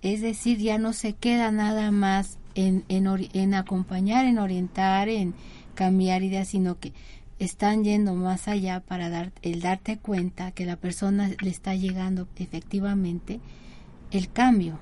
es 0.05 0.21
decir, 0.21 0.59
ya 0.59 0.77
no 0.77 0.93
se 0.93 1.13
queda 1.13 1.49
nada 1.49 1.89
más 1.89 2.37
en, 2.53 2.83
en, 2.89 3.07
en 3.33 3.53
acompañar, 3.55 4.25
en 4.25 4.37
orientar, 4.37 5.09
en 5.09 5.33
cambiar 5.73 6.21
ideas, 6.21 6.49
sino 6.49 6.77
que 6.79 6.93
están 7.39 7.83
yendo 7.83 8.13
más 8.13 8.47
allá 8.47 8.81
para 8.81 9.09
dar 9.09 9.31
el 9.41 9.61
darte 9.61 9.97
cuenta 9.97 10.51
que 10.51 10.67
la 10.67 10.75
persona 10.75 11.31
le 11.41 11.49
está 11.49 11.73
llegando 11.73 12.27
efectivamente 12.35 13.39
el 14.11 14.31
cambio. 14.31 14.77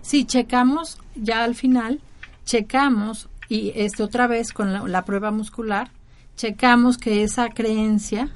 Sí, 0.00 0.24
checamos 0.24 0.98
ya 1.16 1.42
al 1.42 1.56
final, 1.56 2.00
checamos 2.44 3.28
y 3.48 3.72
este 3.74 4.04
otra 4.04 4.28
vez 4.28 4.52
con 4.52 4.72
la, 4.72 5.04
prueba 5.04 5.32
muscular, 5.32 5.90
checamos 6.36 6.98
que 6.98 7.24
esa 7.24 7.48
creencia, 7.48 8.30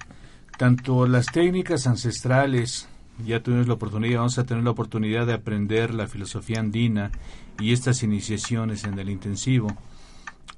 tanto 0.57 1.07
las 1.07 1.27
técnicas 1.27 1.87
ancestrales 1.87 2.87
ya 3.25 3.41
tuvimos 3.41 3.67
la 3.67 3.73
oportunidad, 3.73 4.19
vamos 4.19 4.39
a 4.39 4.45
tener 4.45 4.63
la 4.63 4.71
oportunidad 4.71 5.27
de 5.27 5.33
aprender 5.33 5.93
la 5.93 6.07
filosofía 6.07 6.59
andina 6.59 7.11
y 7.59 7.73
estas 7.73 8.03
iniciaciones 8.03 8.85
en 8.85 8.97
el 8.97 9.09
intensivo 9.09 9.75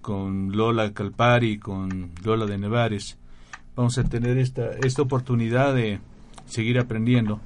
con 0.01 0.55
Lola 0.55 0.93
Calpari, 0.93 1.59
con 1.59 2.11
Lola 2.23 2.45
de 2.45 2.57
Nevares. 2.57 3.17
Vamos 3.75 3.97
a 3.97 4.03
tener 4.03 4.37
esta, 4.37 4.71
esta 4.83 5.01
oportunidad 5.01 5.73
de 5.73 5.99
seguir 6.45 6.79
aprendiendo. 6.79 7.39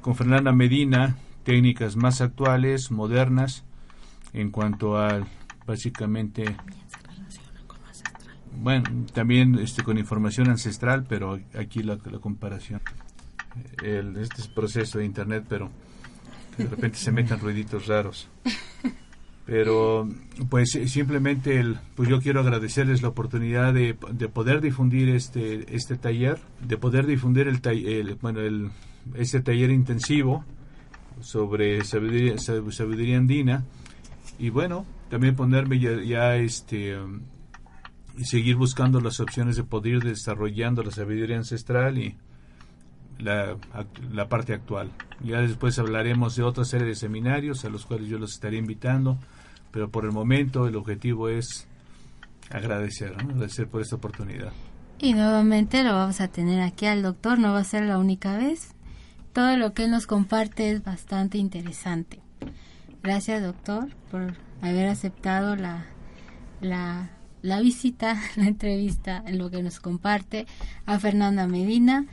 Con 0.00 0.16
Fernanda 0.16 0.52
Medina, 0.52 1.16
técnicas 1.44 1.96
más 1.96 2.20
actuales, 2.20 2.90
modernas, 2.90 3.64
en 4.32 4.50
cuanto 4.50 4.98
a 4.98 5.26
básicamente 5.66 6.56
bueno, 8.62 9.06
también 9.12 9.58
este, 9.58 9.82
con 9.82 9.98
información 9.98 10.48
ancestral, 10.48 11.04
pero 11.08 11.40
aquí 11.58 11.82
la, 11.82 11.98
la 12.10 12.18
comparación. 12.18 12.80
El, 13.82 14.16
este 14.16 14.40
es 14.40 14.48
proceso 14.48 14.98
de 14.98 15.04
internet, 15.04 15.44
pero 15.48 15.70
de 16.56 16.66
repente 16.66 16.98
se 16.98 17.12
metan 17.12 17.40
ruiditos 17.40 17.86
raros. 17.86 18.28
Pero 19.44 20.08
pues 20.50 20.70
simplemente 20.86 21.58
el, 21.58 21.78
pues 21.96 22.08
yo 22.08 22.20
quiero 22.20 22.40
agradecerles 22.40 23.02
la 23.02 23.08
oportunidad 23.08 23.74
de, 23.74 23.96
de 24.12 24.28
poder 24.28 24.60
difundir 24.60 25.08
este 25.08 25.74
este 25.74 25.96
taller, 25.96 26.38
de 26.66 26.76
poder 26.76 27.06
difundir 27.06 27.48
el, 27.48 27.60
el 27.66 28.14
bueno 28.16 28.40
el 28.40 28.70
este 29.14 29.40
taller 29.40 29.70
intensivo 29.70 30.44
sobre 31.20 31.84
sabiduría, 31.84 32.38
sabiduría 32.38 33.18
andina. 33.18 33.64
Y 34.38 34.50
bueno, 34.50 34.86
también 35.10 35.34
ponerme 35.34 35.78
ya, 35.78 36.00
ya 36.02 36.36
este 36.36 36.96
y 38.16 38.24
seguir 38.24 38.56
buscando 38.56 39.00
las 39.00 39.20
opciones 39.20 39.56
de 39.56 39.64
poder 39.64 39.94
ir 39.94 40.02
desarrollando 40.04 40.82
la 40.82 40.90
sabiduría 40.90 41.36
ancestral 41.36 41.98
y 41.98 42.16
la, 43.22 44.28
parte 44.28 44.54
actual. 44.54 44.90
Ya 45.22 45.40
después 45.40 45.78
hablaremos 45.78 46.36
de 46.36 46.42
otra 46.42 46.64
serie 46.64 46.86
de 46.86 46.94
seminarios 46.94 47.64
a 47.64 47.68
los 47.68 47.86
cuales 47.86 48.08
yo 48.08 48.18
los 48.18 48.34
estaré 48.34 48.56
invitando, 48.56 49.18
pero 49.70 49.90
por 49.90 50.04
el 50.04 50.12
momento 50.12 50.66
el 50.66 50.76
objetivo 50.76 51.28
es 51.28 51.66
agradecer, 52.50 53.14
agradecer 53.18 53.68
por 53.68 53.80
esta 53.80 53.96
oportunidad. 53.96 54.52
Y 54.98 55.14
nuevamente 55.14 55.82
lo 55.82 55.94
vamos 55.94 56.20
a 56.20 56.28
tener 56.28 56.60
aquí 56.60 56.86
al 56.86 57.02
doctor, 57.02 57.38
no 57.38 57.52
va 57.52 57.60
a 57.60 57.64
ser 57.64 57.84
la 57.84 57.98
única 57.98 58.36
vez. 58.36 58.74
Todo 59.32 59.56
lo 59.56 59.72
que 59.72 59.84
él 59.84 59.90
nos 59.90 60.06
comparte 60.06 60.70
es 60.70 60.84
bastante 60.84 61.38
interesante. 61.38 62.20
Gracias 63.02 63.42
doctor 63.42 63.88
por 64.10 64.34
haber 64.60 64.88
aceptado 64.88 65.56
la, 65.56 65.86
la 66.60 67.10
la 67.42 67.60
visita, 67.60 68.16
la 68.36 68.46
entrevista, 68.46 69.22
en 69.26 69.38
lo 69.38 69.50
que 69.50 69.62
nos 69.62 69.80
comparte 69.80 70.46
a 70.86 70.98
Fernanda 70.98 71.46
Medina. 71.46 72.06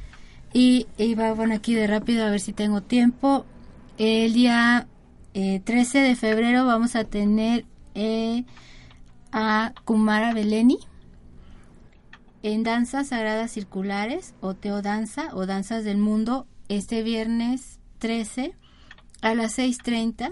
Y 0.54 0.88
iba, 0.98 1.34
bueno, 1.34 1.56
aquí 1.56 1.76
de 1.76 1.88
rápido 1.88 2.26
a 2.26 2.30
ver 2.30 2.40
si 2.40 2.54
tengo 2.54 2.82
tiempo. 2.82 3.46
El 3.98 4.34
día 4.34 4.88
13 5.34 6.00
eh, 6.00 6.02
de 6.02 6.16
febrero 6.16 6.66
vamos 6.66 6.96
a 6.96 7.04
tener 7.04 7.66
eh, 7.94 8.46
a 9.32 9.74
Kumara 9.86 10.34
Beleni 10.34 10.80
en 12.42 12.64
danzas 12.64 13.10
sagradas 13.10 13.52
circulares 13.52 14.34
o 14.42 14.54
teodanza 14.54 15.30
o 15.34 15.46
danzas 15.46 15.84
del 15.84 15.98
mundo 15.98 16.48
este 16.70 17.04
viernes 17.04 17.80
13 18.00 18.56
a 19.22 19.36
las 19.36 19.58
6.30 19.60 20.32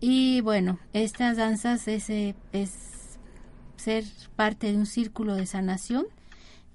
Y 0.00 0.40
bueno, 0.40 0.78
estas 0.92 1.36
danzas 1.36 1.86
es, 1.88 2.08
eh, 2.10 2.34
es 2.52 3.18
ser 3.76 4.04
parte 4.34 4.72
de 4.72 4.78
un 4.78 4.86
círculo 4.86 5.34
de 5.34 5.46
sanación 5.46 6.06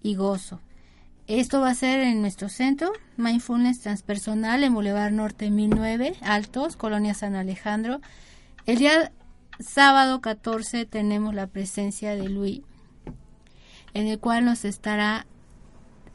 y 0.03 0.15
gozo. 0.15 0.59
Esto 1.27 1.61
va 1.61 1.69
a 1.69 1.75
ser 1.75 2.01
en 2.01 2.21
nuestro 2.21 2.49
centro, 2.49 2.91
Mindfulness 3.17 3.81
Transpersonal, 3.81 4.63
en 4.63 4.73
Boulevard 4.73 5.13
Norte 5.13 5.49
1009, 5.49 6.15
Altos, 6.21 6.75
Colonia 6.75 7.13
San 7.13 7.35
Alejandro. 7.35 8.01
El 8.65 8.79
día 8.79 9.11
sábado 9.59 10.19
14 10.21 10.85
tenemos 10.85 11.33
la 11.33 11.47
presencia 11.47 12.15
de 12.15 12.27
Luis, 12.27 12.61
en 13.93 14.07
el 14.07 14.19
cual 14.19 14.45
nos 14.45 14.65
estará 14.65 15.25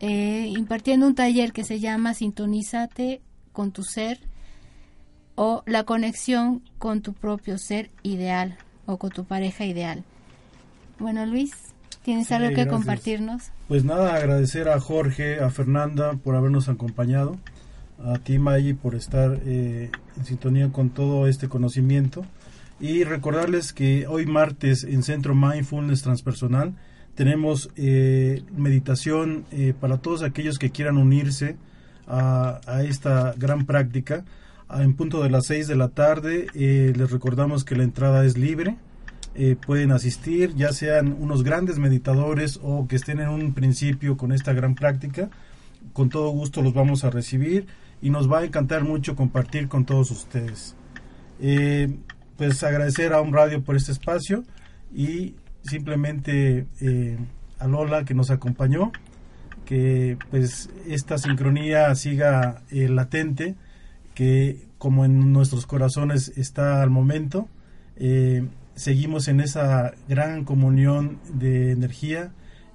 eh, 0.00 0.52
impartiendo 0.56 1.06
un 1.06 1.14
taller 1.14 1.52
que 1.52 1.64
se 1.64 1.80
llama 1.80 2.12
Sintonízate 2.12 3.22
con 3.52 3.72
tu 3.72 3.84
ser 3.84 4.20
o 5.36 5.62
la 5.66 5.84
conexión 5.84 6.62
con 6.78 7.00
tu 7.00 7.14
propio 7.14 7.58
ser 7.58 7.90
ideal 8.02 8.58
o 8.86 8.98
con 8.98 9.10
tu 9.10 9.24
pareja 9.24 9.64
ideal. 9.64 10.04
Bueno, 10.98 11.24
Luis, 11.26 11.52
¿tienes 12.06 12.30
algo 12.30 12.54
que 12.54 12.68
compartirnos? 12.68 13.50
Pues 13.66 13.82
nada, 13.82 14.14
agradecer 14.14 14.68
a 14.68 14.78
Jorge, 14.78 15.40
a 15.40 15.50
Fernanda 15.50 16.12
por 16.12 16.36
habernos 16.36 16.68
acompañado, 16.68 17.36
a 17.98 18.20
ti 18.20 18.38
Maggie 18.38 18.76
por 18.76 18.94
estar 18.94 19.40
eh, 19.44 19.90
en 20.16 20.24
sintonía 20.24 20.70
con 20.70 20.90
todo 20.90 21.26
este 21.26 21.48
conocimiento 21.48 22.24
y 22.78 23.02
recordarles 23.02 23.72
que 23.72 24.06
hoy 24.06 24.24
martes 24.24 24.84
en 24.84 25.02
Centro 25.02 25.34
Mindfulness 25.34 26.02
Transpersonal 26.02 26.74
tenemos 27.16 27.70
eh, 27.74 28.44
meditación 28.56 29.44
eh, 29.50 29.74
para 29.78 29.98
todos 29.98 30.22
aquellos 30.22 30.60
que 30.60 30.70
quieran 30.70 30.98
unirse 30.98 31.56
a, 32.06 32.60
esta 32.84 33.34
gran 33.36 33.66
práctica. 33.66 34.24
En 34.70 34.94
punto 34.94 35.24
de 35.24 35.30
las 35.30 35.46
6 35.46 35.66
de 35.66 35.74
la 35.74 35.88
tarde 35.88 36.46
les 36.54 37.10
recordamos 37.10 37.64
que 37.64 37.74
la 37.74 37.82
entrada 37.82 38.24
es 38.24 38.38
libre 38.38 38.76
eh, 39.38 39.54
pueden 39.54 39.92
asistir, 39.92 40.54
ya 40.54 40.72
sean 40.72 41.14
unos 41.20 41.42
grandes 41.42 41.78
meditadores 41.78 42.58
o 42.62 42.88
que 42.88 42.96
estén 42.96 43.20
en 43.20 43.28
un 43.28 43.52
principio 43.52 44.16
con 44.16 44.32
esta 44.32 44.54
gran 44.54 44.74
práctica. 44.74 45.28
Con 45.92 46.08
todo 46.08 46.30
gusto 46.30 46.62
los 46.62 46.72
vamos 46.72 47.04
a 47.04 47.10
recibir 47.10 47.66
y 48.00 48.08
nos 48.08 48.32
va 48.32 48.38
a 48.38 48.44
encantar 48.44 48.84
mucho 48.84 49.14
compartir 49.14 49.68
con 49.68 49.84
todos 49.84 50.10
ustedes. 50.10 50.74
Eh, 51.38 51.94
pues 52.38 52.62
agradecer 52.62 53.12
a 53.12 53.20
un 53.20 53.34
radio 53.34 53.62
por 53.62 53.76
este 53.76 53.92
espacio 53.92 54.42
y 54.94 55.34
simplemente 55.60 56.66
eh, 56.80 57.18
a 57.58 57.66
Lola 57.66 58.06
que 58.06 58.14
nos 58.14 58.30
acompañó, 58.30 58.90
que 59.66 60.16
pues 60.30 60.70
esta 60.86 61.18
sincronía 61.18 61.94
siga 61.94 62.62
latente, 62.70 63.54
que 64.14 64.64
como 64.78 65.04
en 65.04 65.30
nuestros 65.34 65.66
corazones 65.66 66.32
está 66.36 66.82
al 66.82 66.88
momento 66.88 67.48
seguimos 68.76 69.26
en 69.26 69.40
esa 69.40 69.92
gran 70.06 70.44
comunión 70.44 71.18
de 71.28 71.72
energía 71.72 72.30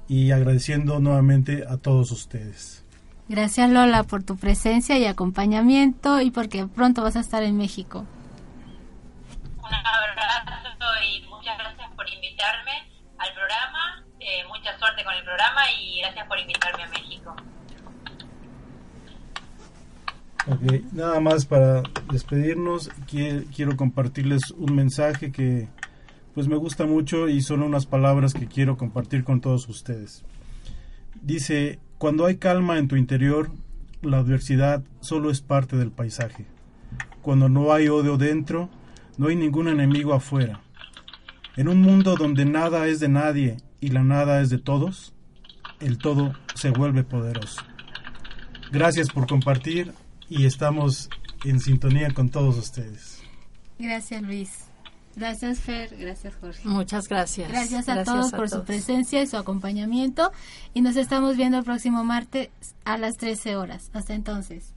y 0.10 0.32
agradeciendo 0.32 1.00
nuevamente 1.00 1.64
a 1.70 1.78
todos 1.78 2.12
ustedes. 2.12 2.84
Gracias 3.30 3.70
Lola 3.70 4.04
por 4.04 4.24
tu 4.24 4.36
presencia 4.36 4.98
y 4.98 5.06
acompañamiento 5.06 6.20
y 6.20 6.32
porque 6.32 6.68
pronto 6.68 7.02
vas 7.02 7.16
a 7.16 7.22
estar 7.22 7.44
en 7.44 7.56
México. 7.56 8.06
Un 9.58 9.74
abrazo 9.74 10.86
y 11.08 11.22
muchas 11.30 11.58
gracias 11.58 11.90
por 11.96 12.10
invitarme 12.10 12.72
al 13.18 13.34
programa. 13.34 14.04
Eh, 14.20 14.44
mucha 14.50 14.78
suerte 14.78 15.04
con 15.06 15.14
el 15.14 15.24
programa 15.24 15.62
y 15.80 16.02
gracias 16.02 16.28
por 16.28 16.40
invitarme 16.40 16.84
a 16.84 16.90
México. 16.90 17.36
nada 20.92 21.20
más 21.20 21.46
para 21.46 21.84
despedirnos, 22.12 22.90
quiero 23.08 23.78
compartirles 23.78 24.52
un 24.52 24.76
mensaje 24.76 25.32
que 25.32 25.70
pues 26.34 26.48
me 26.48 26.56
gusta 26.56 26.86
mucho 26.86 27.28
y 27.28 27.42
son 27.42 27.62
unas 27.62 27.86
palabras 27.86 28.34
que 28.34 28.48
quiero 28.48 28.78
compartir 28.78 29.24
con 29.24 29.42
todos 29.42 29.68
ustedes. 29.68 30.24
Dice, 31.22 31.80
cuando 31.98 32.26
hay 32.26 32.38
calma 32.38 32.78
en 32.78 32.88
tu 32.88 32.96
interior, 32.96 33.52
la 34.02 34.20
adversidad 34.20 34.84
solo 35.02 35.30
es 35.30 35.42
parte 35.42 35.78
del 35.78 35.92
paisaje. 35.92 36.46
Cuando 37.22 37.50
no 37.50 37.74
hay 37.74 37.88
odio 37.90 38.18
dentro, 38.18 38.70
no 39.18 39.28
hay 39.28 39.36
ningún 39.36 39.68
enemigo 39.68 40.14
afuera. 40.14 40.62
En 41.58 41.68
un 41.68 41.82
mundo 41.82 42.16
donde 42.16 42.46
nada 42.46 42.88
es 42.88 43.00
de 43.00 43.10
nadie 43.10 43.58
y 43.80 43.90
la 43.90 44.04
nada 44.04 44.42
es 44.42 44.50
de 44.50 44.58
todos, 44.58 45.14
el 45.80 45.98
todo 45.98 46.34
se 46.56 46.70
vuelve 46.70 47.04
poderoso. 47.04 47.62
Gracias 48.72 49.10
por 49.10 49.28
compartir 49.28 49.92
y 50.30 50.46
estamos 50.46 51.10
en 51.44 51.60
sintonía 51.60 52.14
con 52.14 52.30
todos 52.30 52.58
ustedes. 52.58 53.22
Gracias 53.78 54.22
Luis. 54.22 54.71
Gracias, 55.16 55.60
Fer. 55.60 55.96
Gracias, 55.98 56.34
Jorge. 56.40 56.68
Muchas 56.68 57.08
gracias. 57.08 57.50
Gracias 57.50 57.90
a 57.90 58.04
todos 58.04 58.32
por 58.32 58.50
su 58.50 58.64
presencia 58.64 59.22
y 59.22 59.28
su 59.28 59.38
acompañamiento. 59.38 60.32
Y 60.74 60.82
nos 60.82 60.96
estamos 60.96 61.38
viendo 61.38 61.58
el 61.58 61.64
próximo 61.64 62.04
martes 62.04 62.50
a 62.86 62.98
las 62.98 63.18
13 63.18 63.56
horas. 63.56 63.90
Hasta 63.94 64.14
entonces. 64.14 64.74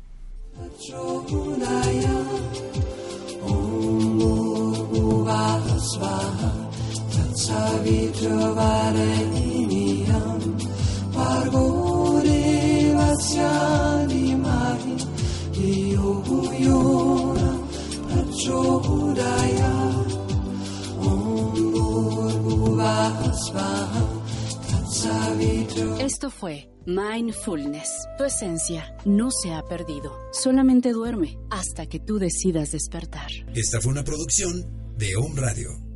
Esto 26.00 26.30
fue 26.30 26.70
Mindfulness. 26.86 27.88
Tu 28.18 28.24
esencia 28.24 28.96
no 29.04 29.30
se 29.30 29.52
ha 29.52 29.62
perdido, 29.62 30.12
solamente 30.32 30.92
duerme 30.92 31.38
hasta 31.50 31.86
que 31.86 32.00
tú 32.00 32.18
decidas 32.18 32.72
despertar. 32.72 33.30
Esta 33.54 33.80
fue 33.80 33.92
una 33.92 34.04
producción 34.04 34.94
de 34.96 35.16
Home 35.16 35.40
Radio. 35.40 35.93